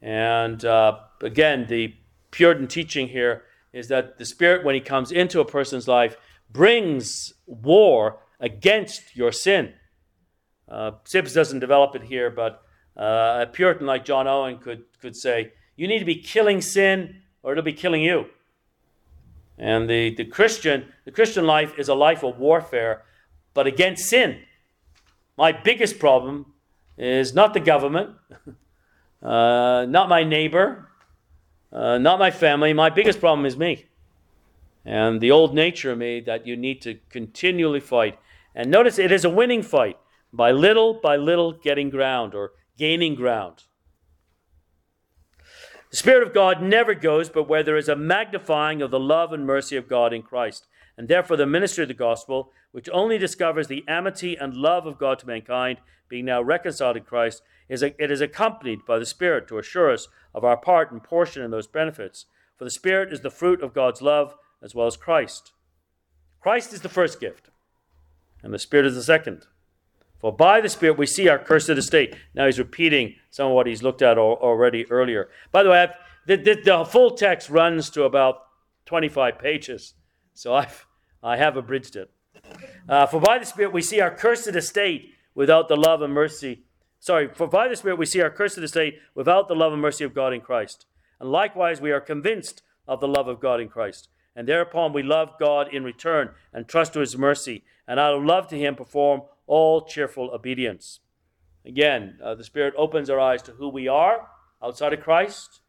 And 0.01 0.63
uh, 0.65 0.99
again, 1.21 1.67
the 1.67 1.95
Puritan 2.31 2.67
teaching 2.67 3.07
here 3.07 3.43
is 3.73 3.87
that 3.89 4.17
the 4.17 4.25
Spirit, 4.25 4.65
when 4.65 4.75
He 4.75 4.81
comes 4.81 5.11
into 5.11 5.39
a 5.39 5.45
person's 5.45 5.87
life, 5.87 6.15
brings 6.51 7.33
war 7.45 8.19
against 8.39 9.15
your 9.15 9.31
sin. 9.31 9.73
Uh, 10.67 10.91
Sibbes 11.03 11.33
doesn't 11.33 11.59
develop 11.59 11.95
it 11.95 12.03
here, 12.03 12.29
but 12.29 12.63
uh, 12.99 13.45
a 13.47 13.49
Puritan 13.51 13.87
like 13.87 14.03
John 14.03 14.27
Owen 14.27 14.57
could, 14.57 14.83
could 15.01 15.15
say, 15.15 15.53
You 15.77 15.87
need 15.87 15.99
to 15.99 16.05
be 16.05 16.15
killing 16.15 16.61
sin, 16.61 17.21
or 17.41 17.53
it'll 17.53 17.63
be 17.63 17.73
killing 17.73 18.03
you. 18.03 18.25
And 19.57 19.89
the, 19.89 20.13
the 20.15 20.25
Christian, 20.25 20.85
the 21.05 21.11
Christian 21.11 21.45
life 21.45 21.73
is 21.77 21.87
a 21.87 21.95
life 21.95 22.23
of 22.23 22.37
warfare, 22.37 23.03
but 23.53 23.67
against 23.67 24.09
sin. 24.09 24.39
My 25.37 25.53
biggest 25.53 25.97
problem 25.97 26.53
is 26.97 27.33
not 27.33 27.53
the 27.53 27.59
government. 27.59 28.11
Uh, 29.21 29.85
not 29.89 30.07
my 30.07 30.23
neighbor, 30.23 30.87
uh, 31.73 31.97
not 31.97 32.19
my 32.19 32.31
family. 32.31 32.71
My 32.71 32.89
biggest 32.89 33.19
problem 33.19 33.45
is 33.45 33.57
me. 33.57 33.85
And 34.85 35.19
the 35.19 35.31
old 35.31 35.53
nature 35.53 35.91
of 35.91 35.97
me 35.97 36.21
that 36.21 36.47
you 36.47 36.55
need 36.55 36.81
to 36.83 36.97
continually 37.09 37.81
fight. 37.81 38.17
And 38.55 38.71
notice 38.71 38.97
it 38.97 39.11
is 39.11 39.25
a 39.25 39.29
winning 39.29 39.61
fight, 39.61 39.97
by 40.31 40.51
little 40.51 40.93
by 40.93 41.17
little 41.17 41.51
getting 41.51 41.89
ground 41.89 42.33
or 42.33 42.53
gaining 42.79 43.13
ground. 43.13 43.65
The 45.91 45.97
Spirit 45.97 46.25
of 46.25 46.33
God 46.33 46.61
never 46.61 46.95
goes 46.95 47.29
but 47.29 47.49
where 47.49 47.61
there 47.61 47.77
is 47.77 47.89
a 47.89 47.95
magnifying 47.95 48.81
of 48.81 48.89
the 48.89 48.99
love 48.99 49.33
and 49.33 49.45
mercy 49.45 49.75
of 49.75 49.89
God 49.89 50.13
in 50.13 50.21
Christ. 50.21 50.65
And 50.97 51.07
therefore, 51.07 51.37
the 51.37 51.45
ministry 51.45 51.83
of 51.83 51.87
the 51.87 51.93
gospel, 51.93 52.51
which 52.71 52.89
only 52.91 53.17
discovers 53.17 53.67
the 53.67 53.83
amity 53.87 54.35
and 54.35 54.53
love 54.53 54.85
of 54.85 54.97
God 54.97 55.19
to 55.19 55.27
mankind, 55.27 55.79
being 56.07 56.25
now 56.25 56.41
reconciled 56.41 56.97
in 56.97 57.03
Christ, 57.03 57.41
is 57.67 57.83
a, 57.83 58.01
it 58.01 58.11
is 58.11 58.21
accompanied 58.21 58.85
by 58.85 58.97
the 58.97 59.05
Spirit 59.05 59.47
to 59.47 59.57
assure 59.57 59.91
us 59.91 60.07
of 60.33 60.43
our 60.43 60.57
part 60.57 60.91
and 60.91 61.03
portion 61.03 61.43
in 61.43 61.51
those 61.51 61.67
benefits. 61.67 62.25
For 62.57 62.63
the 62.63 62.69
Spirit 62.69 63.11
is 63.11 63.21
the 63.21 63.29
fruit 63.29 63.61
of 63.61 63.73
God's 63.73 64.01
love 64.01 64.35
as 64.61 64.73
well 64.73 64.87
as 64.87 64.97
Christ. 64.97 65.51
Christ 66.41 66.73
is 66.73 66.81
the 66.81 66.89
first 66.89 67.19
gift, 67.19 67.49
and 68.41 68.53
the 68.53 68.59
Spirit 68.59 68.85
is 68.85 68.95
the 68.95 69.03
second. 69.03 69.47
For 70.19 70.35
by 70.35 70.61
the 70.61 70.69
Spirit 70.69 70.97
we 70.97 71.05
see 71.05 71.29
our 71.29 71.39
cursed 71.39 71.69
estate. 71.69 72.15
Now 72.33 72.45
he's 72.45 72.59
repeating 72.59 73.15
some 73.29 73.47
of 73.47 73.53
what 73.53 73.67
he's 73.67 73.83
looked 73.83 74.01
at 74.01 74.17
already 74.17 74.89
earlier. 74.91 75.29
By 75.51 75.63
the 75.63 75.69
way, 75.69 75.87
the, 76.25 76.35
the, 76.35 76.61
the, 76.63 76.85
full 76.85 77.11
text 77.11 77.49
runs 77.49 77.89
to 77.91 78.03
about 78.03 78.41
25 78.85 79.39
pages, 79.39 79.93
so 80.33 80.53
I've, 80.53 80.85
I 81.23 81.37
have 81.37 81.57
abridged 81.57 81.95
it. 81.95 82.11
Uh, 82.87 83.05
for 83.05 83.19
by 83.19 83.39
the 83.39 83.45
Spirit 83.45 83.73
we 83.73 83.81
see 83.81 84.01
our 84.01 84.13
cursed 84.13 84.47
estate 84.47 85.13
without 85.33 85.69
the 85.69 85.77
love 85.77 86.01
and 86.01 86.13
mercy 86.13 86.63
Sorry, 86.99 87.29
for 87.33 87.47
by 87.47 87.69
the 87.69 87.77
Spirit 87.77 87.97
we 87.97 88.05
see 88.05 88.21
our 88.21 88.29
cursed 88.29 88.57
estate 88.57 88.99
without 89.15 89.47
the 89.47 89.55
love 89.55 89.71
and 89.71 89.81
mercy 89.81 90.03
of 90.03 90.13
God 90.13 90.33
in 90.33 90.41
Christ. 90.41 90.85
And 91.19 91.31
likewise 91.31 91.79
we 91.79 91.91
are 91.91 92.01
convinced 92.01 92.61
of 92.87 92.99
the 92.99 93.07
love 93.07 93.27
of 93.27 93.39
God 93.39 93.61
in 93.61 93.69
Christ. 93.69 94.09
And 94.35 94.47
thereupon 94.47 94.91
we 94.91 95.01
love 95.01 95.39
God 95.39 95.73
in 95.73 95.83
return 95.83 96.31
and 96.53 96.67
trust 96.67 96.93
to 96.93 96.99
his 96.99 97.17
mercy, 97.17 97.63
and 97.87 97.99
out 97.99 98.13
of 98.13 98.23
love 98.23 98.47
to 98.49 98.57
him 98.57 98.75
perform 98.75 99.21
all 99.49 99.81
cheerful 99.81 100.29
obedience. 100.29 100.99
Again, 101.65 102.19
uh, 102.23 102.35
the 102.35 102.43
Spirit 102.43 102.75
opens 102.77 103.09
our 103.09 103.19
eyes 103.19 103.41
to 103.43 103.51
who 103.53 103.67
we 103.67 103.87
are 103.87 104.27
outside 104.63 104.93
of 104.93 105.01
Christ, 105.01 105.61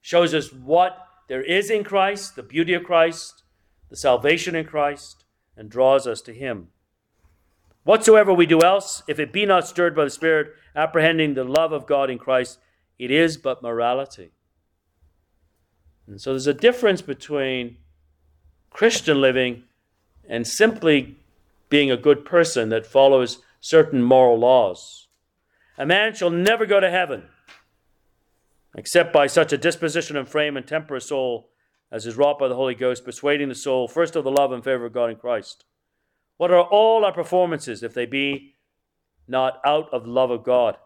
shows 0.00 0.34
us 0.34 0.52
what 0.52 1.08
there 1.28 1.42
is 1.42 1.70
in 1.70 1.82
Christ, 1.82 2.36
the 2.36 2.42
beauty 2.42 2.74
of 2.74 2.84
Christ, 2.84 3.42
the 3.88 3.96
salvation 3.96 4.54
in 4.54 4.66
Christ, 4.66 5.24
and 5.56 5.70
draws 5.70 6.06
us 6.06 6.20
to 6.22 6.34
him. 6.34 6.68
Whatsoever 7.84 8.32
we 8.32 8.46
do 8.46 8.60
else, 8.60 9.02
if 9.08 9.18
it 9.18 9.32
be 9.32 9.46
not 9.46 9.66
stirred 9.66 9.96
by 9.96 10.04
the 10.04 10.10
Spirit, 10.10 10.52
apprehending 10.76 11.34
the 11.34 11.44
love 11.44 11.72
of 11.72 11.86
God 11.86 12.10
in 12.10 12.18
Christ, 12.18 12.58
it 12.98 13.10
is 13.10 13.36
but 13.36 13.62
morality. 13.62 14.32
And 16.06 16.20
so 16.20 16.30
there's 16.30 16.46
a 16.46 16.54
difference 16.54 17.00
between 17.00 17.78
Christian 18.70 19.20
living 19.20 19.64
and 20.28 20.46
simply 20.46 21.16
being 21.72 21.90
a 21.90 21.96
good 21.96 22.24
person 22.24 22.68
that 22.68 22.86
follows 22.86 23.38
certain 23.60 24.02
moral 24.02 24.38
laws. 24.38 25.08
A 25.76 25.84
man 25.84 26.14
shall 26.14 26.30
never 26.30 26.66
go 26.66 26.78
to 26.78 26.90
heaven 26.90 27.24
except 28.76 29.12
by 29.12 29.26
such 29.26 29.52
a 29.52 29.58
disposition 29.58 30.16
and 30.16 30.28
frame 30.28 30.56
and 30.56 30.66
temper 30.66 30.96
of 30.96 31.02
soul 31.02 31.50
as 31.90 32.06
is 32.06 32.16
wrought 32.16 32.38
by 32.38 32.48
the 32.48 32.54
Holy 32.54 32.74
Ghost, 32.74 33.04
persuading 33.04 33.48
the 33.48 33.54
soul 33.54 33.88
first 33.88 34.16
of 34.16 34.24
the 34.24 34.30
love 34.30 34.52
and 34.52 34.64
favor 34.64 34.86
of 34.86 34.94
God 34.94 35.10
in 35.10 35.16
Christ 35.16 35.64
what 36.42 36.50
are 36.50 36.64
all 36.64 37.04
our 37.04 37.12
performances 37.12 37.84
if 37.84 37.94
they 37.94 38.04
be 38.04 38.56
not 39.28 39.60
out 39.64 39.88
of 39.92 40.08
love 40.08 40.32
of 40.32 40.42
God? 40.42 40.76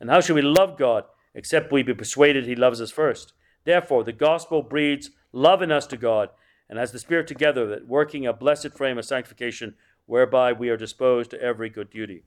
And 0.00 0.08
how 0.08 0.22
should 0.22 0.34
we 0.34 0.40
love 0.40 0.78
God 0.78 1.04
except 1.34 1.72
we 1.72 1.82
be 1.82 1.92
persuaded 1.92 2.46
he 2.46 2.56
loves 2.56 2.80
us 2.80 2.90
first? 2.90 3.34
Therefore, 3.64 4.02
the 4.02 4.14
gospel 4.14 4.62
breeds 4.62 5.10
love 5.30 5.60
in 5.60 5.70
us 5.70 5.86
to 5.88 5.98
God, 5.98 6.30
and 6.70 6.78
has 6.78 6.90
the 6.90 6.98
Spirit 6.98 7.26
together, 7.26 7.66
that 7.66 7.86
working 7.86 8.26
a 8.26 8.32
blessed 8.32 8.72
frame 8.78 8.96
of 8.96 9.04
sanctification, 9.04 9.74
whereby 10.06 10.52
we 10.52 10.68
are 10.68 10.76
disposed 10.76 11.30
to 11.30 11.40
every 11.40 11.68
good 11.68 11.90
duty. 11.90 12.24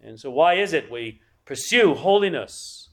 And 0.00 0.18
so, 0.18 0.30
why 0.30 0.54
is 0.54 0.72
it 0.72 0.90
we 0.90 1.20
pursue 1.44 1.94
holiness? 1.94 2.90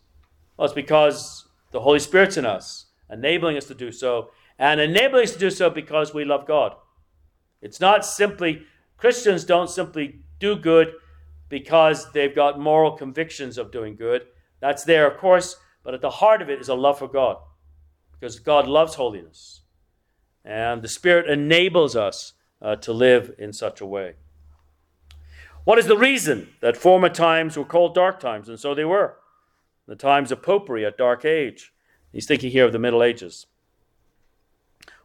Well, 0.57 0.65
it's 0.65 0.73
because 0.73 1.47
the 1.71 1.81
Holy 1.81 1.99
Spirit's 1.99 2.37
in 2.37 2.45
us, 2.45 2.87
enabling 3.09 3.57
us 3.57 3.65
to 3.65 3.75
do 3.75 3.91
so, 3.91 4.31
and 4.59 4.79
enabling 4.79 5.23
us 5.23 5.33
to 5.33 5.39
do 5.39 5.49
so 5.49 5.69
because 5.69 6.13
we 6.13 6.23
love 6.23 6.45
God. 6.45 6.75
It's 7.61 7.79
not 7.79 8.05
simply 8.05 8.63
Christians 8.97 9.43
don't 9.43 9.69
simply 9.69 10.21
do 10.39 10.55
good 10.55 10.93
because 11.49 12.11
they've 12.11 12.35
got 12.35 12.59
moral 12.59 12.91
convictions 12.91 13.57
of 13.57 13.71
doing 13.71 13.95
good. 13.95 14.23
That's 14.59 14.83
there, 14.83 15.09
of 15.09 15.17
course, 15.17 15.57
but 15.83 15.93
at 15.93 16.01
the 16.01 16.09
heart 16.09 16.41
of 16.41 16.49
it 16.49 16.61
is 16.61 16.69
a 16.69 16.75
love 16.75 16.99
for 16.99 17.07
God 17.07 17.37
because 18.11 18.39
God 18.39 18.67
loves 18.67 18.95
holiness. 18.95 19.61
And 20.45 20.81
the 20.81 20.87
Spirit 20.87 21.29
enables 21.29 21.95
us 21.95 22.33
uh, 22.61 22.75
to 22.77 22.93
live 22.93 23.33
in 23.37 23.53
such 23.53 23.81
a 23.81 23.85
way. 23.85 24.15
What 25.63 25.79
is 25.79 25.87
the 25.87 25.97
reason 25.97 26.49
that 26.61 26.77
former 26.77 27.09
times 27.09 27.57
were 27.57 27.65
called 27.65 27.93
dark 27.93 28.19
times? 28.19 28.49
And 28.49 28.59
so 28.59 28.73
they 28.73 28.85
were. 28.85 29.17
The 29.87 29.95
times 29.95 30.31
of 30.31 30.41
popery, 30.41 30.83
a 30.83 30.91
dark 30.91 31.25
age. 31.25 31.73
He's 32.11 32.25
thinking 32.25 32.51
here 32.51 32.65
of 32.65 32.71
the 32.71 32.79
Middle 32.79 33.03
Ages. 33.03 33.47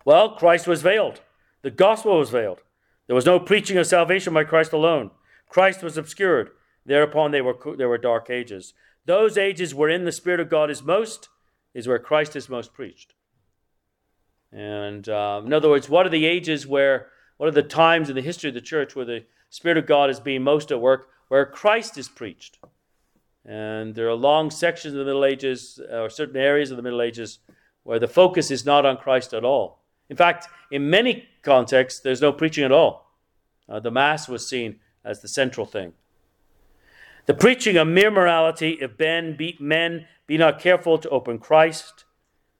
Well, 0.04 0.36
Christ 0.36 0.66
was 0.66 0.82
veiled. 0.82 1.20
The 1.62 1.70
gospel 1.70 2.18
was 2.18 2.30
veiled. 2.30 2.62
There 3.06 3.16
was 3.16 3.26
no 3.26 3.38
preaching 3.38 3.76
of 3.76 3.86
salvation 3.86 4.34
by 4.34 4.44
Christ 4.44 4.72
alone. 4.72 5.10
Christ 5.48 5.82
was 5.82 5.96
obscured. 5.96 6.50
Thereupon 6.84 7.30
they 7.30 7.40
were, 7.40 7.56
there 7.76 7.88
were 7.88 7.98
dark 7.98 8.30
ages. 8.30 8.74
Those 9.04 9.38
ages 9.38 9.74
wherein 9.74 10.04
the 10.04 10.12
Spirit 10.12 10.40
of 10.40 10.48
God 10.48 10.70
is 10.70 10.82
most, 10.82 11.28
is 11.74 11.86
where 11.86 11.98
Christ 11.98 12.36
is 12.36 12.48
most 12.48 12.72
preached. 12.72 13.14
And 14.52 15.08
um, 15.08 15.46
in 15.46 15.52
other 15.52 15.68
words, 15.68 15.88
what 15.88 16.06
are 16.06 16.10
the 16.10 16.26
ages 16.26 16.66
where, 16.66 17.08
what 17.36 17.48
are 17.48 17.52
the 17.52 17.62
times 17.62 18.08
in 18.08 18.16
the 18.16 18.22
history 18.22 18.48
of 18.48 18.54
the 18.54 18.60
church 18.60 18.96
where 18.96 19.04
the 19.04 19.24
Spirit 19.50 19.78
of 19.78 19.86
God 19.86 20.10
is 20.10 20.20
being 20.20 20.42
most 20.42 20.70
at 20.70 20.80
work, 20.80 21.08
where 21.28 21.44
Christ 21.46 21.98
is 21.98 22.08
preached? 22.08 22.58
And 23.44 23.94
there 23.94 24.08
are 24.08 24.14
long 24.14 24.50
sections 24.50 24.94
of 24.94 24.98
the 24.98 25.04
Middle 25.04 25.24
Ages, 25.24 25.80
or 25.92 26.10
certain 26.10 26.36
areas 26.36 26.70
of 26.70 26.76
the 26.76 26.82
Middle 26.82 27.02
Ages, 27.02 27.38
where 27.84 28.00
the 28.00 28.08
focus 28.08 28.50
is 28.50 28.66
not 28.66 28.84
on 28.84 28.96
Christ 28.96 29.32
at 29.32 29.44
all. 29.44 29.82
In 30.08 30.16
fact, 30.16 30.48
in 30.70 30.90
many 30.90 31.28
contexts, 31.42 32.00
there's 32.00 32.20
no 32.20 32.32
preaching 32.32 32.64
at 32.64 32.72
all. 32.72 33.12
Uh, 33.68 33.80
the 33.80 33.90
Mass 33.90 34.28
was 34.28 34.48
seen 34.48 34.80
as 35.04 35.20
the 35.20 35.28
central 35.28 35.66
thing. 35.66 35.92
The 37.26 37.34
preaching 37.34 37.76
of 37.76 37.88
mere 37.88 38.10
morality, 38.10 38.78
if 38.80 38.98
men 38.98 39.36
be, 39.36 39.56
men 39.60 40.06
be 40.26 40.38
not 40.38 40.60
careful 40.60 40.98
to 40.98 41.08
open 41.10 41.38
Christ, 41.38 42.04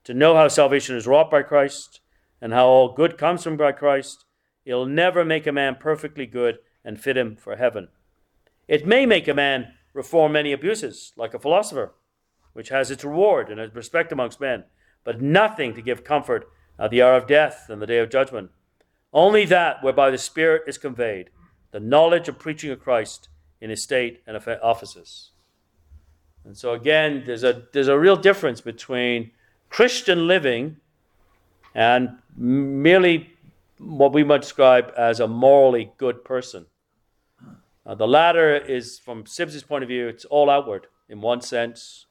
to 0.04 0.14
know 0.14 0.36
how 0.36 0.48
salvation 0.48 0.96
is 0.96 1.06
wrought 1.06 1.30
by 1.30 1.42
Christ, 1.42 2.00
and 2.40 2.52
how 2.52 2.66
all 2.66 2.92
good 2.92 3.16
comes 3.18 3.42
from 3.42 3.56
by 3.56 3.72
Christ, 3.72 4.25
it'll 4.66 4.84
never 4.84 5.24
make 5.24 5.46
a 5.46 5.52
man 5.52 5.76
perfectly 5.76 6.26
good 6.26 6.58
and 6.84 7.00
fit 7.00 7.16
him 7.16 7.36
for 7.36 7.56
heaven. 7.56 7.88
It 8.68 8.86
may 8.86 9.06
make 9.06 9.28
a 9.28 9.34
man 9.34 9.72
reform 9.94 10.32
many 10.32 10.52
abuses, 10.52 11.12
like 11.16 11.32
a 11.32 11.38
philosopher, 11.38 11.94
which 12.52 12.68
has 12.68 12.90
its 12.90 13.04
reward 13.04 13.48
and 13.48 13.58
its 13.58 13.74
respect 13.74 14.12
amongst 14.12 14.40
men, 14.40 14.64
but 15.04 15.22
nothing 15.22 15.74
to 15.74 15.80
give 15.80 16.04
comfort 16.04 16.48
at 16.78 16.90
the 16.90 17.00
hour 17.00 17.16
of 17.16 17.26
death 17.26 17.66
and 17.70 17.80
the 17.80 17.86
day 17.86 17.98
of 17.98 18.10
judgment. 18.10 18.50
Only 19.12 19.46
that 19.46 19.82
whereby 19.82 20.10
the 20.10 20.18
Spirit 20.18 20.64
is 20.66 20.76
conveyed, 20.76 21.30
the 21.70 21.80
knowledge 21.80 22.28
of 22.28 22.38
preaching 22.38 22.70
of 22.70 22.80
Christ 22.80 23.28
in 23.60 23.70
his 23.70 23.82
state 23.82 24.22
and 24.26 24.36
offices. 24.62 25.30
And 26.44 26.56
so 26.56 26.74
again, 26.74 27.24
there's 27.26 27.42
a 27.42 27.64
there's 27.72 27.88
a 27.88 27.98
real 27.98 28.16
difference 28.16 28.60
between 28.60 29.32
Christian 29.68 30.26
living 30.26 30.76
and 31.74 32.18
merely 32.36 33.35
what 33.78 34.12
we 34.12 34.24
might 34.24 34.42
describe 34.42 34.92
as 34.96 35.20
a 35.20 35.28
morally 35.28 35.92
good 35.98 36.24
person. 36.24 36.66
Uh, 37.84 37.94
the 37.94 38.08
latter 38.08 38.56
is, 38.56 38.98
from 38.98 39.26
Sibbes's 39.26 39.62
point 39.62 39.84
of 39.84 39.88
view, 39.88 40.08
it's 40.08 40.24
all 40.24 40.50
outward 40.50 40.88
in 41.08 41.20
one 41.20 41.40
sense. 41.40 42.06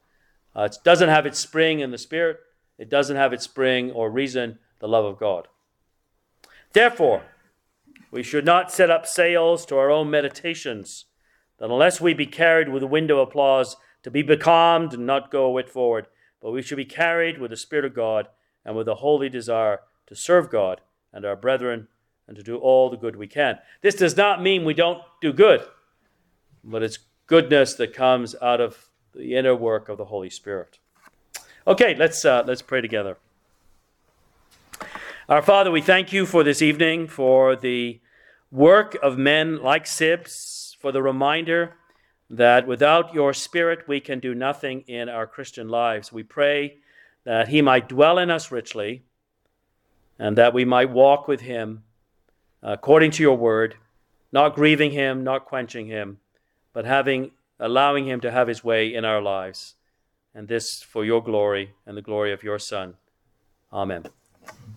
Uh, 0.54 0.62
it 0.62 0.78
doesn't 0.84 1.10
have 1.10 1.26
its 1.26 1.38
spring 1.38 1.80
in 1.80 1.90
the 1.90 1.98
Spirit. 1.98 2.38
It 2.78 2.88
doesn't 2.88 3.16
have 3.16 3.32
its 3.32 3.44
spring 3.44 3.90
or 3.90 4.10
reason, 4.10 4.58
the 4.80 4.88
love 4.88 5.04
of 5.04 5.18
God. 5.18 5.48
Therefore, 6.72 7.22
we 8.10 8.22
should 8.22 8.44
not 8.44 8.72
set 8.72 8.90
up 8.90 9.06
sails 9.06 9.66
to 9.66 9.76
our 9.76 9.90
own 9.90 10.10
meditations, 10.10 11.06
that 11.58 11.66
unless 11.70 12.00
we 12.00 12.14
be 12.14 12.26
carried 12.26 12.68
with 12.68 12.80
the 12.80 12.86
wind 12.86 13.10
of 13.10 13.18
applause, 13.18 13.76
to 14.02 14.10
be 14.10 14.22
becalmed 14.22 14.94
and 14.94 15.06
not 15.06 15.30
go 15.30 15.46
a 15.46 15.50
whit 15.50 15.68
forward, 15.68 16.06
but 16.40 16.52
we 16.52 16.62
should 16.62 16.76
be 16.76 16.84
carried 16.84 17.38
with 17.38 17.50
the 17.50 17.56
Spirit 17.56 17.84
of 17.84 17.94
God 17.94 18.28
and 18.64 18.76
with 18.76 18.88
a 18.88 18.96
holy 18.96 19.28
desire 19.28 19.80
to 20.06 20.14
serve 20.14 20.48
God 20.50 20.80
and 21.16 21.24
our 21.24 21.34
brethren 21.34 21.88
and 22.28 22.36
to 22.36 22.42
do 22.42 22.58
all 22.58 22.90
the 22.90 22.96
good 22.96 23.16
we 23.16 23.26
can. 23.26 23.58
This 23.80 23.94
does 23.94 24.16
not 24.16 24.42
mean 24.42 24.64
we 24.64 24.74
don't 24.74 25.02
do 25.22 25.32
good, 25.32 25.66
but 26.62 26.82
it's 26.82 26.98
goodness 27.26 27.74
that 27.74 27.94
comes 27.94 28.36
out 28.42 28.60
of 28.60 28.90
the 29.14 29.34
inner 29.34 29.54
work 29.54 29.88
of 29.88 29.96
the 29.96 30.04
Holy 30.04 30.28
Spirit. 30.28 30.78
Okay, 31.66 31.96
let's 31.96 32.24
uh, 32.24 32.44
let's 32.46 32.62
pray 32.62 32.82
together. 32.82 33.16
Our 35.28 35.42
Father, 35.42 35.70
we 35.70 35.80
thank 35.80 36.12
you 36.12 36.26
for 36.26 36.44
this 36.44 36.60
evening, 36.60 37.08
for 37.08 37.56
the 37.56 37.98
work 38.52 38.96
of 39.02 39.16
men 39.16 39.60
like 39.62 39.86
Sibbes, 39.86 40.76
for 40.78 40.92
the 40.92 41.02
reminder 41.02 41.74
that 42.28 42.66
without 42.66 43.14
your 43.14 43.32
Spirit 43.32 43.88
we 43.88 44.00
can 44.00 44.20
do 44.20 44.34
nothing 44.34 44.82
in 44.82 45.08
our 45.08 45.26
Christian 45.26 45.68
lives. 45.68 46.12
We 46.12 46.22
pray 46.22 46.76
that 47.24 47.48
He 47.48 47.62
might 47.62 47.88
dwell 47.88 48.18
in 48.18 48.30
us 48.30 48.52
richly 48.52 49.02
and 50.18 50.36
that 50.36 50.54
we 50.54 50.64
might 50.64 50.90
walk 50.90 51.28
with 51.28 51.40
Him 51.40 51.82
uh, 52.62 52.72
according 52.72 53.10
to 53.12 53.22
your 53.22 53.36
word, 53.36 53.76
not 54.32 54.54
grieving 54.54 54.90
Him, 54.90 55.22
not 55.22 55.44
quenching 55.44 55.86
Him, 55.86 56.18
but 56.72 56.84
having 56.84 57.32
allowing 57.58 58.06
Him 58.06 58.20
to 58.20 58.30
have 58.30 58.48
His 58.48 58.64
way 58.64 58.92
in 58.92 59.04
our 59.04 59.22
lives. 59.22 59.74
And 60.34 60.48
this 60.48 60.82
for 60.82 61.04
your 61.04 61.22
glory 61.22 61.74
and 61.86 61.96
the 61.96 62.02
glory 62.02 62.32
of 62.32 62.42
your 62.42 62.58
Son. 62.58 62.94
Amen. 63.72 64.04